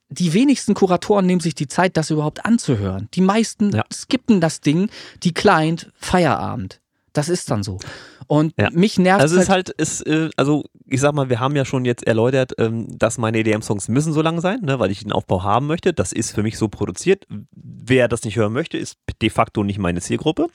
[0.09, 3.09] Die wenigsten Kuratoren nehmen sich die Zeit, das überhaupt anzuhören.
[3.15, 3.85] Die meisten ja.
[3.93, 4.91] skippen das Ding,
[5.25, 6.81] die Client, Feierabend.
[7.13, 7.79] Das ist dann so.
[8.27, 8.71] Und ja.
[8.71, 11.85] mich nervt also es halt, ist, äh, also ich sag mal, wir haben ja schon
[11.85, 15.43] jetzt erläutert, ähm, dass meine EDM-Songs müssen so lang sein, ne, weil ich den Aufbau
[15.43, 15.93] haben möchte.
[15.93, 17.27] Das ist für mich so produziert.
[17.51, 20.49] Wer das nicht hören möchte, ist de facto nicht meine Zielgruppe.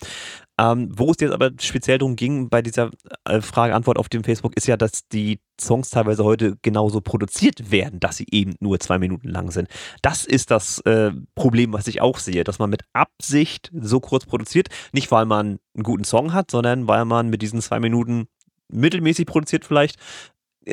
[0.59, 2.89] Ähm, wo es jetzt aber speziell darum ging bei dieser
[3.25, 7.99] äh, Frage-Antwort auf dem Facebook, ist ja, dass die Songs teilweise heute genauso produziert werden,
[7.99, 9.69] dass sie eben nur zwei Minuten lang sind.
[10.01, 14.25] Das ist das äh, Problem, was ich auch sehe, dass man mit Absicht so kurz
[14.25, 18.27] produziert, nicht weil man einen guten Song hat, sondern weil man mit diesen zwei Minuten
[18.69, 19.97] mittelmäßig produziert vielleicht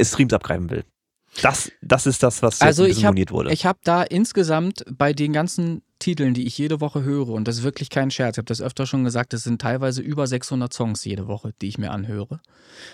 [0.02, 0.84] Streams abgreifen will.
[1.42, 3.52] Das, das ist das, was also ich hab, wurde.
[3.52, 7.58] Ich habe da insgesamt bei den ganzen Titeln, die ich jede Woche höre, und das
[7.58, 10.72] ist wirklich kein Scherz, ich habe das öfter schon gesagt, es sind teilweise über 600
[10.72, 12.40] Songs jede Woche, die ich mir anhöre,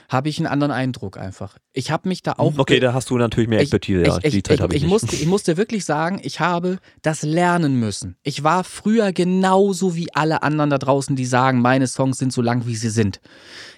[0.09, 1.57] habe ich einen anderen Eindruck einfach.
[1.73, 2.59] Ich habe mich da auch.
[2.59, 4.91] Okay, da hast du natürlich mehr Expertise, ja, ich, die Zeit habe ich, ich, ich
[4.91, 8.17] Musste, ich musste wirklich sagen, ich habe das lernen müssen.
[8.23, 12.43] Ich war früher genauso wie alle anderen da draußen, die sagen, meine Songs sind so
[12.43, 13.21] lang, wie sie sind.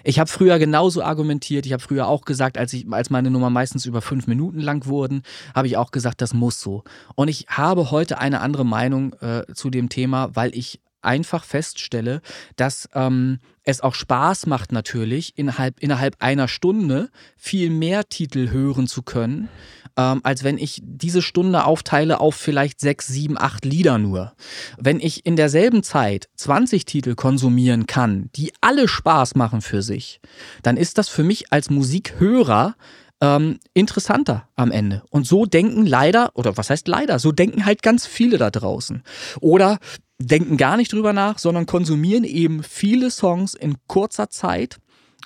[0.05, 3.51] Ich habe früher genauso argumentiert, ich habe früher auch gesagt, als, ich, als meine Nummer
[3.51, 5.23] meistens über fünf Minuten lang wurden,
[5.55, 6.83] habe ich auch gesagt, das muss so.
[7.15, 12.23] Und ich habe heute eine andere Meinung äh, zu dem Thema, weil ich einfach feststelle,
[12.57, 18.87] dass ähm, es auch Spaß macht natürlich, innerhalb, innerhalb einer Stunde viel mehr Titel hören
[18.87, 19.49] zu können,
[19.97, 24.33] ähm, als wenn ich diese Stunde aufteile auf vielleicht sechs, sieben, acht Lieder nur.
[24.79, 30.21] Wenn ich in derselben Zeit 20 Titel konsumieren kann, die alle Spaß machen für sich,
[30.63, 32.75] dann ist das für mich als Musikhörer
[33.23, 35.05] ähm, interessanter am Ende.
[35.11, 39.05] Und so denken leider, oder was heißt leider, so denken halt ganz viele da draußen.
[39.41, 39.79] Oder
[40.19, 44.79] denken gar nicht drüber nach, sondern konsumieren eben viele Songs in kurzer Zeit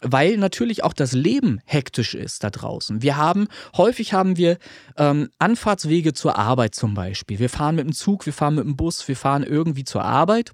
[0.03, 3.01] weil natürlich auch das Leben hektisch ist da draußen.
[3.01, 3.49] Wir haben,
[3.79, 4.59] häufig haben wir
[4.99, 7.39] ähm, Anfahrtswege zur Arbeit zum Beispiel.
[7.39, 10.53] Wir fahren mit dem Zug, wir fahren mit dem Bus, wir fahren irgendwie zur Arbeit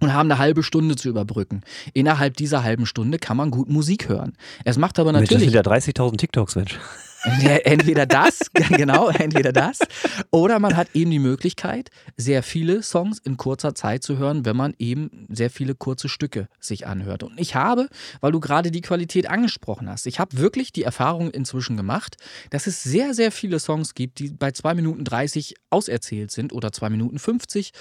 [0.00, 1.62] und haben eine halbe Stunde zu überbrücken.
[1.92, 4.32] Innerhalb dieser halben Stunde kann man gut Musik hören.
[4.64, 5.30] Es macht aber natürlich.
[5.30, 6.78] Mensch, das sind ja 30.000 TikToks, Mensch.
[7.22, 9.80] Entweder das, genau, entweder das.
[10.30, 14.56] Oder man hat eben die Möglichkeit, sehr viele Songs in kurzer Zeit zu hören, wenn
[14.56, 17.22] man eben sehr viele kurze Stücke sich anhört.
[17.22, 17.88] Und ich habe,
[18.20, 22.16] weil du gerade die Qualität angesprochen hast, ich habe wirklich die Erfahrung inzwischen gemacht,
[22.50, 26.72] dass es sehr, sehr viele Songs gibt, die bei 2 Minuten 30 auserzählt sind oder
[26.72, 27.72] 2 Minuten 50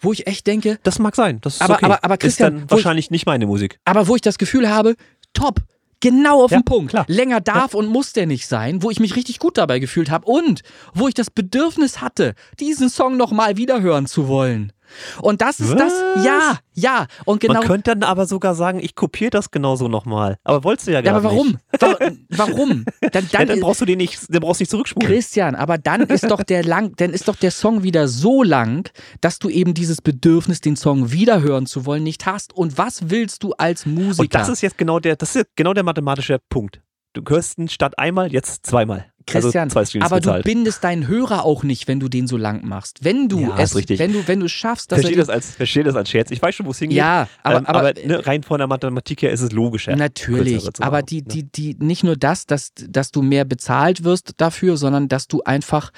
[0.00, 0.78] wo ich echt denke.
[0.82, 1.40] Das mag sein.
[1.40, 1.86] Das ist aber, okay.
[1.86, 3.78] aber, aber Christian, ist dann wahrscheinlich ich, nicht meine Musik.
[3.84, 4.96] Aber wo ich das Gefühl habe,
[5.32, 5.62] top,
[6.04, 6.90] Genau auf ja, den Punkt.
[6.90, 7.06] Klar.
[7.08, 7.78] Länger darf ja.
[7.78, 10.62] und muss der nicht sein, wo ich mich richtig gut dabei gefühlt habe und
[10.92, 14.72] wo ich das Bedürfnis hatte, diesen Song nochmal wiederhören zu wollen.
[15.20, 15.78] Und das ist Was?
[15.78, 17.06] das, ja, ja.
[17.24, 17.54] Und genau.
[17.54, 20.36] Man könnte dann aber sogar sagen, ich kopiere das genauso nochmal.
[20.44, 21.48] Aber wolltest du ja gar ja, aber warum?
[21.48, 22.20] nicht.
[22.30, 22.84] warum?
[23.00, 25.08] Dann, dann, ja, dann brauchst du den nicht, dann brauchst nicht zurückspulen.
[25.08, 28.90] Christian, aber dann ist doch der lang, dann ist doch der Song wieder so lang,
[29.20, 32.52] dass du eben dieses Bedürfnis, den Song wiederhören zu wollen, nicht hast.
[32.54, 34.22] Und was willst du als Musiker?
[34.22, 36.80] Und das ist jetzt genau der, das ist genau der mathematische Punkt.
[37.14, 39.06] Du hörst ihn statt einmal jetzt zweimal.
[39.32, 40.44] Also Christian, also aber bezahlt.
[40.44, 43.04] du bindest deinen Hörer auch nicht, wenn du den so lang machst.
[43.04, 43.98] Wenn du ja, es, richtig.
[43.98, 46.30] wenn du, wenn du schaffst, dass verstehe das als, verstehe das als Scherz.
[46.30, 46.98] Ich weiß schon, wo es hingeht.
[46.98, 49.96] Ja, aber, ähm, aber, aber ne, rein von der Mathematik her ist es logischer.
[49.96, 51.28] Natürlich, aber die, ne?
[51.28, 55.42] die, die, nicht nur das, dass, dass du mehr bezahlt wirst dafür, sondern dass du
[55.42, 55.90] einfach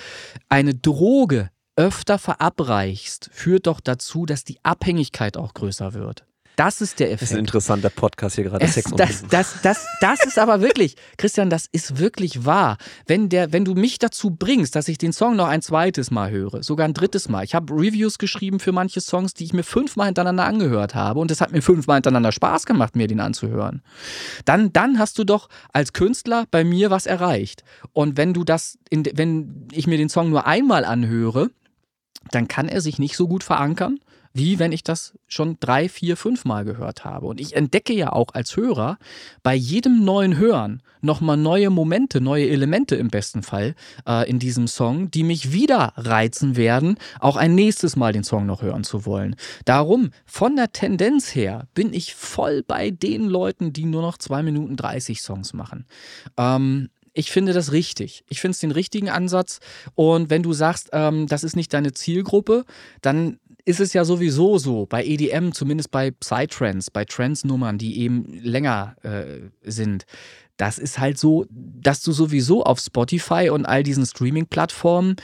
[0.48, 6.24] eine Droge öfter verabreichst, führt doch dazu, dass die Abhängigkeit auch größer wird.
[6.56, 7.22] Das ist der Effekt.
[7.22, 8.64] Das ist ein interessanter Podcast hier gerade.
[8.64, 12.78] Es, Sex das, das, das, das ist aber wirklich, Christian, das ist wirklich wahr.
[13.06, 16.30] Wenn, der, wenn du mich dazu bringst, dass ich den Song noch ein zweites Mal
[16.30, 17.44] höre, sogar ein drittes Mal.
[17.44, 21.30] Ich habe Reviews geschrieben für manche Songs, die ich mir fünfmal hintereinander angehört habe und
[21.30, 23.82] es hat mir fünfmal hintereinander Spaß gemacht, mir den anzuhören.
[24.46, 27.64] Dann, dann hast du doch als Künstler bei mir was erreicht.
[27.92, 31.50] Und wenn du das, in, wenn ich mir den Song nur einmal anhöre,
[32.30, 34.00] dann kann er sich nicht so gut verankern,
[34.36, 37.26] wie wenn ich das schon drei, vier, fünf Mal gehört habe.
[37.26, 38.98] Und ich entdecke ja auch als Hörer
[39.42, 43.74] bei jedem neuen Hören nochmal neue Momente, neue Elemente im besten Fall
[44.06, 48.44] äh, in diesem Song, die mich wieder reizen werden, auch ein nächstes Mal den Song
[48.44, 49.36] noch hören zu wollen.
[49.64, 54.42] Darum, von der Tendenz her, bin ich voll bei den Leuten, die nur noch zwei
[54.42, 55.86] Minuten 30 Songs machen.
[56.36, 58.24] Ähm, ich finde das richtig.
[58.28, 59.60] Ich finde es den richtigen Ansatz.
[59.94, 62.66] Und wenn du sagst, ähm, das ist nicht deine Zielgruppe,
[63.00, 68.24] dann ist es ja sowieso so, bei EDM, zumindest bei Psytrance, bei Trance-Nummern, die eben
[68.40, 70.06] länger äh, sind,
[70.56, 75.16] das ist halt so, dass du sowieso auf Spotify und all diesen Streaming-Plattformen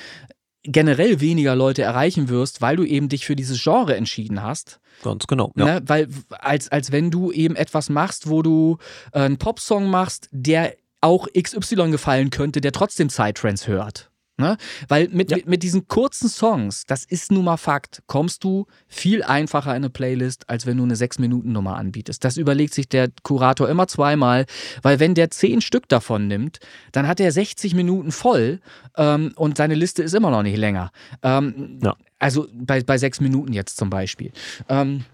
[0.65, 4.81] generell weniger Leute erreichen wirst, weil du eben dich für dieses Genre entschieden hast.
[5.03, 5.53] Ganz genau.
[5.57, 5.65] Ja.
[5.65, 5.83] Ne?
[5.87, 8.79] Weil, als, als wenn du eben etwas machst, wo du
[9.13, 14.12] äh, einen Popsong machst, der auch XY gefallen könnte, der trotzdem Psytrance hört.
[14.39, 14.57] Ne?
[14.89, 15.37] Weil mit, ja.
[15.45, 19.91] mit diesen kurzen Songs, das ist nun mal Fakt, kommst du viel einfacher in eine
[19.91, 22.25] Playlist, als wenn du eine 6-Minuten-Nummer anbietest.
[22.25, 24.47] Das überlegt sich der Kurator immer zweimal,
[24.81, 26.61] weil wenn der 10 Stück davon nimmt,
[26.93, 28.61] dann hat er 60 Minuten voll
[28.97, 30.93] ähm, und seine Liste ist immer noch nicht länger.
[31.23, 31.95] Ähm, ja.
[32.19, 34.33] Also bei, bei 6 Minuten jetzt zum Beispiel.
[34.69, 35.05] Ähm,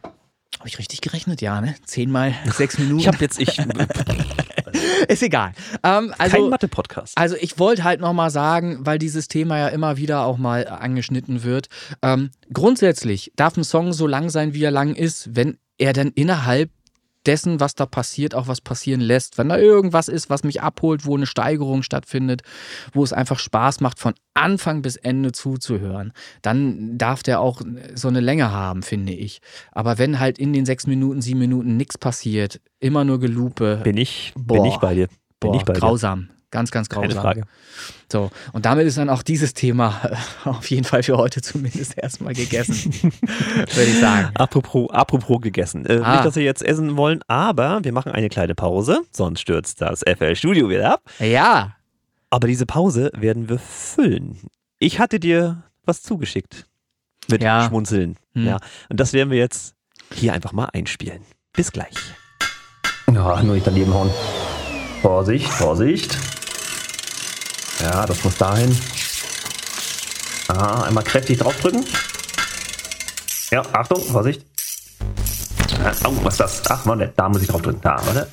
[0.58, 1.40] habe ich richtig gerechnet?
[1.40, 1.76] Ja, ne?
[1.84, 2.98] Zehnmal sechs Minuten.
[2.98, 3.58] Ich habe jetzt, ich.
[5.08, 5.52] ist egal.
[5.82, 7.16] Ähm, also, Kein Mathe-Podcast.
[7.16, 11.44] Also ich wollte halt nochmal sagen, weil dieses Thema ja immer wieder auch mal angeschnitten
[11.44, 11.68] wird.
[12.02, 16.08] Ähm, grundsätzlich darf ein Song so lang sein, wie er lang ist, wenn er dann
[16.14, 16.70] innerhalb
[17.28, 19.38] dessen, was da passiert, auch was passieren lässt.
[19.38, 22.42] Wenn da irgendwas ist, was mich abholt, wo eine Steigerung stattfindet,
[22.92, 27.60] wo es einfach Spaß macht, von Anfang bis Ende zuzuhören, dann darf der auch
[27.94, 29.40] so eine Länge haben, finde ich.
[29.72, 33.80] Aber wenn halt in den sechs Minuten, sieben Minuten nichts passiert, immer nur Gelupe.
[33.84, 35.08] Bin ich, boah, bin ich bei dir.
[35.40, 36.28] Bin boah, ich bei grausam.
[36.28, 36.37] Dir.
[36.50, 37.10] Ganz, ganz grausam.
[37.10, 37.42] Keine Frage.
[38.10, 40.00] So, und damit ist dann auch dieses Thema
[40.44, 44.30] äh, auf jeden Fall für heute zumindest erstmal gegessen, würde ich sagen.
[44.34, 45.84] Apropos, apropos gegessen.
[45.84, 46.12] Äh, ah.
[46.12, 50.00] Nicht, dass wir jetzt essen wollen, aber wir machen eine kleine Pause, sonst stürzt das
[50.00, 51.02] FL Studio wieder ab.
[51.18, 51.76] Ja.
[52.30, 54.38] Aber diese Pause werden wir füllen.
[54.78, 56.66] Ich hatte dir was zugeschickt.
[57.30, 57.68] Mit ja.
[57.68, 58.16] Schmunzeln.
[58.34, 58.46] Hm.
[58.46, 58.58] Ja.
[58.88, 59.74] Und das werden wir jetzt
[60.14, 61.20] hier einfach mal einspielen.
[61.52, 61.94] Bis gleich.
[63.12, 64.10] Ja, nur ich daneben hauen.
[65.02, 66.16] Vorsicht, Vorsicht.
[67.80, 68.76] Ja, das muss dahin.
[70.48, 71.84] Ah, einmal kräftig draufdrücken.
[73.50, 74.44] Ja, Achtung, Vorsicht.
[76.04, 76.62] oh, was ist das?
[76.70, 77.80] Ach, Mann, da muss ich draufdrücken.
[77.80, 78.28] Da, warte.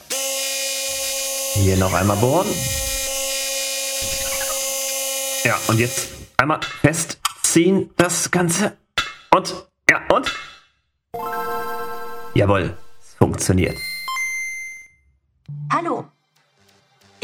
[1.53, 2.47] Hier noch einmal bohren.
[5.43, 6.07] Ja, und jetzt
[6.37, 8.75] einmal festziehen das Ganze.
[9.33, 9.53] Und,
[9.89, 10.31] ja, und?
[12.33, 13.77] Jawohl, es funktioniert.
[15.71, 16.05] Hallo,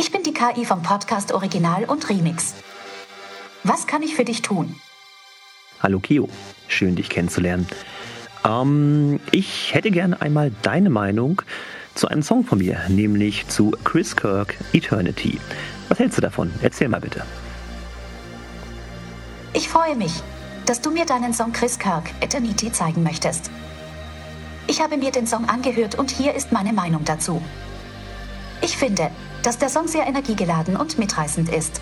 [0.02, 2.56] ich bin die KI vom Podcast Original und Remix.
[3.64, 4.76] Was kann ich für dich tun?
[5.80, 6.28] Hallo Kio,
[6.68, 7.68] schön dich kennenzulernen.
[8.44, 11.44] Ähm, ich hätte gerne einmal deine Meinung
[11.94, 15.40] zu einem Song von mir, nämlich zu Chris Kirk Eternity.
[15.88, 16.52] Was hältst du davon?
[16.64, 17.24] Erzähl mal bitte.
[19.54, 20.14] Ich freue mich,
[20.66, 23.52] dass du mir deinen Song Chris Kirk Eternity zeigen möchtest.
[24.66, 27.40] Ich habe mir den Song angehört und hier ist meine Meinung dazu.
[28.62, 29.10] Ich finde,
[29.44, 31.82] dass der Song sehr energiegeladen und mitreißend ist.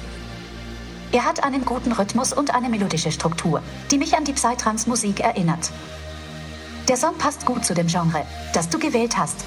[1.11, 3.61] Er hat einen guten Rhythmus und eine melodische Struktur,
[3.91, 5.71] die mich an die Psytrance-Musik erinnert.
[6.87, 9.43] Der Song passt gut zu dem Genre, das du gewählt hast.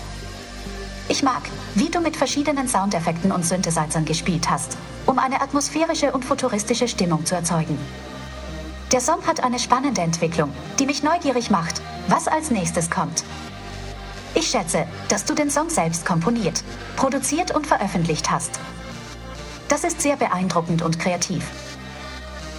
[1.09, 1.43] Ich mag,
[1.75, 4.77] wie du mit verschiedenen Soundeffekten und Synthesizern gespielt hast,
[5.07, 7.79] um eine atmosphärische und futuristische Stimmung zu erzeugen.
[8.93, 13.25] Der Song hat eine spannende Entwicklung, die mich neugierig macht, was als nächstes kommt.
[14.35, 16.65] Ich schätze, dass du den Song selbst komponiert,
[16.97, 18.59] produziert und veröffentlicht hast.
[19.69, 21.45] Das ist sehr beeindruckend und kreativ.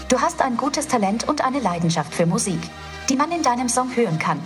[0.10, 2.60] Du hast ein gutes Talent und eine Leidenschaft für Musik,
[3.10, 4.40] die man in deinem Song hören kann.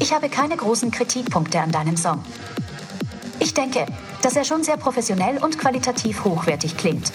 [0.00, 2.24] Ich habe keine großen Kritikpunkte an deinem Song.
[3.38, 3.86] Ich denke,
[4.22, 7.12] dass er schon sehr professionell und qualitativ hochwertig klingt.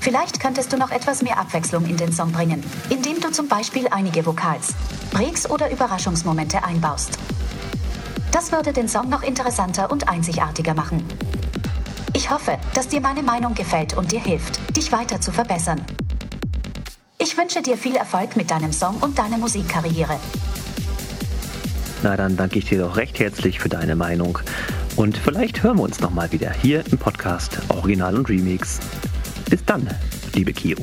[0.00, 3.86] Vielleicht könntest du noch etwas mehr Abwechslung in den Song bringen, indem du zum Beispiel
[3.90, 4.74] einige Vokals,
[5.12, 7.18] Breaks oder Überraschungsmomente einbaust.
[8.32, 11.04] Das würde den Song noch interessanter und einzigartiger machen.
[12.14, 15.80] Ich hoffe, dass dir meine Meinung gefällt und dir hilft, dich weiter zu verbessern.
[17.18, 20.18] Ich wünsche dir viel Erfolg mit deinem Song und deiner Musikkarriere.
[22.02, 24.38] Na, dann danke ich dir doch recht herzlich für deine Meinung.
[24.96, 28.80] Und vielleicht hören wir uns nochmal wieder hier im Podcast Original und Remix.
[29.48, 29.86] Bis dann,
[30.34, 30.78] liebe Kio.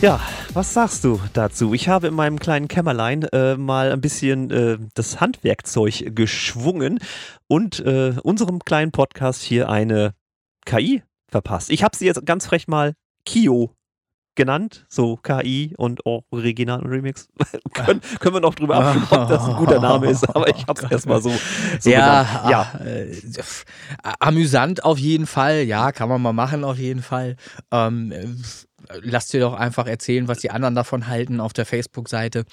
[0.00, 0.20] Ja,
[0.52, 1.72] was sagst du dazu?
[1.72, 6.98] Ich habe in meinem kleinen Kämmerlein äh, mal ein bisschen äh, das Handwerkzeug geschwungen
[7.48, 10.12] und äh, unserem kleinen Podcast hier eine
[10.66, 11.70] KI verpasst.
[11.70, 12.94] Ich habe sie jetzt ganz frech mal
[13.24, 13.74] Kio
[14.34, 17.28] genannt, so KI und Original und Remix.
[17.74, 20.82] können, können wir noch drüber abstimmen, ob das ein guter Name ist, aber ich habe
[20.82, 21.32] es erstmal so,
[21.80, 22.50] so ja, genannt.
[22.50, 23.22] Ja, äh,
[24.18, 27.36] amüsant auf jeden Fall, ja, kann man mal machen auf jeden Fall.
[27.70, 28.12] Ähm,
[29.02, 32.44] lasst dir doch einfach erzählen, was die anderen davon halten auf der Facebook-Seite.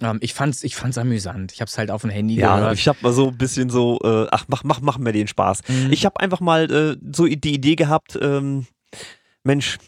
[0.00, 1.52] Ähm, ich fand's, ich fand's amüsant.
[1.52, 2.74] Ich habe es halt auf dem Handy ja, gehört.
[2.74, 5.62] ich habe mal so ein bisschen so, äh, ach, mach, mach, mach mir den Spaß.
[5.68, 5.92] Mhm.
[5.92, 8.66] Ich habe einfach mal äh, so die Idee gehabt, ähm,
[9.44, 9.78] Mensch,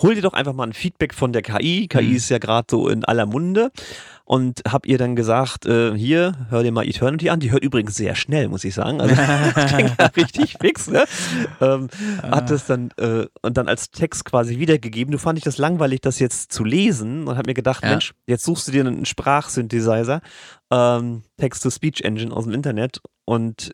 [0.00, 1.88] hol dir doch einfach mal ein Feedback von der KI.
[1.88, 2.16] KI mhm.
[2.16, 3.70] ist ja gerade so in aller Munde.
[4.28, 7.38] Und hab ihr dann gesagt, äh, hier, hör dir mal Eternity an.
[7.38, 9.00] Die hört übrigens sehr schnell, muss ich sagen.
[9.00, 9.14] Also
[9.54, 11.04] das ging ja richtig fix, ne?
[11.60, 11.86] Ähm,
[12.22, 12.38] ah.
[12.38, 15.12] Hat das dann äh, und dann als Text quasi wiedergegeben.
[15.12, 17.90] Du fand ich das langweilig, das jetzt zu lesen und hab mir gedacht, ja.
[17.90, 20.20] Mensch, jetzt suchst du dir einen Sprachsynthesizer,
[20.72, 23.70] ähm, Text-to-Speech-Engine aus dem Internet und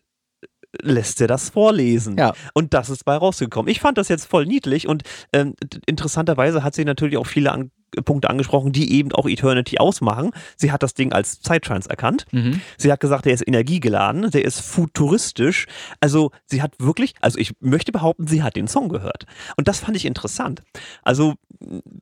[0.83, 2.15] lässt er das vorlesen.
[2.17, 2.33] Ja.
[2.53, 3.71] Und das ist bei rausgekommen.
[3.71, 5.01] Ich fand das jetzt voll niedlich und
[5.31, 5.55] ähm,
[5.87, 7.71] interessanterweise hat sie natürlich auch viele an
[8.03, 10.31] Punkte angesprochen, die eben auch Eternity ausmachen.
[10.55, 12.25] Sie hat das Ding als Zeittrans erkannt.
[12.31, 12.61] Mhm.
[12.77, 15.67] Sie hat gesagt, der ist energiegeladen, der ist futuristisch.
[15.99, 19.25] Also sie hat wirklich, also ich möchte behaupten, sie hat den Song gehört.
[19.57, 20.63] Und das fand ich interessant.
[21.03, 21.35] Also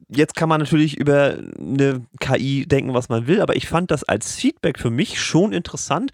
[0.09, 4.03] jetzt kann man natürlich über eine KI denken, was man will, aber ich fand das
[4.03, 6.11] als Feedback für mich schon interessant,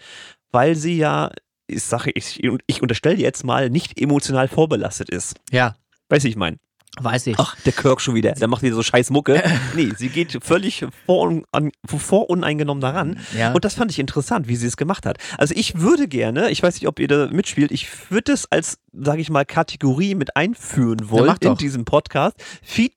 [0.51, 1.31] weil sie ja,
[1.67, 5.35] ich sage, ich, ich unterstelle jetzt mal, nicht emotional vorbelastet ist.
[5.51, 5.75] Ja,
[6.09, 6.59] Weiß ich, ich mein.
[6.99, 7.35] Weiß ich.
[7.39, 8.33] Ach, der Kirk schon wieder.
[8.33, 9.43] Der macht wieder so scheiß Mucke.
[9.75, 13.19] Nee, sie geht völlig vorun, an, voruneingenommen daran.
[13.37, 13.53] Ja.
[13.53, 15.17] Und das fand ich interessant, wie sie es gemacht hat.
[15.37, 18.79] Also ich würde gerne, ich weiß nicht, ob ihr da mitspielt, ich würde es als,
[18.93, 22.37] sage ich mal, Kategorie mit einführen wollen in diesem Podcast.
[22.63, 22.96] Feedback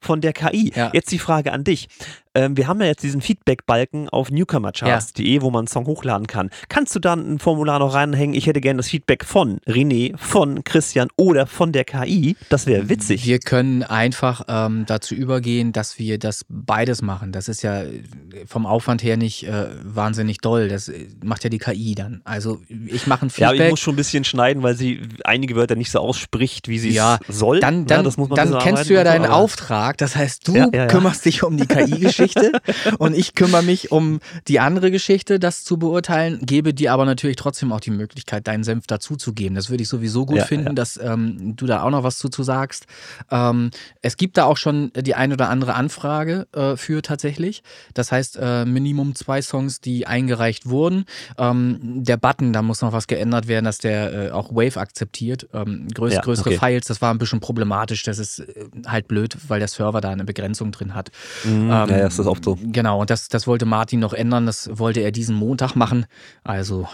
[0.00, 0.72] von der KI.
[0.74, 0.90] Ja.
[0.92, 1.88] Jetzt die Frage an dich.
[2.36, 6.50] Ähm, wir haben ja jetzt diesen Feedback-Balken auf newcomercharts.de, wo man einen Song hochladen kann.
[6.68, 8.34] Kannst du da ein Formular noch reinhängen?
[8.34, 12.36] Ich hätte gerne das Feedback von René, von Christian oder von der KI.
[12.48, 13.24] Das wäre witzig.
[13.24, 17.30] Wir können einfach ähm, dazu übergehen, dass wir das beides machen.
[17.30, 18.02] Das ist ja äh,
[18.46, 20.66] vom Aufwand her nicht äh, wahnsinnig doll.
[20.68, 22.20] Das äh, macht ja die KI dann.
[22.24, 23.70] Also ich mache ein Ja, aber ich Feedback.
[23.70, 27.20] muss schon ein bisschen schneiden, weil sie einige Wörter nicht so ausspricht, wie sie Ja,
[27.28, 27.60] es soll.
[27.60, 29.98] dann, Ja, dann, das muss man dann kennst du ja deinen Auftrag.
[29.98, 32.52] Das heißt, du Ja, ja, kümmerst dich um die KI-Geschichte
[32.98, 37.36] und ich kümmere mich um die andere Geschichte, das zu beurteilen, gebe dir aber natürlich
[37.36, 39.54] trotzdem auch die Möglichkeit, deinen Senf dazuzugeben.
[39.54, 42.42] Das würde ich sowieso gut finden, dass ähm, du da auch noch was zu, zu
[42.42, 42.86] sagst.
[43.30, 43.70] Ähm,
[44.02, 47.62] es gibt da auch schon die ein oder andere Anfrage äh, für tatsächlich.
[47.94, 51.04] Das heißt, äh, Minimum zwei Songs, die eingereicht wurden.
[51.38, 55.48] Ähm, der Button, da muss noch was geändert werden, dass der äh, auch Wave akzeptiert.
[55.52, 56.58] Ähm, größ, größere okay.
[56.58, 58.02] Files, das war ein bisschen problematisch.
[58.02, 61.10] Das ist äh, halt blöd, weil der Server da eine Begrenzung drin hat.
[61.44, 62.58] Mhm, ja, ja, ist das oft so.
[62.62, 64.46] Genau, und das, das wollte Martin noch ändern.
[64.46, 66.06] Das wollte er diesen Montag machen.
[66.42, 66.88] Also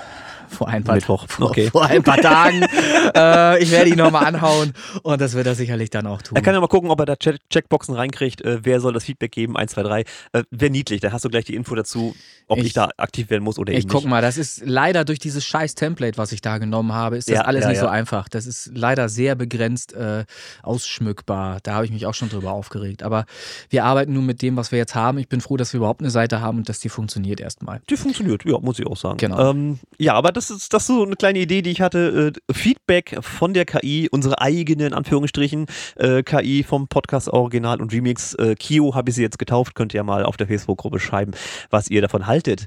[0.50, 1.70] vor ein paar, Mittwoch, vor, okay.
[1.70, 2.62] vor ein paar Tagen.
[3.14, 4.72] äh, ich werde ihn nochmal anhauen
[5.02, 6.36] und das wird er sicherlich dann auch tun.
[6.36, 8.42] Er kann ja mal gucken, ob er da Check Checkboxen reinkriegt.
[8.42, 9.56] Äh, wer soll das Feedback geben?
[9.56, 10.00] 1, 2, 3.
[10.32, 11.00] Äh, Wäre niedlich.
[11.00, 12.14] Da hast du gleich die Info dazu,
[12.48, 14.10] ob ich, Ich- da aktiv werden muss oder ich eben guck nicht.
[14.10, 17.36] mal, das ist leider durch dieses scheiß Template, was ich da genommen habe, ist das
[17.36, 17.92] Ja, alles ja, nicht so ja.
[17.92, 18.28] einfach.
[18.28, 20.24] Das ist leider sehr begrenzt äh,
[20.62, 21.58] ausschmückbar.
[21.62, 23.02] Da habe ich mich auch schon drüber aufgeregt.
[23.02, 23.24] Aber
[23.68, 25.18] wir arbeiten nun mit dem, was wir jetzt haben.
[25.18, 27.80] Ich bin froh, dass wir überhaupt eine Seite haben und dass die funktioniert erstmal.
[27.90, 29.18] Die funktioniert, ja, muss ich auch sagen.
[29.18, 29.50] Genau.
[29.50, 32.32] Ähm, ja, aber das ist, das ist so eine kleine Idee, die ich hatte.
[32.48, 37.92] Äh, Feedback von der KI, unsere eigene, in Anführungsstrichen, äh, KI vom Podcast Original und
[37.92, 38.32] Remix.
[38.36, 39.74] Äh, Kio habe ich sie jetzt getauft.
[39.74, 41.32] Könnt ihr mal auf der Facebook-Gruppe schreiben,
[41.68, 42.64] was ihr davon haltet.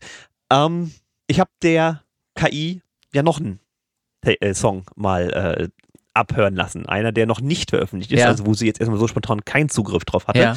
[0.52, 0.92] Ähm,
[1.26, 2.04] ich habe der
[2.36, 2.82] KI
[3.12, 3.60] ja noch einen
[4.22, 5.70] Te- äh, Song mal äh,
[6.14, 6.86] abhören lassen.
[6.86, 8.28] Einer, der noch nicht veröffentlicht ist, Ja.
[8.28, 10.56] also wo sie jetzt erstmal so spontan keinen Zugriff drauf hatte, Ja.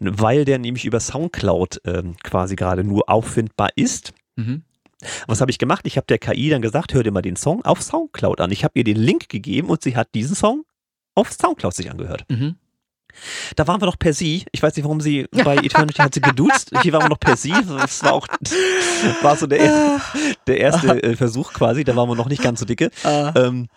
[0.00, 4.12] weil der nämlich über Soundcloud ähm, quasi gerade nur auffindbar ist.
[4.36, 4.64] Mhm.
[5.26, 5.86] Was habe ich gemacht?
[5.86, 8.50] Ich habe der KI dann gesagt, hör dir mal den Song auf Soundcloud an.
[8.50, 10.64] Ich habe ihr den Link gegeben und sie hat diesen Song
[11.14, 12.24] auf Soundcloud sich angehört.
[12.28, 12.56] Mhm.
[13.56, 14.44] Da waren wir noch per Sie.
[14.52, 16.70] Ich weiß nicht, warum sie bei Eternity hat sie geduzt.
[16.82, 17.52] Hier waren wir noch per Sie.
[17.68, 18.26] Das war auch
[19.22, 21.84] war so der, erste- der erste äh, Versuch quasi.
[21.84, 22.90] Da waren wir noch nicht ganz so dicke.
[23.04, 23.32] Ah.
[23.36, 23.68] Ähm,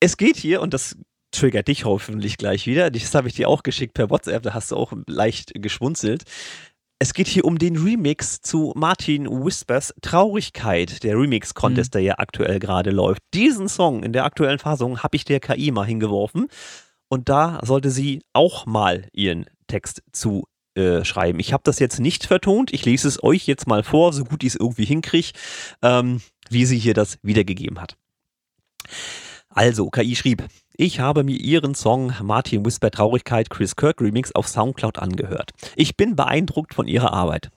[0.00, 0.96] es geht hier, und das
[1.30, 4.70] triggert dich hoffentlich gleich wieder, das habe ich dir auch geschickt per WhatsApp, da hast
[4.70, 6.22] du auch leicht geschmunzelt.
[7.00, 12.60] Es geht hier um den Remix zu Martin Whispers Traurigkeit, der Remix-Contest, der ja aktuell
[12.60, 13.20] gerade läuft.
[13.34, 16.46] Diesen Song in der aktuellen Fassung habe ich der KI mal hingeworfen
[17.08, 20.44] und da sollte sie auch mal ihren Text zu
[20.76, 21.40] äh, schreiben.
[21.40, 24.44] Ich habe das jetzt nicht vertont, ich lese es euch jetzt mal vor, so gut
[24.44, 25.32] ich es irgendwie hinkriege,
[25.82, 27.96] ähm, wie sie hier das wiedergegeben hat.
[29.48, 30.44] Also, KI schrieb,
[30.76, 35.52] ich habe mir ihren Song Martin Whisper Traurigkeit Chris Kirk Remix auf Soundcloud angehört.
[35.76, 37.50] Ich bin beeindruckt von ihrer Arbeit.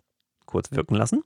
[0.45, 1.23] Kurz wirken lassen.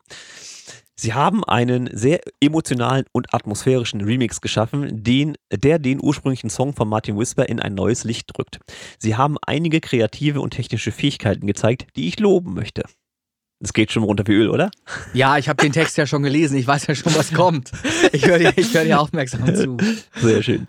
[0.95, 6.87] Sie haben einen sehr emotionalen und atmosphärischen Remix geschaffen, den, der den ursprünglichen Song von
[6.87, 8.59] Martin Whisper in ein neues Licht drückt.
[8.97, 12.83] Sie haben einige kreative und technische Fähigkeiten gezeigt, die ich loben möchte.
[13.63, 14.71] Es geht schon runter wie Öl, oder?
[15.13, 16.57] Ja, ich habe den Text ja schon gelesen.
[16.57, 17.71] Ich weiß ja schon, was kommt.
[18.11, 19.77] Ich höre dir, hör dir aufmerksam zu.
[20.15, 20.67] Sehr schön.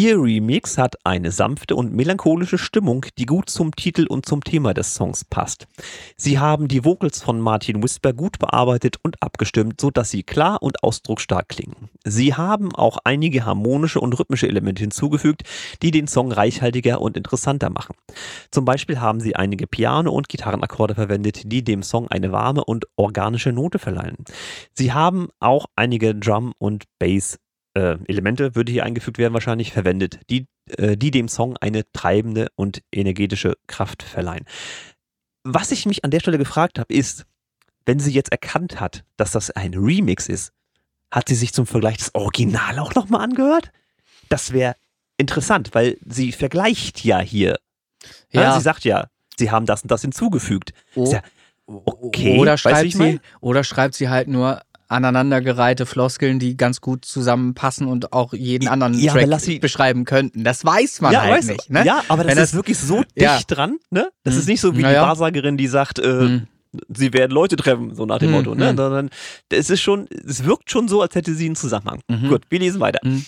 [0.00, 4.72] Ihr Remix hat eine sanfte und melancholische Stimmung, die gut zum Titel und zum Thema
[4.72, 5.66] des Songs passt.
[6.16, 10.84] Sie haben die Vocals von Martin Whisper gut bearbeitet und abgestimmt, sodass sie klar und
[10.84, 11.88] ausdrucksstark klingen.
[12.04, 15.42] Sie haben auch einige harmonische und rhythmische Elemente hinzugefügt,
[15.82, 17.96] die den Song reichhaltiger und interessanter machen.
[18.52, 22.86] Zum Beispiel haben sie einige Piano- und Gitarrenakkorde verwendet, die dem Song eine warme und
[22.94, 24.18] organische Note verleihen.
[24.74, 27.36] Sie haben auch einige Drum- und Bass
[27.78, 30.46] äh, Elemente, würde hier eingefügt werden, wahrscheinlich verwendet, die,
[30.76, 34.44] äh, die dem Song eine treibende und energetische Kraft verleihen.
[35.44, 37.24] Was ich mich an der Stelle gefragt habe, ist,
[37.86, 40.52] wenn sie jetzt erkannt hat, dass das ein Remix ist,
[41.10, 43.70] Hat sie sich zum Vergleich das Original auch nochmal angehört?
[44.28, 44.74] Das wäre
[45.16, 47.56] interessant, weil sie vergleicht ja hier.
[48.30, 48.42] Ja.
[48.42, 48.54] Ja.
[48.56, 50.74] Sie sagt ja, sie haben das und das hinzugefügt.
[50.94, 51.04] Oh.
[51.04, 51.22] Ist ja,
[51.66, 53.12] okay, Oder weißt du, schreibt, mein?
[53.12, 58.68] sie, oder schreibt sie halt nur aneinandergereihte Floskeln, die ganz gut zusammenpassen und auch jeden
[58.68, 60.44] anderen Ja, Track beschreiben könnten.
[60.44, 61.70] Das weiß man ja, halt weißt du, nicht.
[61.70, 61.84] Ne?
[61.84, 63.38] ja, aber das Wenn ist wirklich so dicht Ja.
[63.46, 64.10] dran, ne?
[64.24, 64.40] Das Hm.
[64.40, 65.02] ist nicht so wie Naja.
[65.02, 66.46] die Wahrsagerin, die sagt, äh, Hm.
[66.94, 68.70] sie werden Leute treffen, so nach dem Hm, Motto, ne?
[68.70, 68.76] hm.
[68.76, 69.10] Sondern
[69.50, 72.00] es ist schon, es wirkt schon so, als hätte sie einen Zusammenhang.
[72.08, 72.28] Mhm.
[72.28, 73.00] Gut, wir lesen weiter.
[73.04, 73.24] Mhm.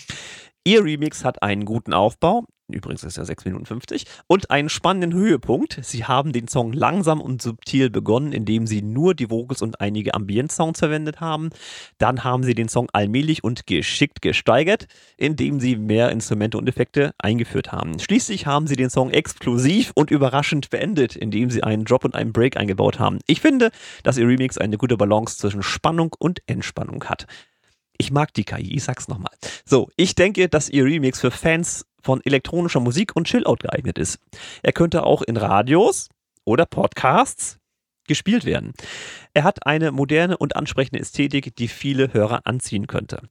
[0.63, 5.13] Ihr Remix hat einen guten Aufbau, übrigens ist ja 6 Minuten 50, und einen spannenden
[5.13, 5.79] Höhepunkt.
[5.83, 10.13] Sie haben den Song langsam und subtil begonnen, indem sie nur die Vocals und einige
[10.13, 11.49] Ambient-Sounds verwendet haben.
[11.97, 14.87] Dann haben sie den Song allmählich und geschickt gesteigert,
[15.17, 17.99] indem sie mehr Instrumente und Effekte eingeführt haben.
[17.99, 22.33] Schließlich haben sie den Song explosiv und überraschend beendet, indem sie einen Drop und einen
[22.33, 23.19] Break eingebaut haben.
[23.27, 23.71] Ich finde,
[24.03, 27.27] dass ihr Remix eine gute Balance zwischen Spannung und Entspannung hat.
[27.97, 29.31] Ich mag die KI, ich sag's nochmal.
[29.63, 34.19] So, ich denke, dass ihr Remix für Fans von elektronischer Musik und Chillout geeignet ist.
[34.63, 36.09] Er könnte auch in Radios
[36.45, 37.57] oder Podcasts
[38.07, 38.73] gespielt werden.
[39.33, 43.29] Er hat eine moderne und ansprechende Ästhetik, die viele Hörer anziehen könnte.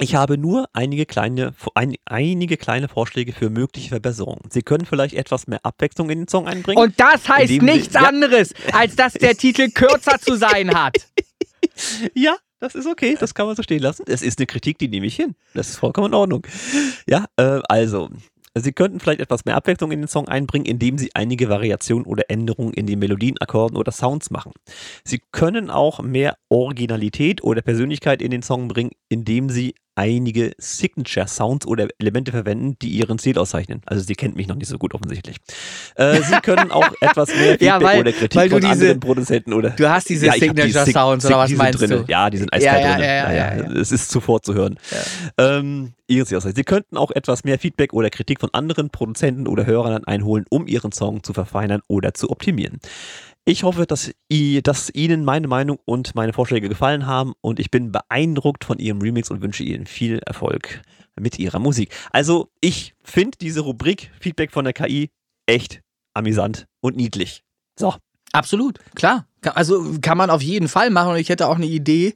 [0.00, 4.48] Ich habe nur einige kleine, ein, einige kleine Vorschläge für mögliche Verbesserungen.
[4.48, 6.80] Sie können vielleicht etwas mehr Abwechslung in den Song einbringen.
[6.80, 8.02] Und das heißt sie- nichts ja.
[8.02, 10.94] anderes, als dass der Titel kürzer zu sein hat.
[12.14, 14.04] Ja, das ist okay, das kann man so stehen lassen.
[14.08, 15.34] Es ist eine Kritik, die nehme ich hin.
[15.54, 16.46] Das ist vollkommen in Ordnung.
[17.06, 18.10] Ja, äh, also,
[18.54, 22.24] Sie könnten vielleicht etwas mehr Abwechslung in den Song einbringen, indem Sie einige Variationen oder
[22.28, 24.52] Änderungen in den Melodien, Akkorden oder Sounds machen.
[25.04, 31.66] Sie können auch mehr Originalität oder Persönlichkeit in den Song bringen, indem Sie einige Signature-Sounds
[31.66, 33.82] oder Elemente verwenden, die Ihren Stil auszeichnen.
[33.84, 35.36] Also Sie kennt mich noch nicht so gut offensichtlich.
[35.96, 38.72] Äh, Sie können auch etwas mehr Feedback Ja, weil- oder Kritik weil du von diese-
[38.72, 40.84] anderen Produzenten oder Du hast diese Ja, ich hab die Signature
[41.20, 41.96] Sig- oder was meinst drinne.
[42.04, 42.04] du?
[42.06, 43.04] Ja, die sind eiskalt Ja, ja, drin.
[43.04, 43.80] ja, ja, naja, ja, ja.
[43.80, 44.78] Es ist zuvor zu hören.
[45.36, 49.66] Ähm, Ihre Sicht Sie könnten auch etwas mehr Feedback oder Kritik von anderen Produzenten oder
[49.66, 52.78] Hörern einholen, um Ihren Song zu verfeinern oder zu optimieren.
[53.48, 57.70] Ich hoffe, dass, I, dass Ihnen meine Meinung und meine Vorschläge gefallen haben und ich
[57.70, 60.82] bin beeindruckt von Ihrem Remix und wünsche Ihnen viel Erfolg
[61.18, 61.96] mit Ihrer Musik.
[62.12, 65.08] Also, ich finde diese Rubrik Feedback von der KI
[65.46, 65.80] echt
[66.12, 67.42] amüsant und niedlich.
[67.78, 67.94] So.
[68.32, 69.26] Absolut, klar.
[69.54, 72.14] Also kann man auf jeden Fall machen und ich hätte auch eine Idee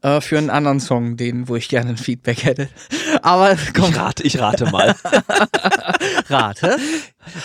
[0.00, 2.68] äh, für einen anderen Song, den, wo ich gerne ein Feedback hätte.
[3.22, 4.94] Aber komm, Ich rate, ich rate mal.
[6.28, 6.76] rate.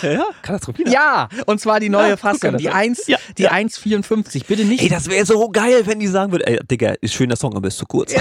[0.02, 0.92] ja, katastrophal.
[0.92, 3.52] Ja, und zwar die neue Ja, Fassung, die das- 1, ja, die ja.
[3.52, 4.44] 1,54.
[4.46, 4.82] Bitte nicht.
[4.82, 7.54] Ey, das wäre so geil, wenn die sagen würden, ey, Digga, ist schön der Song,
[7.54, 8.12] aber ist zu kurz.
[8.12, 8.20] ja,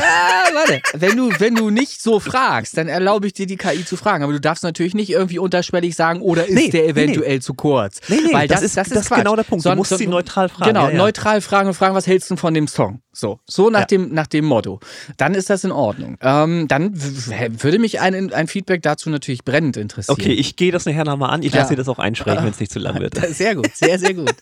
[0.53, 0.81] warte.
[0.93, 4.23] Wenn du, wenn du nicht so fragst, dann erlaube ich dir, die KI zu fragen.
[4.23, 7.53] Aber du darfst natürlich nicht irgendwie unterschwellig sagen, oder ist Nee, der nee, eventuell zu
[7.55, 8.01] kurz.
[8.07, 9.61] Nee, nee, Weil das das, ist- das, das ist genau der Punkt.
[9.61, 10.73] Du Sondern- musst sie neutral fragen.
[10.73, 11.05] Genau, Ja, ja.
[11.05, 13.01] neutral fragen und fragen, was hältst du von dem Song?
[13.11, 13.85] So, so nach, Ja.
[13.85, 14.79] dem, nach dem Motto.
[15.17, 16.17] Dann ist das in Ordnung.
[16.21, 20.17] Ähm, dann würde mich ein, ein Feedback dazu natürlich brennend interessieren.
[20.19, 21.41] Okay, ich gehe das nachher nochmal an.
[21.41, 21.61] Ich Ja.
[21.61, 23.15] lasse dir das auch einsprechen, wenn es nicht zu lang wird.
[23.33, 24.35] Sehr gut, sehr, sehr gut.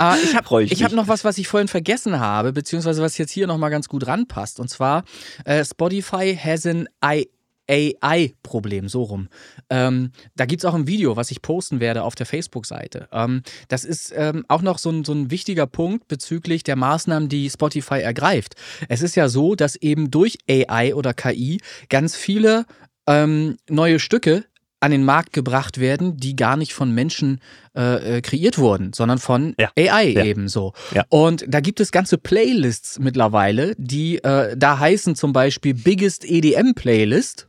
[0.00, 3.18] äh, ich habe ich ich hab noch was, was ich vorhin vergessen habe, beziehungsweise was
[3.18, 4.60] jetzt hier nochmal ganz gut ranpasst.
[4.60, 5.04] Und zwar,
[5.44, 7.28] äh, Spotify has an I
[7.70, 9.28] AI-Problem, so rum.
[9.70, 13.08] Ähm, da gibt es auch ein Video, was ich posten werde auf der Facebook-Seite.
[13.12, 17.28] Ähm, das ist ähm, auch noch so ein, so ein wichtiger Punkt bezüglich der Maßnahmen,
[17.28, 18.54] die Spotify ergreift.
[18.88, 22.66] Es ist ja so, dass eben durch AI oder KI ganz viele
[23.06, 24.44] ähm, neue Stücke
[24.80, 27.40] an den Markt gebracht werden, die gar nicht von Menschen
[27.74, 29.70] äh, äh, kreiert wurden, sondern von Ja.
[29.78, 30.24] AI Ja.
[30.24, 30.74] ebenso.
[30.94, 31.04] Ja.
[31.08, 36.74] Und da gibt es ganze Playlists mittlerweile, die äh, da heißen zum Beispiel Biggest EDM
[36.74, 37.48] Playlist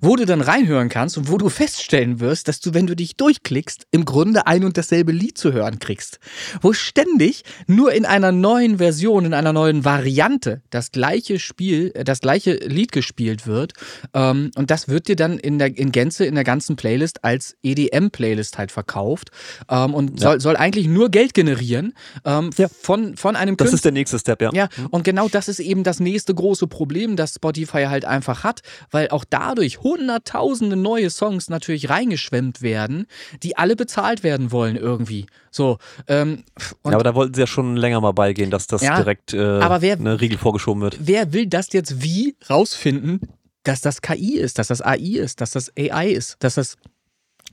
[0.00, 3.16] wo du dann reinhören kannst und wo du feststellen wirst, dass du, wenn du dich
[3.16, 6.18] durchklickst, im Grunde ein und dasselbe Lied zu hören kriegst.
[6.60, 12.04] Wo ständig nur in einer neuen Version, in einer neuen Variante das gleiche Spiel, äh,
[12.04, 13.72] das gleiche Lied gespielt wird.
[14.14, 17.56] Ähm, und das wird dir dann in der in Gänze in der ganzen Playlist als
[17.62, 19.30] EDM-Playlist halt verkauft
[19.68, 21.94] ähm, und soll, soll eigentlich nur Geld generieren
[22.24, 22.68] ähm, Ja.
[22.68, 23.76] von, von einem Das Künstler.
[23.76, 24.50] ist der nächste Step, ja.
[24.52, 28.60] Ja, und genau das ist eben das nächste große Problem, das Spotify halt einfach hat,
[28.90, 33.06] weil auch dadurch hunderttausende neue Songs natürlich reingeschwemmt werden,
[33.42, 35.26] die alle bezahlt werden wollen irgendwie.
[35.50, 35.78] So,
[36.08, 36.44] ähm,
[36.84, 39.38] ja, aber da wollten sie ja schon länger mal beigehen, dass das Ja, direkt äh,
[39.40, 40.96] aber wer- eine Riegel vorgeschoben wird.
[41.00, 43.20] wer will das jetzt wie rausfinden,
[43.64, 46.76] dass das KI ist, dass das AI ist, dass das AI ist, dass das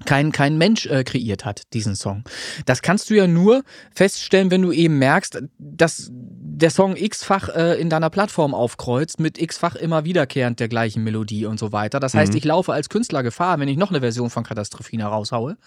[0.05, 2.23] kein, kein Mensch äh, kreiert hat, diesen Song.
[2.65, 3.63] Das kannst du ja nur
[3.93, 9.37] feststellen, wenn du eben merkst, dass der Song x-fach äh, in deiner Plattform aufkreuzt, mit
[9.39, 11.99] x-fach immer wiederkehrend der gleichen Melodie und so weiter.
[11.99, 12.37] Das heißt, Mhm.
[12.37, 15.57] ich laufe als Künstler Gefahr, wenn ich noch eine Version von Katastrophina raushaue,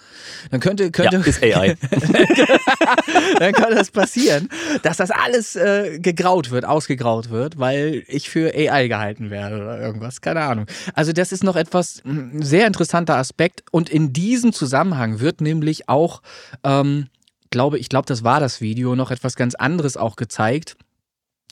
[0.50, 1.76] dann könnte, könnte, Ja, ist AI.
[3.38, 4.48] dann könnte es passieren,
[4.82, 9.80] dass das alles äh, gegraut wird, ausgegraut wird, weil ich für AI gehalten werde oder
[9.80, 10.20] irgendwas.
[10.20, 10.66] Keine Ahnung.
[10.94, 15.88] Also das ist noch etwas ein sehr interessanter Aspekt und in diesem Zusammenhang wird nämlich
[15.88, 16.22] auch,
[16.64, 17.08] ähm,
[17.50, 20.76] glaube ich, glaube, das war das Video, noch etwas ganz anderes auch gezeigt.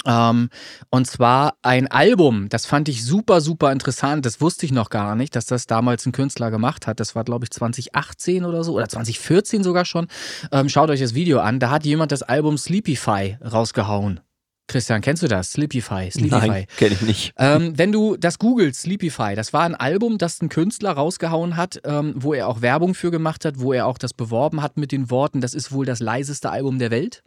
[0.07, 0.49] Ähm,
[0.90, 4.24] und zwar ein Album, das fand ich super, super interessant.
[4.27, 7.01] Das wusste ich noch gar nicht, dass das damals ein Künstler gemacht hat.
[7.01, 10.07] Das war, glaube ich, 2018 oder so oder 2014 sogar schon.
[10.53, 11.59] Ähm, schaut euch das Video an.
[11.59, 14.20] Da hat jemand das Album Sleepify rausgehauen.
[14.69, 15.53] Christian, kennst du das?
[15.53, 16.47] Sleepify, Sleepify.
[16.47, 17.32] Nein, kenne ich nicht.
[17.39, 21.81] Ähm, wenn du das googelst, Sleepify, das war ein Album, das ein Künstler rausgehauen hat,
[21.85, 24.93] ähm, wo er auch Werbung für gemacht hat, wo er auch das beworben hat mit
[24.93, 27.23] den Worten, das ist wohl das leiseste Album der Welt.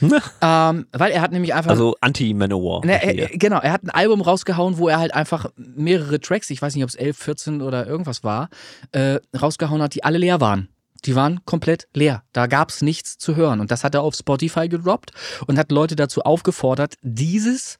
[0.00, 1.70] ähm, weil er hat nämlich einfach.
[1.70, 2.86] Also Anti-Manowar.
[2.86, 6.74] Ne, genau, er hat ein Album rausgehauen, wo er halt einfach mehrere Tracks, ich weiß
[6.74, 8.48] nicht, ob es 11, 14 oder irgendwas war,
[8.92, 10.68] äh, rausgehauen hat, die alle leer waren.
[11.04, 12.22] Die waren komplett leer.
[12.32, 13.60] Da gab es nichts zu hören.
[13.60, 15.12] Und das hat er auf Spotify gedroppt
[15.46, 17.78] und hat Leute dazu aufgefordert, dieses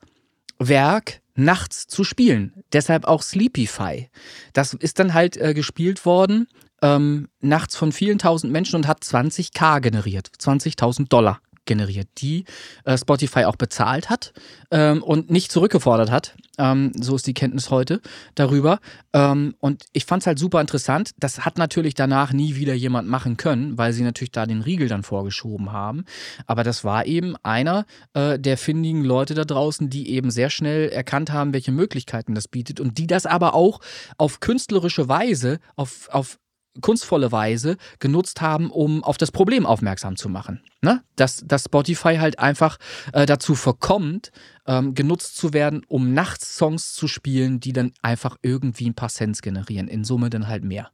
[0.59, 2.53] Werk nachts zu spielen.
[2.73, 4.11] Deshalb auch Sleepify.
[4.53, 6.49] Das ist dann halt äh, gespielt worden,
[6.83, 10.31] ähm, nachts von vielen tausend Menschen und hat 20k generiert.
[10.41, 12.45] 20.000 Dollar generiert, die
[12.85, 14.33] äh, Spotify auch bezahlt hat
[14.73, 16.35] ähm, und nicht zurückgefordert hat.
[16.59, 18.01] Ähm, so ist die Kenntnis heute
[18.35, 18.81] darüber.
[19.13, 21.13] Ähm, und ich fand es halt super interessant.
[21.19, 24.89] Das hat natürlich danach nie wieder jemand machen können, weil sie natürlich da den Riegel
[24.89, 26.05] dann vorgeschoben haben.
[26.47, 30.89] Aber das war eben einer äh, der findigen Leute da draußen, die eben sehr schnell
[30.89, 33.81] erkannt haben, welche Möglichkeiten das bietet und die das aber auch
[34.17, 36.39] auf künstlerische Weise, auf, auf
[36.81, 40.63] kunstvolle Weise genutzt haben, um auf das Problem aufmerksam zu machen.
[40.81, 41.03] Ne?
[41.17, 42.79] Dass, dass Spotify halt einfach
[43.13, 44.31] äh, dazu verkommt,
[44.69, 49.09] ähm, genutzt zu werden, um nachts Songs zu spielen, die dann einfach irgendwie ein paar
[49.09, 49.89] Cents generieren.
[49.89, 50.91] In Summe dann halt mehr.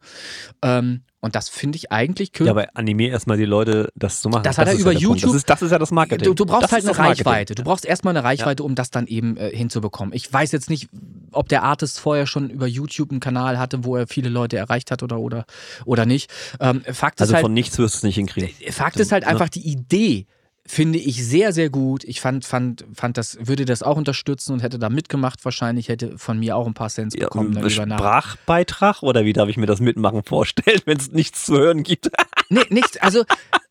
[0.63, 4.45] Ähm, und das finde ich eigentlich Ja, aber animier erstmal die Leute, das zu machen.
[4.45, 4.99] Das hat er über ja.
[5.01, 6.25] YouTube- Das ist, das ist ja das Marketing.
[6.27, 6.99] Du, du brauchst das halt eine das.
[6.99, 7.55] Reichweite.
[7.55, 10.15] Du brauchst erstmal eine Reichweite, um das dann eben äh, hinzubekommen.
[10.15, 10.89] Ich weiß jetzt nicht,
[11.33, 14.93] ob der Artist vorher schon über YouTube einen Kanal hatte, wo er viele Leute erreicht
[14.93, 15.47] hat oder, oder,
[15.85, 16.31] oder nicht.
[16.61, 18.51] Ähm, Fakt Also ist halt, von nichts wirst du es nicht hinkriegen.
[18.71, 20.27] Fakt ist halt einfach die Idee.
[20.67, 22.05] Finde ich sehr, sehr gut.
[22.05, 26.17] Ich fand, fand, fand das, würde das auch unterstützen und hätte da mitgemacht wahrscheinlich, hätte
[26.17, 27.53] von mir auch ein paar Cents Ja, bekommen.
[27.53, 27.99] dann über Nacht.
[28.01, 32.11] Sprachbeitrag oder wie darf ich mir das Mitmachen vorstellen, wenn es nichts zu hören gibt?
[32.49, 33.25] Nee, nichts, also,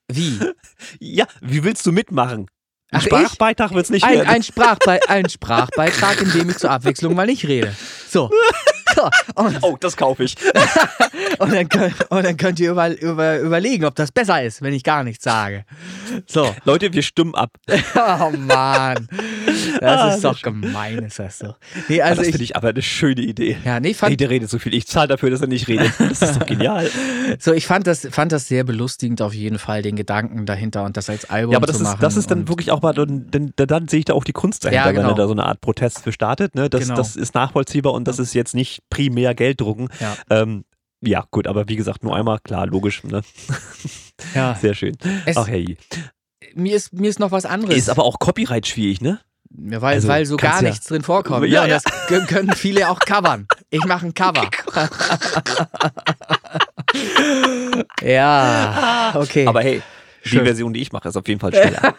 [0.07, 0.39] wie?
[0.99, 2.45] ja, wie willst du mitmachen?
[2.91, 3.01] Ein Ach?
[3.01, 4.29] Sprachbeitrag wird es nicht Ein, werden.
[4.29, 7.75] ein, Sprachbe ein Sprachbeitrag, in dem ich zur Abwechslung mal nicht rede.
[8.07, 8.29] So.
[9.35, 10.35] Und, oh, das kaufe ich.
[11.39, 14.73] und, dann könnt, und dann könnt ihr über, über, überlegen, ob das besser ist, wenn
[14.73, 15.65] ich gar nichts sage.
[16.27, 16.53] So.
[16.65, 17.51] Leute, wir stimmen ab.
[17.95, 19.07] Oh Mann.
[19.79, 21.55] Das Ah, ist doch gemein, ist das so.
[21.87, 23.57] Nee, Also das finde ich aber eine schöne Idee.
[23.65, 24.73] ja, nee, fand, der redet so viel.
[24.73, 25.91] Ich zahle dafür, dass er nicht redet.
[25.99, 26.89] Das ist doch genial.
[27.39, 30.97] so, ich fand das, fand das sehr belustigend auf jeden Fall, den Gedanken dahinter und
[30.97, 32.01] das als Album Ja, aber das zu ist, machen.
[32.01, 34.65] das ist dann wirklich auch mal, dann, dann, dann sehe ich da auch die Kunst
[34.65, 35.03] dahinter, Ja, genau.
[35.03, 36.55] wenn er da so eine Art Protest für startet.
[36.55, 36.69] Ne?
[36.69, 36.95] Das, Genau.
[36.95, 39.89] das ist nachvollziehbar und das ist jetzt nicht primär Geld drucken.
[39.99, 40.15] Ja.
[40.29, 40.65] Ähm,
[41.01, 43.03] ja, gut, aber wie gesagt, nur einmal, klar, logisch.
[43.03, 43.21] Ne?
[44.33, 44.55] Ja.
[44.61, 44.97] Sehr schön.
[45.25, 45.77] Es- Ach hey.
[46.55, 47.75] Mir ist, mir ist noch was anderes.
[47.75, 49.19] Ist aber auch Copyright schwierig, ne?
[49.55, 51.47] Ja, weil, Also, weil so gar ja- nichts drin vorkommt.
[51.47, 51.73] Ja, Ja, ja.
[51.75, 53.47] Das kö- können viele auch covern.
[53.69, 54.49] Ich mache ein Cover.
[58.01, 59.47] ja, okay.
[59.47, 59.81] Aber hey,
[60.23, 60.45] die Schön.
[60.45, 61.95] Version, die ich mache, ist auf jeden Fall schneller.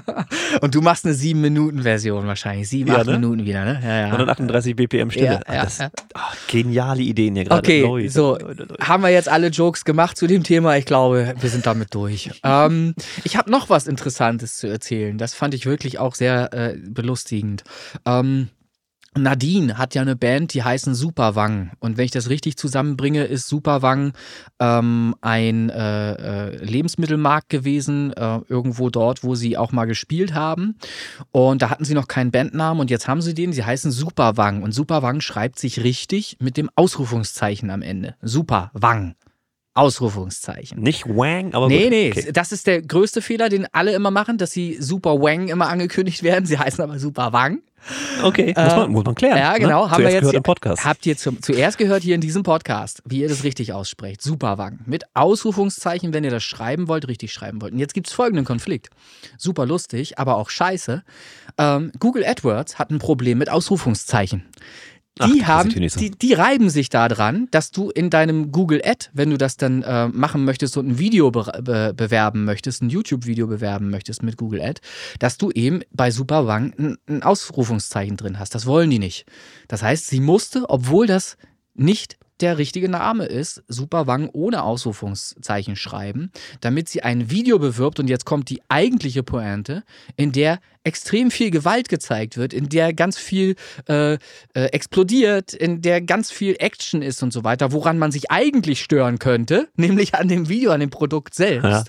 [0.60, 2.68] Und du machst eine 7-Minuten-Version wahrscheinlich.
[2.68, 3.12] 7, Ja, 8 ne?
[3.12, 3.80] Minuten wieder, ne?
[3.82, 4.06] Ja, ja.
[4.06, 5.40] 138 BPM Stille.
[5.46, 5.90] Ja, ja, das, ja.
[6.14, 7.60] ach, geniale Ideen hier gerade.
[7.60, 8.86] Okay, Leute, so Leute, Leute.
[8.86, 10.76] haben wir jetzt alle Jokes gemacht zu dem Thema.
[10.76, 12.30] Ich glaube, wir sind damit durch.
[12.44, 12.94] ähm,
[13.24, 15.16] ich habe noch was Interessantes zu erzählen.
[15.18, 17.64] Das fand ich wirklich auch sehr äh, belustigend.
[18.06, 18.48] Ähm,
[19.14, 21.72] Nadine hat ja eine Band, die heißen Superwang.
[21.80, 24.12] Und wenn ich das richtig zusammenbringe, ist Superwang
[24.58, 26.12] ähm, ein äh,
[26.52, 30.76] äh, Lebensmittelmarkt gewesen, äh, irgendwo dort, wo sie auch mal gespielt haben.
[31.30, 33.52] Und da hatten sie noch keinen Bandnamen und jetzt haben sie den.
[33.52, 34.62] Sie heißen Superwang.
[34.62, 38.14] Und Superwang schreibt sich richtig mit dem Ausrufungszeichen am Ende.
[38.22, 39.14] Superwang.
[39.74, 40.80] Ausrufungszeichen.
[40.82, 41.90] Nicht Wang, aber Nee, gut.
[41.90, 42.32] nee, Okay.
[42.32, 46.22] das ist der größte Fehler, den alle immer machen, dass sie Super Wang immer angekündigt
[46.22, 46.44] werden.
[46.44, 47.62] Sie heißen aber Super Wang.
[48.22, 48.54] Okay.
[48.56, 49.38] Muss, man, muss man klären.
[49.38, 49.84] Ja, genau.
[49.84, 49.90] Ne?
[49.90, 50.84] Haben Zuerst wir jetzt im Podcast.
[50.84, 54.22] Habt ihr zum, zuerst gehört hier in diesem Podcast, wie ihr das richtig aussprecht.
[54.22, 54.80] Superwang.
[54.86, 57.72] Mit Ausrufungszeichen, wenn ihr das schreiben wollt, richtig schreiben wollt.
[57.72, 58.90] Und jetzt gibt es folgenden Konflikt.
[59.36, 61.02] Super lustig, aber auch scheiße.
[61.58, 64.44] Ähm, Google AdWords hat ein Problem mit Ausrufungszeichen.
[65.18, 69.10] Ach, Die das haben, die, die reiben sich daran, dass du in deinem Google Ad,
[69.12, 72.88] wenn du das dann äh, machen möchtest und ein Video be be bewerben möchtest, ein
[72.88, 74.80] YouTube-Video bewerben möchtest mit Google Ad,
[75.18, 78.54] dass du eben bei Superwang ein, ein Ausrufungszeichen drin hast.
[78.54, 79.26] Das wollen die nicht.
[79.68, 81.36] Das heißt, sie musste, obwohl das
[81.74, 88.08] nicht der richtige Name ist, Superwang ohne Ausrufungszeichen schreiben, damit sie ein Video bewirbt und
[88.08, 89.84] jetzt kommt die eigentliche Pointe,
[90.16, 93.54] in der extrem viel Gewalt gezeigt wird, in der ganz viel
[93.88, 94.18] äh, äh,
[94.54, 99.18] explodiert, in der ganz viel Action ist und so weiter, woran man sich eigentlich stören
[99.18, 101.88] könnte, nämlich an dem Video, an dem Produkt selbst.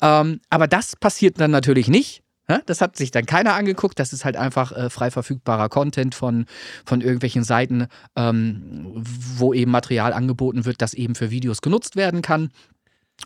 [0.00, 2.22] Ähm, aber das passiert dann natürlich nicht.
[2.66, 3.98] Das hat sich dann keiner angeguckt.
[3.98, 6.46] Das ist halt einfach äh, frei verfügbarer Content von,
[6.84, 7.86] von irgendwelchen Seiten,
[8.16, 9.02] ähm,
[9.36, 12.50] wo eben Material angeboten wird, das eben für Videos genutzt werden kann.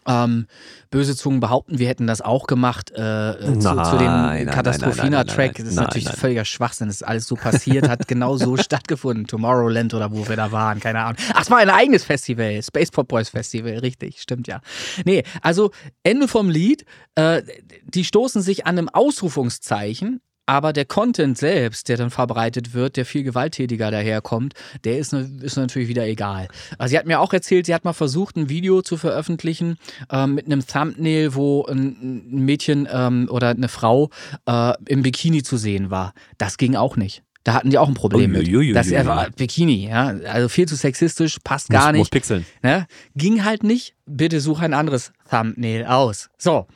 [0.06, 0.46] Ähm,
[0.90, 4.06] böse Zungen behaupten, wir hätten das auch gemacht äh, äh, zu, zu Nein, nein, dem
[4.06, 5.38] nein, nein, nein, Katastrophina-Track.
[5.58, 6.16] nein, Das ist nein, natürlich nein.
[6.16, 6.86] völliger Schwachsinn.
[6.88, 9.26] Das ist alles so passiert, hat genau so stattgefunden.
[9.26, 11.16] Tomorrowland oder wo wir da waren, keine Ahnung.
[11.32, 14.60] Ach, es war ein eigenes Festival, Space Pop Boys Festival, richtig, stimmt ja.
[15.04, 15.70] Nee, also
[16.02, 16.84] Ende vom Lied,
[17.14, 17.42] äh,
[17.84, 20.20] die stoßen sich an einem Ausrufungszeichen.
[20.46, 24.54] Aber der Content selbst, der dann verbreitet wird, der viel gewalttätiger daherkommt,
[24.84, 26.48] der ist, ist natürlich wieder egal.
[26.76, 29.78] Also sie hat mir auch erzählt, sie hat mal versucht, ein Video zu veröffentlichen
[30.10, 34.10] ähm, mit einem Thumbnail, wo ein, Mädchen ähm, oder eine Frau
[34.46, 36.12] äh, im Bikini zu sehen war.
[36.36, 37.22] Das ging auch nicht.
[37.44, 38.48] Da hatten die auch ein Problem mit.
[38.48, 38.72] Uiuiui.
[38.72, 40.14] Das er war Bikini, ja.
[40.26, 42.00] Also viel zu sexistisch, passt gar muss, nicht.
[42.00, 42.46] Muss pixeln.
[42.62, 42.86] Ne?
[43.14, 43.94] Ging halt nicht.
[44.06, 46.30] Bitte such ein anderes Thumbnail aus.
[46.38, 46.66] So.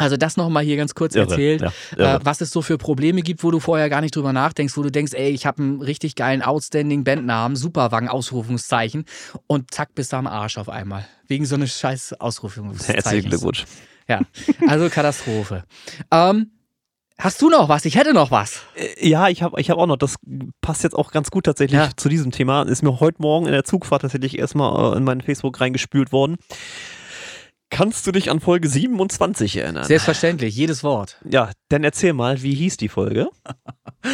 [0.00, 2.16] Also das nochmal hier ganz kurz Irre, erzählt, ja, irre.
[2.16, 4.82] äh, was es so für Probleme gibt, wo du vorher gar nicht drüber nachdenkst, wo
[4.82, 9.04] du denkst, ey, ich habe einen richtig geilen Outstanding Bandnamen, Superwang, Ausrufungszeichen
[9.46, 11.06] und zack, bist du am Arsch auf einmal.
[11.28, 13.24] Wegen so eines scheiß Herzlichen Ausrufungszeichens.
[13.28, 13.64] Glückwunsch.
[14.08, 14.22] Ja,
[14.66, 15.64] also Katastrophe.
[16.10, 16.50] ähm,
[17.18, 17.84] hast du noch was?
[17.84, 18.60] Ich hätte noch was.
[18.74, 20.16] Äh, Ja, ich habe ich hab auch noch, das
[20.62, 21.90] passt jetzt auch ganz gut tatsächlich Ja.
[21.96, 22.62] zu diesem Thema.
[22.62, 26.36] Ist mir heute Morgen in der Zugfahrt tatsächlich erstmal äh, in meinen Facebook reingespült worden.
[27.70, 29.84] Kannst du dich an Folge 27 erinnern?
[29.84, 31.18] Selbstverständlich, jedes Wort.
[31.28, 33.28] ja, dann erzähl mal, wie hieß die Folge?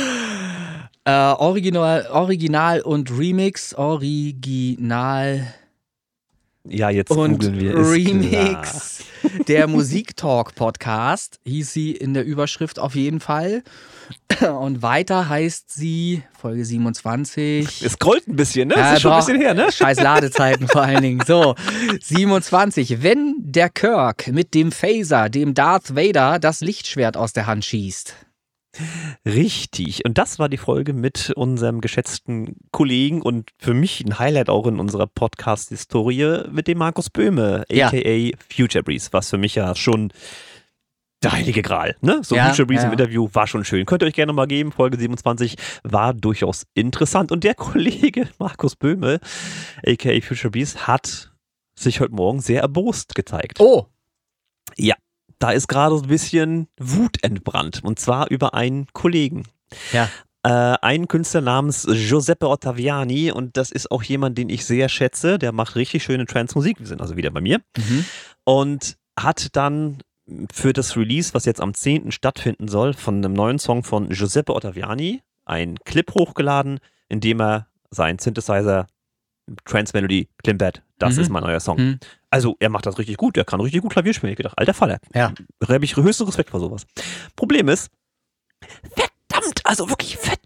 [1.09, 5.47] Äh, Original, Original und Remix, Original
[6.69, 7.77] Ja, jetzt und googeln wir.
[7.77, 9.05] ist Remix.
[9.47, 13.63] Der Musiktalk-Podcast hieß sie in der Überschrift auf jeden Fall.
[14.61, 17.67] Und weiter heißt sie, Folge 27.
[17.67, 17.87] Klar.
[17.87, 18.75] Es scrollt ein bisschen, ne?
[18.77, 19.73] Ja, ist schon ein bisschen her, ne?
[19.73, 21.23] Scheiß Ladezeiten vor allen Dingen.
[21.27, 21.55] So,
[22.03, 23.03] 27.
[23.03, 28.15] Wenn der Kirk mit dem Phaser, dem Darth Vader, das Lichtschwert aus der Hand schießt.
[29.25, 30.05] Richtig.
[30.05, 34.67] Und das war die Folge mit unserem geschätzten Kollegen und für mich ein Highlight auch
[34.67, 37.89] in unserer Podcast-Historie mit dem Markus Böhme, Ja.
[37.89, 40.13] aka Future Breeze, was für mich ja schon
[41.23, 42.21] der heilige Gral, ne?
[42.23, 42.87] So Ja, Future Breeze ja.
[42.89, 43.87] im Interview war schon schön.
[43.87, 44.71] Könnt ihr euch gerne mal geben.
[44.71, 47.33] Folge 27 war durchaus interessant.
[47.33, 49.21] Und der Kollege Markus Böhme,
[49.87, 51.33] aka Future Breeze, hat
[51.75, 53.61] sich heute Morgen sehr erbost gezeigt.
[53.61, 53.87] Oh,
[55.39, 57.81] Da ist gerade so ein bisschen Wut entbrannt.
[57.85, 59.45] Und zwar über einen Kollegen.
[59.93, 60.09] Ja.
[60.43, 63.33] Äh, einen Künstler namens Giuseppe Ottaviani.
[63.33, 65.39] Und das ist auch jemand, den ich sehr schätze.
[65.39, 66.79] Der macht richtig schöne Trance-Musik.
[66.79, 67.61] Wir sind also wieder bei mir.
[67.77, 68.05] mhm.
[68.45, 69.99] Und hat dann
[70.53, 72.11] für das Release, was jetzt am 10.
[72.13, 77.69] stattfinden soll, von einem neuen Song von Giuseppe Ottaviani einen Clip hochgeladen, in dem er
[77.91, 78.87] seinen Synthesizer
[79.65, 81.21] Trance Melody Klimbad, das Mhm.
[81.23, 81.79] ist mein neuer Song.
[81.79, 82.01] Mhm.
[82.31, 84.33] Also er macht das richtig gut, er kann richtig gut Klavier spielen.
[84.33, 84.99] Ich gedacht, alter Faller.
[85.15, 85.33] Ja.
[85.61, 86.85] Da habe ich höchsten Respekt vor sowas.
[87.37, 87.91] Problem ist,
[88.93, 90.41] verdammt, also wirklich verdammt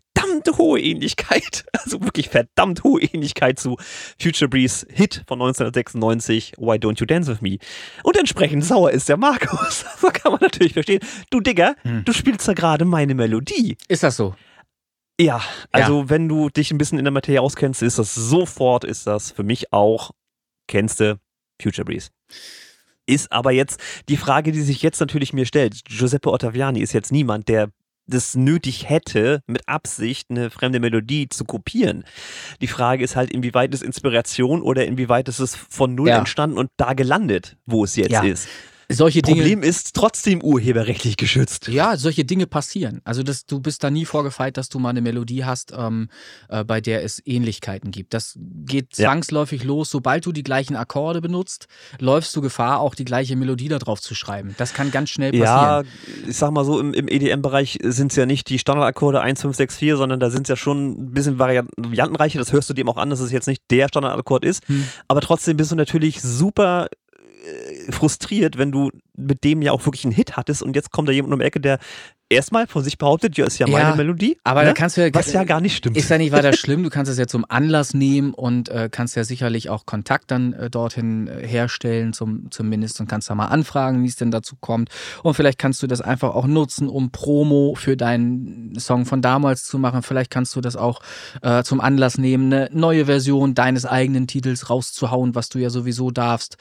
[0.59, 3.77] hohe Ähnlichkeit, also wirklich verdammt hohe Ähnlichkeit zu
[4.21, 7.59] Future Breeze Hit von 1996, Why Don't You Dance With Me.
[8.03, 9.85] Und entsprechend sauer ist der Markus.
[10.01, 11.01] So kann man natürlich verstehen.
[11.31, 12.05] Du Digger, Hm.
[12.05, 13.77] du spielst da gerade meine Melodie.
[13.89, 14.35] ist das so?
[15.21, 15.43] Ja,
[15.73, 19.31] also wenn du dich ein bisschen in der Materie auskennst, ist das sofort, ist das
[19.31, 20.13] für mich auch,
[20.67, 21.21] kennst du,
[21.61, 22.09] Future Breeze.
[23.07, 23.79] Ist aber jetzt
[24.09, 25.85] die Frage, die sich jetzt natürlich mir stellt.
[25.85, 27.69] Giuseppe Ottaviani ist jetzt niemand, der
[28.07, 32.05] das nötig hätte, mit Absicht eine fremde Melodie zu kopieren.
[32.61, 36.19] Die Frage ist halt, inwieweit ist Inspiration oder inwieweit ist es von Null Ja.
[36.19, 38.23] entstanden und da gelandet, wo es jetzt Ja.
[38.23, 38.49] ist.
[38.93, 39.37] Solche Dinge.
[39.43, 41.69] Problem ist trotzdem urheberrechtlich geschützt.
[41.69, 43.01] Ja, solche Dinge passieren.
[43.05, 46.09] Also das, du bist da nie vorgefeit, dass du mal eine Melodie hast, ähm,
[46.49, 48.15] äh, bei der es Ähnlichkeiten gibt.
[48.15, 49.07] Das geht Ja.
[49.07, 49.91] zwangsläufig los.
[49.91, 51.69] Sobald du die gleichen Akkorde benutzt,
[52.01, 54.55] läufst du Gefahr, auch die gleiche Melodie da drauf zu schreiben.
[54.59, 56.29] Das kann ganz schnell Ja, passieren.
[56.29, 59.57] ich sag mal so, im, im EDM-Bereich sind es ja nicht die Standardakkorde 1, 5,
[59.57, 62.39] 6, 4, sondern da sind es ja schon ein bisschen Varianten- variantenreicher.
[62.41, 64.67] Das hörst du dem auch an, dass es jetzt nicht der Standardakkord ist.
[64.69, 64.85] Hm.
[65.07, 66.89] Aber trotzdem bist du natürlich super
[67.93, 71.13] frustriert, wenn du mit dem ja auch wirklich einen Hit hattest und jetzt kommt da
[71.13, 71.79] jemand um die Ecke, der
[72.31, 74.39] erstmal von sich behauptet, ja, ist ja meine Ja, Melodie.
[74.45, 74.69] aber ne?
[74.69, 75.97] da kannst du ja- Was ja gar nicht stimmt.
[75.97, 79.17] Ist ja nicht weiter schlimm, du kannst es ja zum Anlass nehmen und äh, kannst
[79.17, 83.47] ja sicherlich auch Kontakt dann äh, dorthin äh, herstellen, zum, zumindest und kannst da mal
[83.47, 84.89] anfragen, wie es denn dazu kommt.
[85.23, 89.65] Und vielleicht kannst du das einfach auch nutzen, um Promo für deinen Song von damals
[89.65, 90.03] zu machen.
[90.03, 91.01] Vielleicht kannst du das auch
[91.43, 96.11] äh, zum Anlass nehmen, eine neue Version deines eigenen Titels rauszuhauen, was du ja sowieso
[96.13, 96.57] darfst.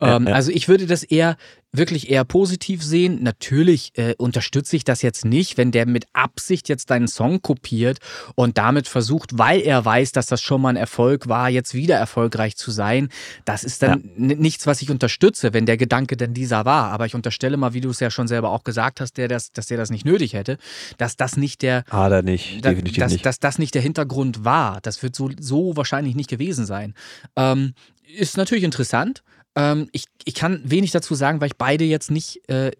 [0.00, 0.34] Ja, Ähm, ja.
[0.34, 1.36] Also ich würde das eher
[1.72, 3.22] wirklich eher positiv sehen.
[3.22, 7.98] Natürlich äh, unterstütze ich das jetzt nicht, wenn der mit Absicht jetzt deinen Song kopiert
[8.34, 11.96] und damit versucht, weil er weiß, dass das schon mal ein Erfolg war, jetzt wieder
[11.96, 13.08] erfolgreich zu sein.
[13.44, 16.90] Das ist dann n- nichts, was ich unterstütze, wenn der Gedanke denn dieser war.
[16.90, 19.52] Aber ich unterstelle mal, wie du es ja schon selber auch gesagt hast, der das,
[19.52, 20.58] dass der das nicht nötig hätte,
[20.98, 23.24] dass das nicht der Ah, da nicht, da- definitiv dass, nicht.
[23.26, 24.80] dass das nicht der Hintergrund war.
[24.82, 26.94] Das wird so, so wahrscheinlich nicht gewesen sein.
[27.36, 27.74] Ähm,
[28.18, 29.22] ist natürlich interessant.
[29.56, 32.70] Ähm, ich, ich kann wenig dazu sagen, weil ich beide jetzt nicht äh,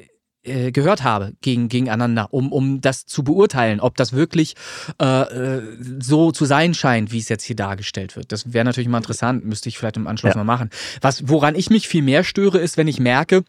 [0.43, 4.55] äh, gehört habe gegen, gegeneinander, um, um das zu beurteilen, ob das wirklich
[5.01, 5.63] äh, äh,
[6.01, 8.33] so zu sein scheint, wie es jetzt hier dargestellt wird.
[8.33, 10.39] Das wäre natürlich mal interessant, müsste ich vielleicht im Anschluss Ja.
[10.39, 10.71] mal machen.
[11.03, 13.45] Was, woran ich mich viel mehr störe, ist, wenn ich merke,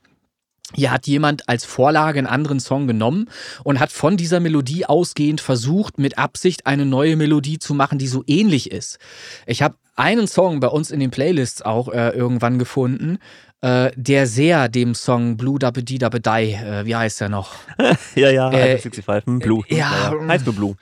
[0.74, 3.30] hier hat jemand als Vorlage einen anderen Song genommen
[3.64, 8.08] und hat von dieser Melodie ausgehend versucht, mit Absicht eine neue Melodie zu machen, die
[8.08, 8.98] so ähnlich ist.
[9.46, 13.18] Ich habe einen Song bei uns in den Playlists auch äh, irgendwann gefunden,
[13.62, 17.54] äh, der sehr dem Song Blue Dabbe Dee Dabbe Die, äh, wie heißt der noch?
[18.16, 19.64] ja, ja, äh, 65, hm, Blue.
[19.68, 20.30] ja, ja, mm.
[20.30, 20.76] heißt nur Blue.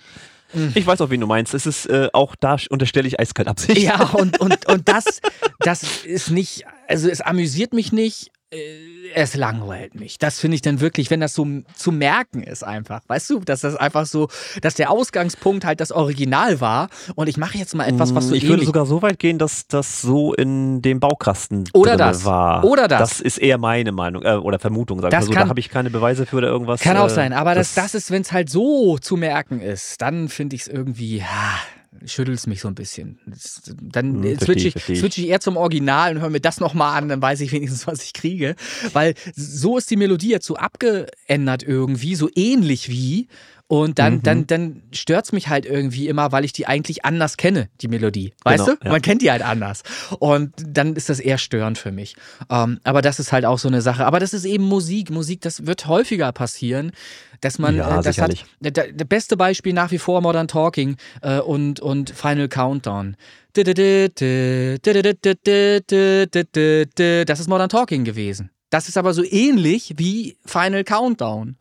[0.74, 1.54] Ich weiß auch, wen du meinst.
[1.54, 3.80] Es ist äh, auch da unterstelle ich eiskalt Absicht.
[3.80, 5.22] Ja, und, und, und das,
[5.60, 8.32] das ist nicht, also es amüsiert mich nicht,
[9.14, 10.18] es langweilt mich.
[10.18, 11.46] Das finde ich dann wirklich, wenn das so
[11.76, 13.02] zu merken ist einfach.
[13.08, 14.28] Weißt du, dass das einfach so,
[14.62, 18.36] dass der Ausgangspunkt halt das Original war und ich mache jetzt mal etwas, was so
[18.36, 22.26] ich würde sogar so weit gehen, dass das so in dem Baukasten Oder das.
[22.26, 22.64] war.
[22.64, 23.00] Oder das.
[23.10, 25.00] Das ist eher meine Meinung äh, oder Vermutung.
[25.02, 25.34] Sag ich Das mal so.
[25.34, 26.82] kann- da habe ich keine Beweise für oder irgendwas.
[26.82, 30.02] Kann auch äh, sein, aber das, das ist, wenn es halt so zu merken ist,
[30.02, 31.60] dann finde ich es irgendwie, ah,
[32.06, 33.20] schüttelt es mich so ein bisschen.
[33.82, 34.76] Dann Hm, switche ich.
[35.00, 37.88] switch ich eher zum Original und höre mir das nochmal an, dann weiß ich wenigstens,
[37.88, 38.56] was ich kriege.
[38.94, 43.28] Weil so ist die Melodie jetzt so abgeändert irgendwie, so ähnlich wie.
[43.72, 44.24] Und dann, Mhm.
[44.24, 47.88] dann, dann stört es mich halt irgendwie immer, weil ich die eigentlich anders kenne, die
[47.88, 48.34] Melodie.
[48.44, 48.84] Weißt Genau, du?
[48.86, 48.92] ja.
[48.92, 49.84] Man kennt die halt anders.
[50.18, 52.16] Und dann ist das eher störend für mich.
[52.50, 54.08] Ähm, aber das ist halt auch so eine Sache.
[54.08, 55.12] Aber das ist eben Musik.
[55.12, 56.94] Musik, das wird häufiger passieren,
[57.42, 58.16] dass man Ja, äh, das hat.
[58.16, 58.46] sicherlich.
[58.60, 63.18] Der, der der beste Beispiel nach wie vor Modern Talking äh, und, und Final Countdown.
[63.54, 63.68] Das
[67.40, 68.50] ist Modern Talking gewesen.
[68.72, 71.56] Das ist aber so ähnlich wie Final Countdown.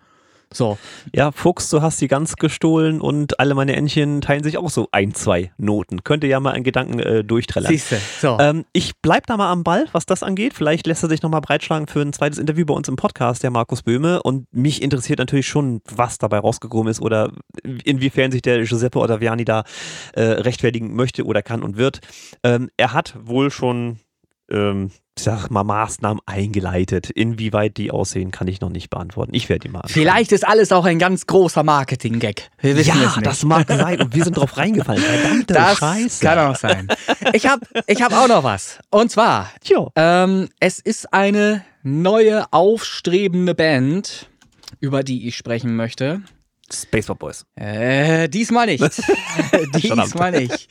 [0.52, 0.78] So.
[1.14, 4.88] Ja, Fuchs, du hast die ganz gestohlen und alle meine Entchen teilen sich auch so
[4.92, 6.04] ein, zwei Noten.
[6.04, 7.70] Könnte ja mal einen Gedanken äh, durchträllern.
[7.70, 7.96] Siehst du.
[8.20, 8.38] So.
[8.40, 10.54] Ähm, ich bleib da mal am Ball, was das angeht.
[10.54, 13.50] Vielleicht lässt er sich nochmal breitschlagen für ein zweites Interview bei uns im Podcast, der
[13.50, 14.22] Markus Böhme.
[14.22, 17.32] Und mich interessiert natürlich schon, was dabei rausgekommen ist oder
[17.84, 19.64] inwiefern sich der Giuseppe Ottaviani da
[20.14, 22.00] äh, rechtfertigen möchte oder kann und wird.
[22.42, 23.98] Ähm, er hat wohl schon,
[24.50, 24.90] ähm,
[25.22, 27.10] sag mal, Maßnahmen eingeleitet.
[27.10, 29.34] Inwieweit die aussehen, kann ich noch nicht beantworten.
[29.34, 29.92] Ich werde die mal anschauen.
[30.02, 32.50] Vielleicht ist alles auch ein ganz großer Marketing-Gag.
[32.60, 33.26] Wir wissen es Ja, nicht.
[33.26, 34.00] das mag sein.
[34.00, 35.02] Und wir sind drauf reingefallen.
[35.02, 36.24] Verdammte Das Scheiße.
[36.24, 36.88] kann auch sein.
[37.32, 38.78] Ich habe ich hab auch noch was.
[38.90, 39.50] Und zwar,
[39.96, 44.28] ähm, es ist eine neue, aufstrebende Band,
[44.80, 46.22] über die ich sprechen möchte.
[46.70, 47.46] Spaceball Boys.
[47.56, 48.84] Äh, diesmal nicht.
[49.74, 50.68] diesmal nicht.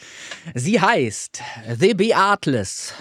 [0.54, 1.42] Sie heißt
[1.80, 2.94] The Beatles.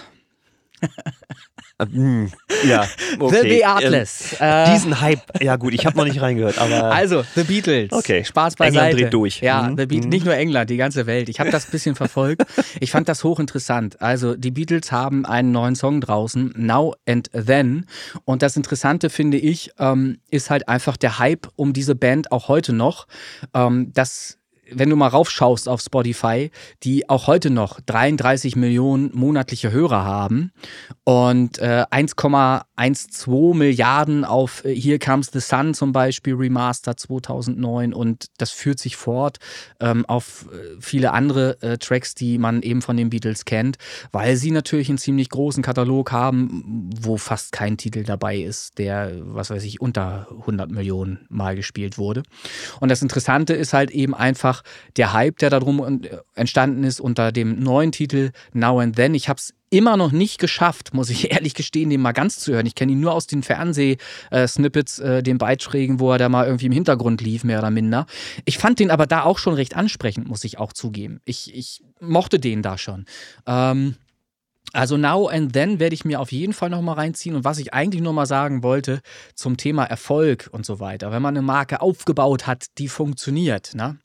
[1.79, 2.31] Hm,
[2.67, 2.87] ja,
[3.19, 3.41] okay.
[3.41, 3.47] The
[3.83, 4.35] Beatles.
[4.39, 7.91] Ähm, Äh, diesen Hype, ja gut, ich habe noch nicht reingehört, aber Also, The Beatles.
[7.91, 8.23] Okay.
[8.25, 8.95] Spaß England beiseite.
[8.97, 9.41] dreht durch.
[9.41, 9.77] Ja, Mhm.
[9.77, 10.09] The Beatles, Mhm.
[10.09, 11.29] nicht nur England, die ganze Welt.
[11.29, 12.43] Ich habe das ein bisschen verfolgt.
[12.79, 14.01] Ich fand das hochinteressant.
[14.01, 17.85] Also, die Beatles haben einen neuen Song draußen, Now and Then.
[18.25, 22.47] Und das Interessante, finde ich, ähm, ist halt einfach der Hype um diese Band auch
[22.47, 23.05] heute noch.
[23.53, 24.36] Ähm, das
[24.71, 26.51] wenn du mal raufschaust auf Spotify,
[26.83, 30.51] die auch heute noch 33 Millionen monatliche Hörer haben
[31.03, 38.27] und äh, 1,12 Milliarden auf äh, Here Comes the Sun zum Beispiel Remaster 2009 und
[38.37, 39.37] das führt sich fort
[39.79, 43.77] ähm, auf äh, viele andere äh, Tracks, die man eben von den Beatles kennt,
[44.11, 49.13] weil sie natürlich einen ziemlich großen Katalog haben, wo fast kein Titel dabei ist, der,
[49.21, 52.23] was weiß ich, unter 100 Millionen Mal gespielt wurde.
[52.79, 54.56] Und das Interessante ist halt eben einfach
[54.95, 59.15] der Hype, der darum äh, entstanden ist unter dem neuen Titel Now and Then.
[59.15, 62.53] Ich habe es immer noch nicht geschafft, muss ich ehrlich gestehen, den mal ganz zu
[62.53, 62.65] hören.
[62.65, 66.67] Ich kenne ihn nur aus den Fernseh-Snippets, äh, den Beiträgen, wo er da mal irgendwie
[66.67, 68.05] im Hintergrund lief, mehr oder minder.
[68.45, 71.19] Ich fand den aber da auch schon recht ansprechend, muss ich auch zugeben.
[71.25, 73.05] Ich, ich mochte den da schon.
[73.45, 73.95] Ähm,
[74.73, 77.35] Also Now and Then werde ich mir auf jeden Fall nochmal reinziehen.
[77.35, 79.01] Und was ich eigentlich nur mal sagen wollte
[79.33, 81.11] zum Thema Erfolg und so weiter.
[81.11, 83.97] Wenn man eine Marke aufgebaut hat, die funktioniert, ne?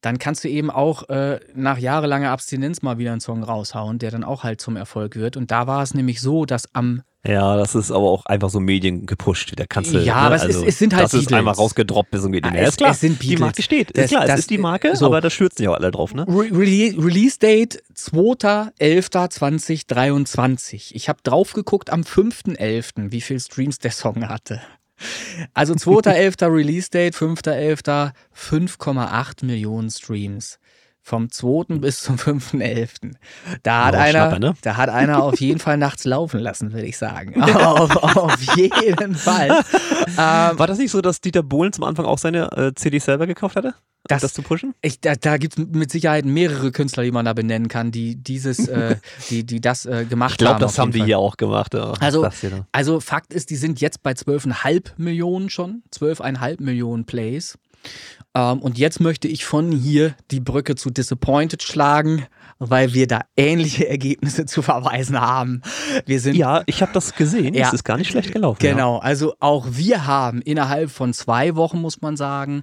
[0.00, 4.10] dann kannst du eben auch äh, nach jahrelanger Abstinenz mal wieder einen Song raushauen, der
[4.10, 5.36] dann auch halt zum Erfolg wird.
[5.36, 8.60] Und da war es nämlich so, dass am ja, das ist aber auch einfach so
[8.60, 9.52] Medien gepusht.
[9.56, 10.20] Da kannst du, ja, ne?
[10.22, 11.38] aber es, also, ist, es sind halt Das ist Beatles.
[11.38, 12.62] einmal rausgedroppt bis zum geht mehr.
[12.62, 13.40] Es- ist klar, es sind die Beatles.
[13.40, 13.96] Marke steht.
[13.96, 15.06] Das- ist klar, das- es ist die Marke, so.
[15.06, 16.26] aber da stürzen ja auch alle drauf, ne?
[16.26, 20.92] Re Rele Release Date 2.11.2023.
[20.94, 24.60] Ich habe drauf geguckt am 5.11., wie viel Streams der Song hatte.
[25.54, 26.46] Also 2.11.
[26.54, 28.12] Release Date, 5.11.
[28.32, 30.58] 5,8 Millionen Streams.
[31.02, 31.78] Vom 2.
[31.78, 33.12] bis zum 5.11.
[33.62, 34.54] Da hat einer, Schnapper, ne?
[34.62, 37.42] da hat einer auf jeden Fall nachts laufen lassen, würde ich sagen.
[37.42, 39.48] auf, auf jeden Fall.
[40.06, 43.26] Ähm, War das nicht so, dass Dieter Bohlen zum Anfang auch seine äh, CD selber
[43.26, 43.68] gekauft hatte?
[43.68, 43.74] um
[44.08, 44.74] Das- das zu pushen?
[44.82, 48.16] Ich, da da gibt es mit Sicherheit mehrere Künstler, die man da benennen kann, die
[48.16, 48.96] dieses, äh,
[49.30, 50.60] die, die das äh, gemacht Ich glaube, haben.
[50.60, 51.72] das auf haben jeden die hier auch gemacht.
[51.74, 51.92] Ja.
[51.98, 52.36] Also- Das.
[52.72, 57.58] Also Fakt ist, die sind jetzt bei 12,5 Millionen schon, 12,5 Millionen Plays.
[58.34, 62.26] Ähm, und jetzt möchte ich von hier die Brücke zu Disappointed schlagen,
[62.58, 65.62] weil wir da ähnliche Ergebnisse zu verweisen haben.
[66.06, 67.54] Wir sind ja, ich habe das gesehen.
[67.54, 67.68] Ja.
[67.68, 68.64] Es ist gar nicht schlecht gelaufen.
[68.64, 68.72] Ja.
[68.72, 72.62] Genau, also auch wir haben innerhalb von zwei Wochen, muss man sagen,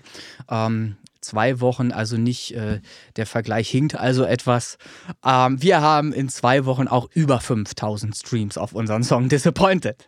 [0.49, 2.79] ähm, zwei Wochen, also nicht, äh,
[3.17, 4.77] der Vergleich hinkt also etwas.
[5.25, 10.07] Ähm, wir haben in zwei Wochen auch über 5000 Streams auf unseren Song Disappointed.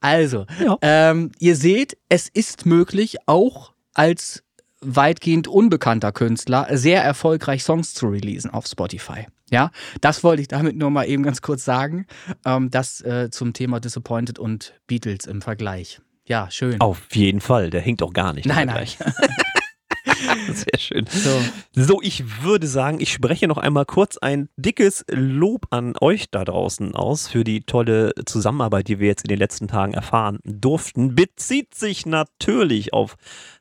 [0.00, 0.76] Also, Ja.
[0.82, 4.44] ähm, ihr seht, es ist möglich, auch als
[4.80, 9.26] weitgehend unbekannter Künstler sehr erfolgreich Songs zu releasen auf Spotify.
[9.50, 9.70] Ja,
[10.00, 12.06] das wollte ich damit nur mal eben ganz kurz sagen.
[12.44, 16.00] Ähm, das äh, zum Thema Disappointed und Beatles im Vergleich.
[16.24, 16.80] Ja, schön.
[16.80, 17.70] Auf jeden Fall.
[17.70, 18.46] Der hinkt auch gar nicht.
[18.46, 18.86] nein, nein.
[20.52, 21.06] Sehr schön.
[21.10, 21.30] So.
[21.74, 26.44] So, ich würde sagen, ich spreche noch einmal kurz ein dickes Lob an euch da
[26.44, 31.14] draußen aus für die tolle Zusammenarbeit, die wir jetzt in den letzten Tagen erfahren durften.
[31.14, 33.16] Bezieht sich natürlich auf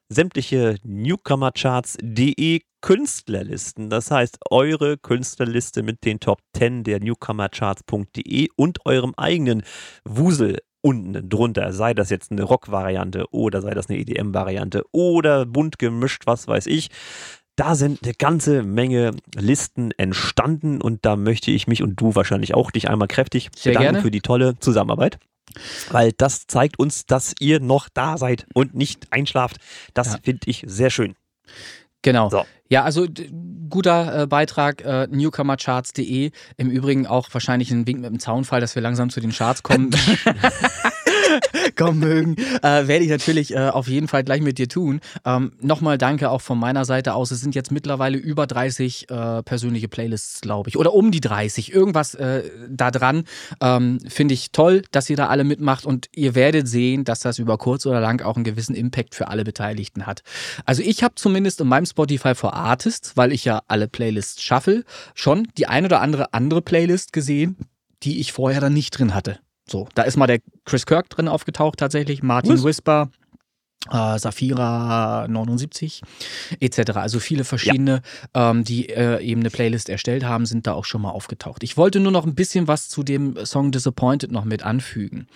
[0.09, 3.89] sämtliche Newcomercharts.de Künstlerlisten.
[3.89, 9.63] Das heißt, eure Künstlerliste mit den Top 10 der Newcomercharts.de und eurem eigenen
[10.05, 15.77] Wusel unten drunter, sei das jetzt eine Rock-Variante oder sei das eine EDM-Variante oder bunt
[15.77, 16.89] gemischt, was weiß ich.
[17.59, 22.53] Da sind eine ganze Menge Listen entstanden und da möchte ich mich und du wahrscheinlich
[22.53, 24.01] auch dich einmal kräftig Sehr bedanken gerne.
[24.01, 25.19] für die tolle Zusammenarbeit.
[25.91, 29.57] Weil das zeigt uns, dass ihr noch da seid und nicht einschlaft.
[29.93, 30.19] Das Ja.
[30.23, 31.15] finde ich sehr schön.
[32.01, 32.29] Genau.
[32.29, 32.45] So.
[32.69, 33.07] Ja, also
[33.69, 36.31] guter äh, Beitrag, äh, newcomercharts.de.
[36.55, 39.63] Im Übrigen auch wahrscheinlich ein Wink mit dem Zaunfall, dass wir langsam zu den Charts
[39.63, 39.89] kommen.
[41.75, 45.01] kommen mögen, äh, werde ich natürlich äh, auf jeden Fall gleich mit dir tun.
[45.25, 47.31] Ähm, Nochmal danke auch von meiner Seite aus.
[47.31, 50.77] Es sind jetzt mittlerweile über 30 äh, persönliche Playlists, glaube ich.
[50.77, 51.73] Oder um die 30.
[51.73, 53.23] Irgendwas äh, da dran.
[53.61, 57.39] Ähm, Finde ich toll, dass ihr da alle mitmacht und ihr werdet sehen, dass das
[57.39, 60.23] über kurz oder lang auch einen gewissen Impact für alle Beteiligten hat.
[60.65, 64.83] Also ich habe zumindest in meinem Spotify for Artists, weil ich ja alle Playlists shuffle,
[65.13, 67.57] schon die ein oder andere andere Playlist gesehen,
[68.03, 69.39] die ich vorher dann nicht drin hatte.
[69.69, 72.63] So, da ist mal der Chris Kirk drin aufgetaucht tatsächlich, Martin Was?
[72.63, 73.09] Whisper,
[73.89, 76.01] äh, Safira 79
[76.59, 76.91] etc.
[76.95, 78.01] Also viele verschiedene,
[78.33, 81.63] ähm, die äh, eben eine Playlist erstellt haben, sind da auch schon mal aufgetaucht.
[81.63, 85.27] Ich wollte nur noch ein bisschen was zu dem Song Disappointed noch mit anfügen.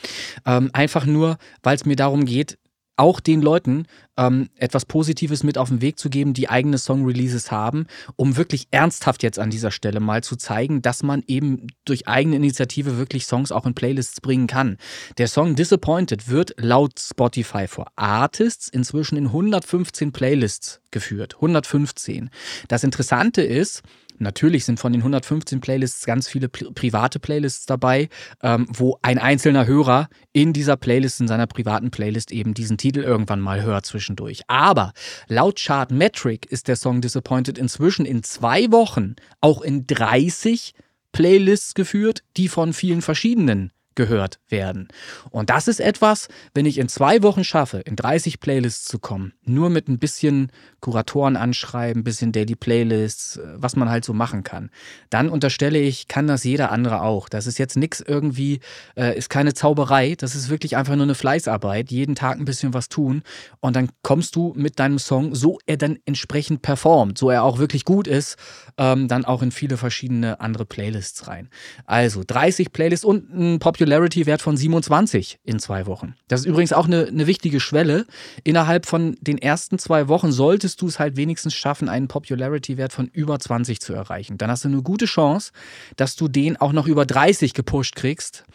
[0.46, 2.58] Ähm, einfach nur, weil es mir darum geht,
[2.96, 3.86] auch den Leuten
[4.18, 8.68] ähm, etwas Positives mit auf den Weg zu geben, die eigene Song-Releases haben, um wirklich
[8.72, 13.26] ernsthaft jetzt an dieser Stelle mal zu zeigen, dass man eben durch eigene Initiative wirklich
[13.26, 14.78] Songs auch in Playlists bringen kann.
[15.18, 21.36] Der Song Disappointed wird laut Spotify for Artists inzwischen in 115 Playlists geführt.
[21.36, 22.30] 115.
[22.68, 23.82] Das Interessante ist,
[24.20, 28.10] Natürlich sind von den 115 Playlists ganz viele pri private Playlists dabei,
[28.42, 33.02] ähm, wo ein einzelner Hörer in dieser Playlist, in seiner privaten Playlist eben diesen Titel
[33.02, 34.42] irgendwann mal hört zwischendurch.
[34.48, 34.94] Aber
[35.28, 40.74] laut Chartmetric ist der Song Disappointed inzwischen in zwei Wochen auch in 30
[41.12, 44.88] Playlists geführt, die von vielen verschiedenen gehört werden.
[45.30, 49.34] Und das ist etwas, wenn ich in zwei Wochen schaffe, in 30 Playlists zu kommen,
[49.44, 50.52] nur mit ein bisschen
[50.84, 54.70] Kuratoren anschreiben, ein bisschen Daily Playlists, äh, was man halt so machen kann,
[55.10, 57.30] dann unterstelle ich, kann das jeder andere auch.
[57.30, 58.60] Das ist jetzt nichts irgendwie,
[58.96, 62.74] äh, ist keine Zauberei, das ist wirklich einfach nur eine Fleißarbeit, jeden Tag ein bisschen
[62.74, 63.24] was tun
[63.60, 67.60] und dann kommst du mit deinem Song, so er dann entsprechend performt, so er auch
[67.60, 68.38] wirklich gut ist,
[68.78, 71.50] ähm, dann auch in viele verschiedene andere Playlists rein.
[71.86, 76.16] Also 30 Playlists und ein Popular Popularity-Wert von 27 in zwei Wochen.
[76.28, 78.06] Das ist übrigens auch eine, eine wichtige Schwelle.
[78.44, 83.08] Innerhalb von den ersten zwei Wochen solltest du es halt wenigstens schaffen, einen Popularity-Wert von
[83.08, 84.38] über 20 zu erreichen.
[84.38, 85.52] Dann hast du eine gute Chance,
[85.96, 88.46] dass du den auch noch über 30 gepusht kriegst.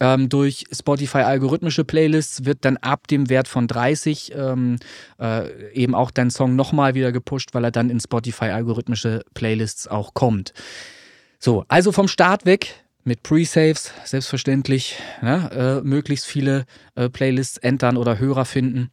[0.00, 4.78] Ähm, durch Spotify algorithmische Playlists wird dann ab dem Wert von 30 ähm,
[5.20, 9.86] äh, eben auch dein Song nochmal wieder gepusht, weil er dann in Spotify algorithmische Playlists
[9.86, 10.52] auch kommt.
[11.38, 16.64] So, also vom Start weg mit Pre-Saves, selbstverständlich, ne, äh, möglichst viele
[16.96, 18.90] äh, Playlists entern oder Hörer finden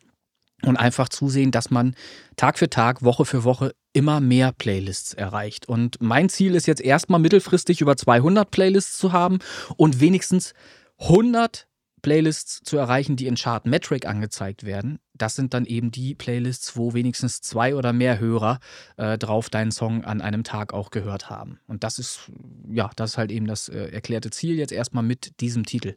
[0.66, 1.96] und einfach zusehen, dass man
[2.36, 5.68] Tag für Tag, Woche für Woche immer mehr Playlists erreicht.
[5.68, 9.40] Und mein Ziel ist jetzt erstmal mittelfristig über 200 Playlists zu haben
[9.76, 10.54] und wenigstens
[11.00, 11.68] 100
[12.02, 15.00] Playlists zu erreichen, die in Chart Metric angezeigt werden.
[15.14, 18.60] Das sind dann eben die Playlists, wo wenigstens zwei oder mehr Hörer
[18.98, 21.60] äh, drauf deinen Song an einem Tag auch gehört haben.
[21.68, 22.32] Und das ist,
[22.72, 25.96] ja, das ist halt eben das äh, erklärte Ziel jetzt erstmal mit diesem Titel.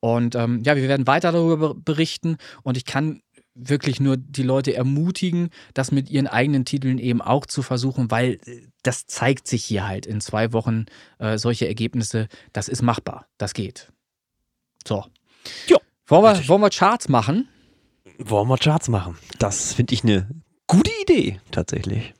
[0.00, 3.20] Und ähm, ja, wir werden weiter darüber berichten und ich kann
[3.54, 8.38] wirklich nur die Leute ermutigen, das mit ihren eigenen Titeln eben auch zu versuchen, weil
[8.46, 10.86] äh, das zeigt sich hier halt in zwei Wochen
[11.18, 12.28] äh, solche Ergebnisse.
[12.52, 13.92] Das ist machbar, das geht.
[14.86, 15.04] So,
[15.68, 15.78] Ja.
[16.06, 17.48] wollen wir, wollen wir Charts machen?
[18.18, 19.18] Wollen wir Charts machen?
[19.38, 20.28] Das finde ich eine
[20.66, 22.14] gute Idee, tatsächlich.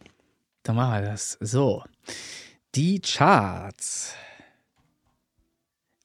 [0.62, 1.38] Dann machen wir das.
[1.40, 1.82] So.
[2.74, 4.14] Die Charts.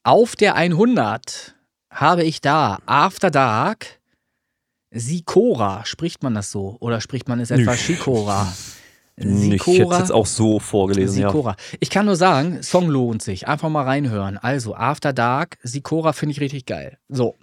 [0.03, 1.55] Auf der 100
[1.91, 3.99] habe ich da After Dark
[4.99, 5.85] Sikora.
[5.85, 6.77] Spricht man das so?
[6.79, 7.77] Oder spricht man es etwa Nö.
[7.77, 8.53] Sikora?
[9.19, 11.29] Ich hätte es jetzt auch so vorgelesen, ja.
[11.29, 11.55] Sikora.
[11.79, 13.47] Ich kann nur sagen, Song lohnt sich.
[13.47, 14.37] Einfach mal reinhören.
[14.37, 16.99] Also, After Dark, Sikora finde ich richtig geil.
[17.09, 17.35] So.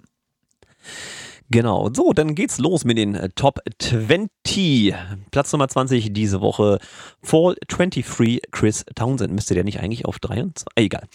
[1.49, 1.89] Genau.
[1.93, 4.93] So, dann geht's los mit den äh, Top 20.
[5.31, 6.79] Platz Nummer 20 diese Woche.
[7.21, 9.33] Fall 23, Chris Townsend.
[9.33, 10.67] Müsste der nicht eigentlich auf 23?
[10.75, 11.03] Ah, egal.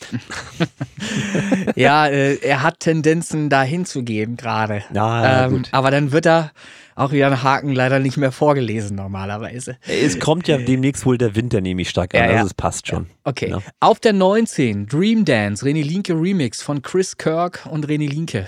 [1.77, 4.83] Ja, äh, er hat Tendenzen, dahin zu gehen gerade.
[4.93, 5.69] Ja, ähm, gut.
[5.73, 6.53] aber dann wird er
[6.95, 9.79] auch wieder einen Haken leider nicht mehr vorgelesen normalerweise.
[9.87, 12.21] Es kommt ja demnächst wohl der Winter, nehme ich stark an.
[12.21, 12.37] Ja, ja.
[12.39, 13.07] Also es passt schon.
[13.25, 13.51] Okay.
[13.51, 13.59] Ja.
[13.81, 18.47] Auf der 19, Dream Dance, René Linke Remix von Chris Kirk und René Linke.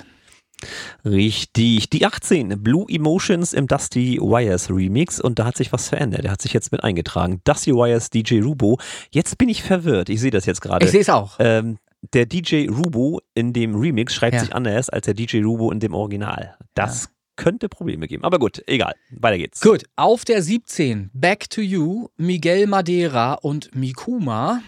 [1.05, 1.91] Richtig.
[1.91, 6.25] Die 18, Blue Emotions im Dusty Wires Remix und da hat sich was verändert.
[6.25, 7.41] Der hat sich jetzt mit eingetragen.
[7.45, 8.79] Dusty Wires DJ Rubo.
[9.11, 10.09] Jetzt bin ich verwirrt.
[10.09, 10.85] Ich sehe das jetzt gerade.
[10.85, 11.37] Ich sehe es auch.
[11.39, 11.79] Ähm,
[12.15, 14.41] der DJ Rubo in dem Remix schreibt Ja.
[14.41, 16.57] sich anders als der DJ Rubo in dem Original.
[16.75, 18.25] Das könnte Probleme geben.
[18.25, 18.95] Aber gut, egal.
[19.11, 19.61] Weiter geht's.
[19.61, 24.61] Gut, auf der 17, Back to You, Miguel Madeira und Mikuma.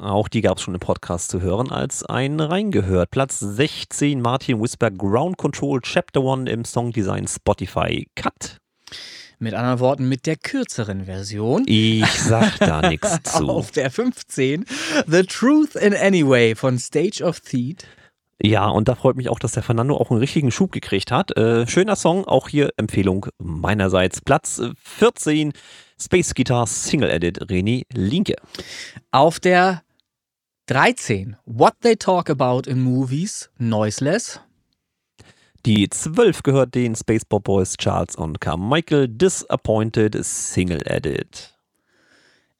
[0.00, 3.10] Auch die gab es schon im Podcast zu hören als ein reingehört.
[3.12, 8.58] Platz 16, Martin Whisper, Ground Control, Chapter 1 im Songdesign Spotify Cut.
[9.38, 11.62] Mit anderen Worten, mit der kürzeren Version.
[11.66, 13.48] Ich sag da nichts zu.
[13.48, 14.64] Auf der 15,
[15.06, 17.86] The Truth in Anyway von Stage of Theat.
[18.42, 21.36] Ja, und da freut mich auch, dass der Fernando auch einen richtigen Schub gekriegt hat.
[21.36, 24.20] Äh, schöner Song, auch hier Empfehlung meinerseits.
[24.20, 25.52] Platz äh, 14,
[25.98, 28.36] Space Guitar Single Edit, René Linke.
[29.12, 29.82] Auf der
[30.66, 34.40] 13, What They Talk About in Movies, Noiseless.
[35.64, 41.54] Die 12 gehört den Spaceball Boys Charles und Carmichael Disappointed Single Edit.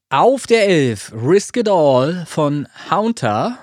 [0.08, 3.58] Auf der 11, Risk It All von Haunter.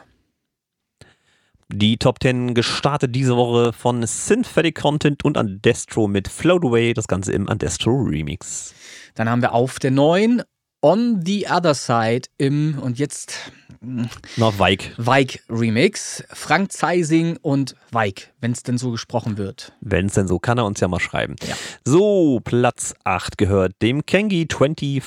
[1.70, 7.08] Die Top 10 gestartet diese Woche von Synthetic Content und Andestro mit Float Away, das
[7.08, 8.74] Ganze im Andestro Remix.
[9.16, 10.44] Dann haben wir auf der 9,
[10.82, 18.34] On the Other Side im, und jetzt Na, Weig, Weig Remix, Frank Zeising und Weig,
[18.42, 19.74] wenn es denn so gesprochen wird.
[19.80, 21.36] wenn es denn so, kann er uns ja mal schreiben.
[21.48, 21.56] Ja.
[21.86, 25.02] So, Platz 8 gehört dem Kengi 24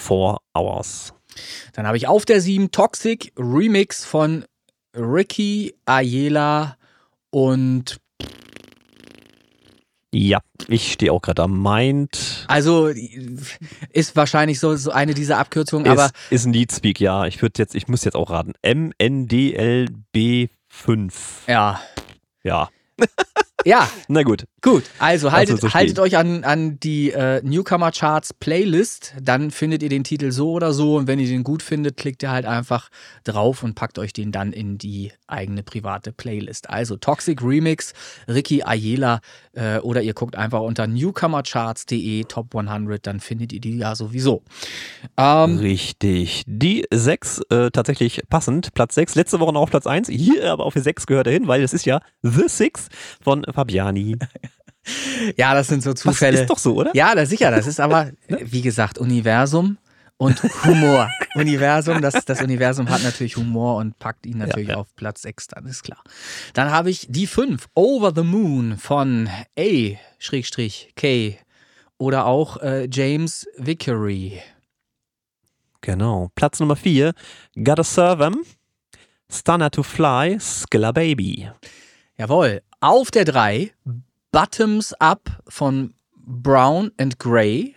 [0.55, 1.12] Hours.
[1.74, 4.45] Dann habe ich auf der 7 Toxic Remix von
[4.97, 6.77] Ricky Ayela
[7.31, 7.98] und
[10.12, 12.44] Ja, ich stehe auch gerade am Mind.
[12.48, 12.90] also
[13.93, 17.27] ist wahrscheinlich so, so eine dieser Abkürzungen, aber ist, ist ein Leadspeak, ja.
[17.27, 18.52] Ich würde jetzt, ich muss jetzt auch raten.
[18.64, 21.12] MNDLB5.
[21.47, 21.81] ja.
[22.43, 22.70] Ja,
[23.66, 24.44] Ja, na gut.
[24.62, 24.84] gut.
[25.01, 29.88] Also haltet, so haltet euch an, an die äh, Newcomer Charts Playlist, dann findet ihr
[29.88, 32.90] den Titel so oder so und wenn ihr den gut findet, klickt ihr halt einfach
[33.24, 36.70] drauf und packt euch den dann in die eigene private Playlist.
[36.70, 37.93] Also Toxic Remix,
[38.28, 39.18] Ricky Ayela
[39.57, 44.43] äh, oder ihr guckt einfach unter newcomercharts.de Top 100, dann findet ihr die ja sowieso.
[45.16, 46.43] Ähm, Richtig.
[46.47, 48.74] Die 6 äh, tatsächlich passend.
[48.74, 49.15] Platz 6.
[49.15, 50.09] Letzte Woche noch auf Platz 1.
[50.09, 52.89] Hier aber auf die 6 gehört er hin, weil es ist ja The Six
[53.20, 54.16] von Fabiani.
[55.37, 56.41] ja, das sind so Zufälle.
[56.41, 56.91] ist doch so, oder?
[56.95, 57.51] Ja, das sicher.
[57.51, 59.78] Das ist aber, wie gesagt, Universum
[60.18, 61.10] und Humor.
[61.34, 64.80] Universum, das, das Universum hat natürlich Humor und packt ihn natürlich Ja, ja.
[64.80, 66.02] auf Platz 6, dann ist klar.
[66.55, 69.28] Dann habe ich die 5, Over the Moon von
[69.59, 71.38] A-K
[71.98, 74.40] oder auch äh, James Vickery.
[75.82, 76.30] Genau.
[76.34, 77.12] Platz Nummer 4,
[77.62, 78.43] Gotta Serve 'em,
[79.30, 81.51] Stunner to Fly, Skilla Baby.
[82.18, 82.62] Jawohl.
[82.80, 83.72] Auf der 3,
[84.32, 87.76] Bottoms Up von Brown and Gray.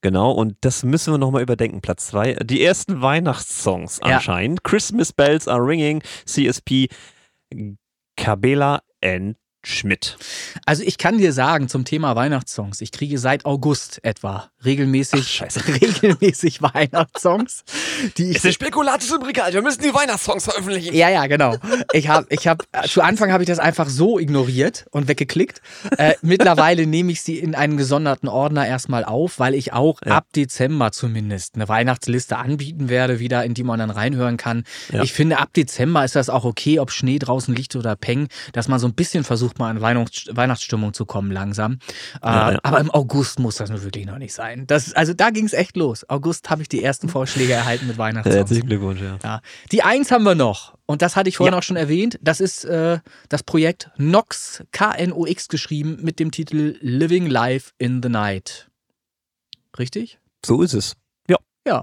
[0.00, 1.80] Genau, und das müssen wir nochmal überdenken.
[1.80, 4.16] Platz 2, die ersten Weihnachtssongs Ja.
[4.16, 4.62] anscheinend.
[4.62, 6.88] Christmas Bells are Ringing, CSP,
[8.16, 10.16] Cabela and Schmidt.
[10.66, 15.28] Also ich kann dir sagen zum Thema Weihnachtssongs, ich kriege seit August etwa regelmäßig, Ach,
[15.28, 15.60] scheiße.
[15.80, 17.64] regelmäßig Weihnachtssongs,
[18.16, 19.52] die ich Spekulatius im Regal.
[19.52, 20.94] Wir müssen die Weihnachtssongs veröffentlichen.
[20.94, 21.56] Ja, ja, genau.
[21.92, 25.60] Ich habe, ich habe, zu Anfang habe ich das einfach so ignoriert und weggeklickt.
[25.96, 30.16] Äh, mittlerweile nehme ich sie in einen gesonderten Ordner erstmal auf, weil ich auch Ja.
[30.18, 34.64] ab Dezember zumindest eine Weihnachtsliste anbieten werde, wieder in die man dann reinhören kann.
[34.92, 35.02] Ja.
[35.02, 38.68] Ich finde, ab Dezember ist das auch okay, ob Schnee draußen liegt oder Peng, dass
[38.68, 41.78] man so ein bisschen versucht, mal in Weihnachts Weihnachtsstimmung zu kommen langsam.
[42.22, 42.58] Äh, Ja, ja.
[42.62, 44.47] Aber im August muss das nur wirklich noch nicht sein.
[44.66, 46.08] Das, also da ging es echt los.
[46.08, 48.36] August habe ich die ersten Vorschläge erhalten mit Weihnachtssongs.
[48.36, 49.18] Herzlichen Glückwunsch, ja.
[49.22, 49.40] Ja.
[49.72, 50.76] Die Eins haben wir noch.
[50.86, 51.58] Und das hatte ich vorhin Ja.
[51.58, 52.18] auch schon erwähnt.
[52.22, 52.98] Das ist äh,
[53.28, 58.68] das Projekt Nox, K-N-O-X geschrieben, mit dem Titel Living Life in the Night.
[59.78, 60.18] Richtig?
[60.44, 60.94] So ist es.
[61.28, 61.36] Ja.
[61.66, 61.82] Ja.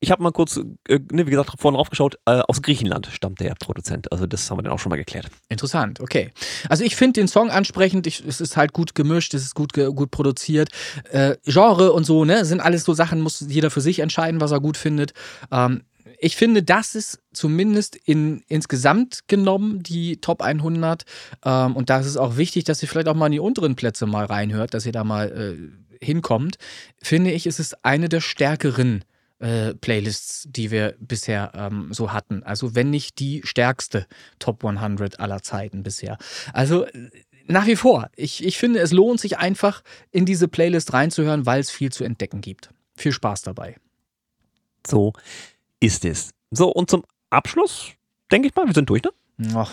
[0.00, 0.58] Ich habe mal kurz,
[0.88, 4.10] äh, ne, wie gesagt, vorhin raufgeschaut, äh, aus Griechenland stammt der Produzent.
[4.12, 5.28] Also das haben wir dann auch schon mal geklärt.
[5.48, 6.32] Interessant, okay.
[6.68, 9.72] Also ich finde den Song ansprechend, ich, es ist halt gut gemischt, es ist gut,
[9.72, 10.70] gut produziert.
[11.10, 14.52] Äh, Genre und so, ne, sind alles so Sachen, muss jeder für sich entscheiden, was
[14.52, 15.12] er gut findet.
[15.50, 15.82] Ähm,
[16.18, 21.04] ich finde, das ist zumindest in, insgesamt genommen die Top 100.
[21.44, 23.76] Ähm, und da ist es auch wichtig, dass ihr vielleicht auch mal in die unteren
[23.76, 26.56] Plätze mal reinhört, dass ihr da mal äh, hinkommt.
[27.02, 29.04] Finde ich, ist es eine der stärkeren
[29.38, 32.42] äh, Playlists, die wir bisher ähm, so hatten.
[32.42, 34.06] Also wenn nicht die stärkste
[34.38, 36.18] Top 100 aller Zeiten bisher.
[36.52, 37.10] Also äh,
[37.46, 41.60] nach wie vor, ich, ich finde, es lohnt sich einfach, in diese Playlist reinzuhören, weil
[41.60, 42.70] es viel zu entdecken gibt.
[42.96, 43.76] Viel Spaß dabei.
[44.86, 45.12] So
[45.80, 46.30] ist es.
[46.50, 47.90] So, und zum Abschluss,
[48.30, 49.10] denke ich mal, wir sind durch, ne?
[49.54, 49.70] Ach,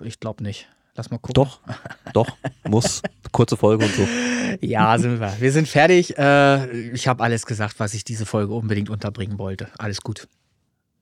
[0.00, 0.68] ich glaube nicht.
[0.96, 1.34] Lass mal gucken.
[1.34, 1.60] Doch,
[2.12, 2.36] doch,
[2.68, 3.02] muss.
[3.32, 4.06] Kurze Folge und so.
[4.60, 5.40] Ja, sind wir.
[5.40, 6.16] Wir sind fertig.
[6.16, 9.68] Äh, ich habe alles gesagt, was ich diese Folge unbedingt unterbringen wollte.
[9.78, 10.28] Alles gut.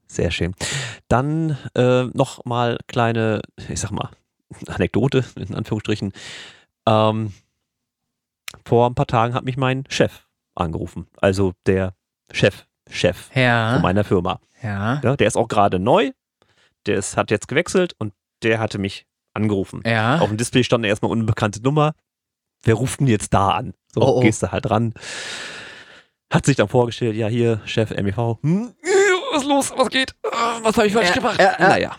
[0.07, 0.55] Sehr schön.
[1.07, 4.09] Dann äh, noch mal kleine, ich sag mal,
[4.67, 6.11] Anekdote in Anführungsstrichen.
[6.87, 7.33] Ähm,
[8.65, 10.25] vor ein paar Tagen hat mich mein Chef
[10.55, 11.07] angerufen.
[11.17, 11.93] Also der
[12.31, 13.73] Chef, Chef Ja.
[13.73, 14.39] von meiner Firma.
[14.61, 15.01] Ja.
[15.03, 16.11] Ja, der ist auch gerade neu.
[16.85, 18.13] Der ist, hat jetzt gewechselt und
[18.43, 19.81] der hatte mich angerufen.
[19.85, 20.19] Ja.
[20.19, 21.93] Auf dem Display stand erstmal unbekannte Nummer.
[22.63, 23.73] Wer ruft denn jetzt da an?
[23.93, 24.19] So, Oh, oh.
[24.21, 24.93] gehst du halt ran.
[26.31, 28.37] Hat sich dann vorgestellt, ja, hier, Chef MEV.
[28.41, 28.73] Hm,
[29.31, 29.73] was ist los?
[29.75, 30.11] Was geht?
[30.23, 30.27] Äh,
[30.63, 31.39] Was habe ich falsch Ja, gemacht?
[31.39, 31.67] ja, ja.
[31.67, 31.95] Naja.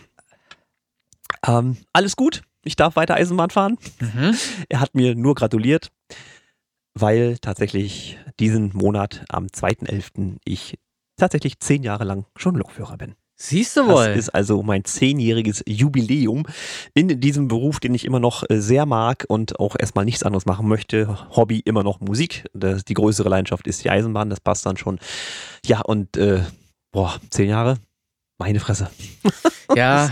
[1.47, 2.41] Ähm, alles gut.
[2.63, 3.77] Ich darf weiter Eisenbahn fahren.
[3.99, 4.35] Mhm.
[4.69, 5.91] Er hat mir nur gratuliert,
[6.95, 10.37] weil tatsächlich diesen Monat am 2.11.
[10.45, 10.79] ich
[11.15, 13.15] tatsächlich zehn Jahre lang schon Lokführer bin.
[13.37, 14.07] Siehst du Das wohl.
[14.15, 16.43] ist also mein zehnjähriges Jubiläum
[16.93, 20.45] in diesem Beruf, den ich immer noch äh, sehr mag und auch erstmal nichts anderes
[20.45, 21.17] machen möchte.
[21.35, 22.45] Hobby immer noch Musik.
[22.53, 24.99] Das, die größere Leidenschaft ist die Eisenbahn, das passt dann schon.
[25.65, 26.41] Ja, und äh,
[26.91, 27.77] boah, zehn Jahre?
[28.37, 28.89] Meine Fresse.
[29.75, 30.11] ja,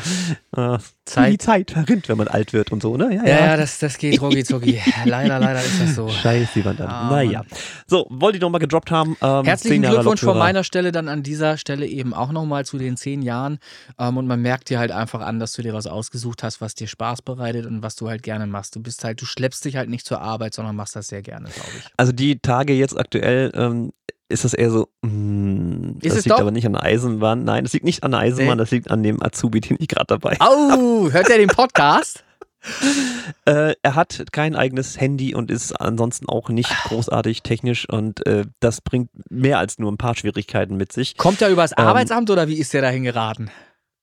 [0.55, 1.33] Äh, Zeit.
[1.33, 3.13] Die Zeit verrinnt, wenn man alt wird und so, ne?
[3.13, 4.81] ja, ja, das, das geht rucki zucki.
[5.05, 6.07] leider, leider ist das so.
[6.07, 6.87] Scheiße, die Wand an.
[6.87, 7.43] Ah, naja.
[7.85, 9.17] So, wollte ich nochmal gedroppt haben.
[9.21, 12.95] Ähm, Herzlichen Glückwunsch von meiner Stelle dann an dieser Stelle eben auch nochmal zu den
[12.95, 13.59] zehn Jahren.
[13.99, 16.75] Ähm, und man merkt dir halt einfach an, dass du dir was ausgesucht hast, was
[16.75, 18.77] dir Spaß bereitet und was du halt gerne machst.
[18.77, 21.49] Du bist halt, du schleppst dich halt nicht zur Arbeit, sondern machst das sehr gerne,
[21.49, 21.83] glaube ich.
[21.97, 23.91] Also die Tage jetzt aktuell ähm,
[24.33, 26.39] ist das eher so, mm, Ist das es liegt doch?
[26.41, 27.43] aber nicht an der Eisenbahn.
[27.43, 28.63] Nein, das liegt nicht an der Eisenbahn, Nee.
[28.63, 32.23] das liegt an dem Azubi, den ich gerade dabei Au, hört er den Podcast?
[33.45, 38.45] Äh, er hat kein eigenes Handy und ist ansonsten auch nicht großartig technisch und äh,
[38.61, 41.17] das bringt mehr als nur ein paar Schwierigkeiten mit sich.
[41.17, 43.51] Kommt er übers Ähm, Arbeitsamt oder wie ist der dahin geraten?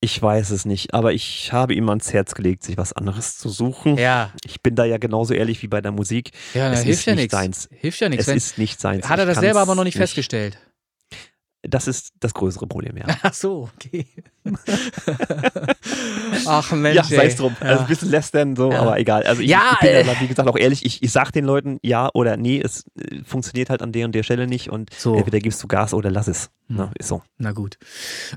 [0.03, 3.49] Ich weiß es nicht, aber ich habe ihm ans Herz gelegt, sich was anderes zu
[3.49, 3.97] suchen.
[3.97, 6.31] Ja, Ich bin da ja genauso ehrlich wie bei der Musik.
[6.55, 7.35] ja, na, Es hilft ist ja nicht nichts.
[7.35, 7.69] seins.
[7.71, 8.27] Hilft ja nichts.
[8.27, 9.07] Es ist nicht seins.
[9.07, 10.57] Hat er das selber aber noch nicht festgestellt?
[11.63, 13.05] Das ist das größere Problem, ja.
[13.21, 14.07] Ach so, okay.
[16.47, 16.95] Ach Mensch.
[16.95, 17.55] Ja, sei es drum.
[17.61, 17.67] Ja.
[17.67, 18.81] Also ein bisschen lästern, so, Ja.
[18.81, 19.23] aber egal.
[19.23, 20.05] Also ich, Ja, ich bin äh.
[20.07, 23.23] ja, wie gesagt, auch ehrlich, ich, ich sag den Leuten ja oder nee, es äh,
[23.23, 25.15] funktioniert halt an der und der Stelle nicht und So.
[25.15, 26.49] entweder gibst du Gas oder lass es.
[26.67, 26.77] Hm.
[26.77, 27.21] Ne, ist so.
[27.37, 27.77] Na gut.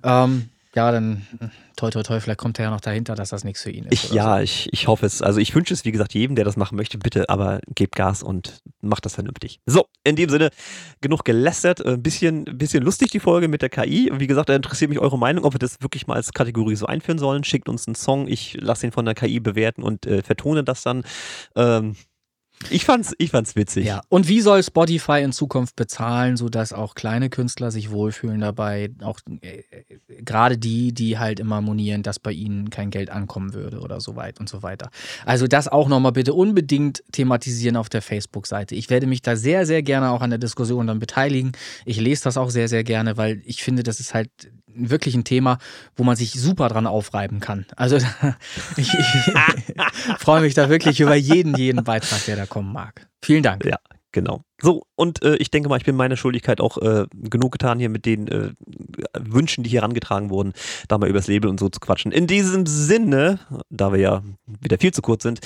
[0.03, 3.45] Ähm, ja, dann hm, toi toi toi, vielleicht kommt er ja noch dahinter, dass das
[3.45, 3.93] nichts für ihn ist.
[3.93, 4.43] Ich, ja, so.
[4.43, 5.23] ich, ich hoffe es.
[5.23, 8.23] Also ich wünsche es, wie gesagt, jedem, der das machen möchte, bitte, aber gebt Gas
[8.23, 9.61] und macht das vernünftig.
[9.67, 10.51] So, in dem Sinne,
[11.01, 11.85] genug gelästert.
[11.85, 14.11] Ein bisschen, bisschen lustig die Folge mit der KI.
[14.15, 16.87] Wie gesagt, da interessiert mich eure Meinung, ob wir das wirklich mal als Kategorie so
[16.87, 17.45] einführen sollen.
[17.45, 20.83] Schickt uns einen Song, ich lasse ihn von der KI bewerten und äh, vertone das
[20.83, 21.05] dann.
[21.57, 21.97] Ähm,
[22.71, 23.87] ich fand's, ich fand's witzig.
[23.87, 24.03] Ja.
[24.09, 28.91] Und wie soll Spotify in Zukunft bezahlen, sodass auch kleine Künstler sich wohlfühlen dabei?
[29.03, 29.63] Auch äh,
[30.23, 34.17] gerade die, die halt immer monieren, dass bei ihnen kein Geld ankommen würde oder so
[34.17, 34.91] weit und so weiter.
[35.27, 38.75] Also das auch nochmal bitte unbedingt thematisieren auf der Facebook-Seite.
[38.75, 41.53] Ich werde mich da sehr, sehr gerne auch an der Diskussion dann beteiligen.
[41.85, 44.31] Ich lese das auch sehr, sehr gerne, weil ich finde, das ist halt
[44.75, 45.59] wirklich ein Thema,
[45.97, 47.67] wo man sich super dran aufreiben kann.
[47.77, 47.97] Also
[48.77, 49.35] ich, ich
[50.19, 53.09] freue mich da wirklich über jeden, jeden Beitrag, der da kommen mag.
[53.23, 53.65] Vielen Dank.
[53.65, 53.79] Ja,
[54.13, 54.45] genau.
[54.63, 57.89] So, und äh, ich denke mal, ich bin meiner Schuldigkeit auch äh, genug getan, hier
[57.89, 58.51] mit den äh,
[59.19, 60.53] Wünschen, die hier herangetragen wurden,
[60.89, 62.13] da mal übers Label und so zu quatschen.
[62.13, 65.41] In diesem Sinne, da wir ja wieder viel zu kurz sind,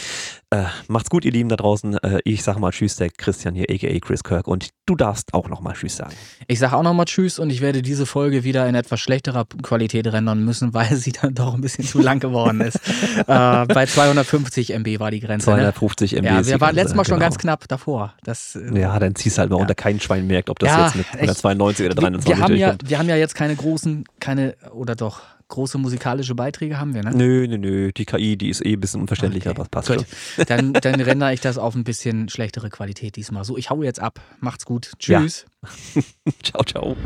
[0.50, 1.98] äh, macht's gut, ihr Lieben da draußen.
[1.98, 3.98] Äh, ich sage mal Tschüss, der Christian hier, a.k.a.
[4.00, 4.46] Chris Kirk.
[4.46, 6.14] Und du darfst auch nochmal Tschüss sagen.
[6.46, 10.06] Ich sage auch nochmal Tschüss und ich werde diese Folge wieder in etwas schlechterer Qualität
[10.06, 12.76] rendern müssen, weil sie dann doch ein bisschen zu lang geworden ist.
[13.18, 15.46] äh, bei 250 MB war die Grenze.
[15.46, 16.18] 250 ne?
[16.18, 16.26] MB.
[16.26, 17.26] Ja, wir waren letztes Mal schon genau.
[17.26, 18.14] ganz knapp davor.
[18.22, 19.62] Das, äh, ja, dann ziehst du halt mal ja.
[19.62, 22.76] unter kein Schwein merkt, ob das ja, jetzt mit 192 oder 23 wir haben ja,
[22.84, 27.12] Wir haben ja jetzt keine großen, keine, oder doch, große musikalische Beiträge haben wir, ne?
[27.14, 27.92] Nö, nö, nö.
[27.92, 29.60] Die KI, die ist eh ein bisschen unverständlicher, okay.
[29.60, 30.06] aber passt gut.
[30.36, 30.44] schon.
[30.46, 33.44] Dann, dann rendere ich das auf ein bisschen schlechtere Qualität diesmal.
[33.44, 34.20] So, ich hau jetzt ab.
[34.40, 34.92] Macht's gut.
[34.98, 35.46] Tschüss.
[35.94, 36.02] Ja.
[36.42, 36.96] ciao, ciao.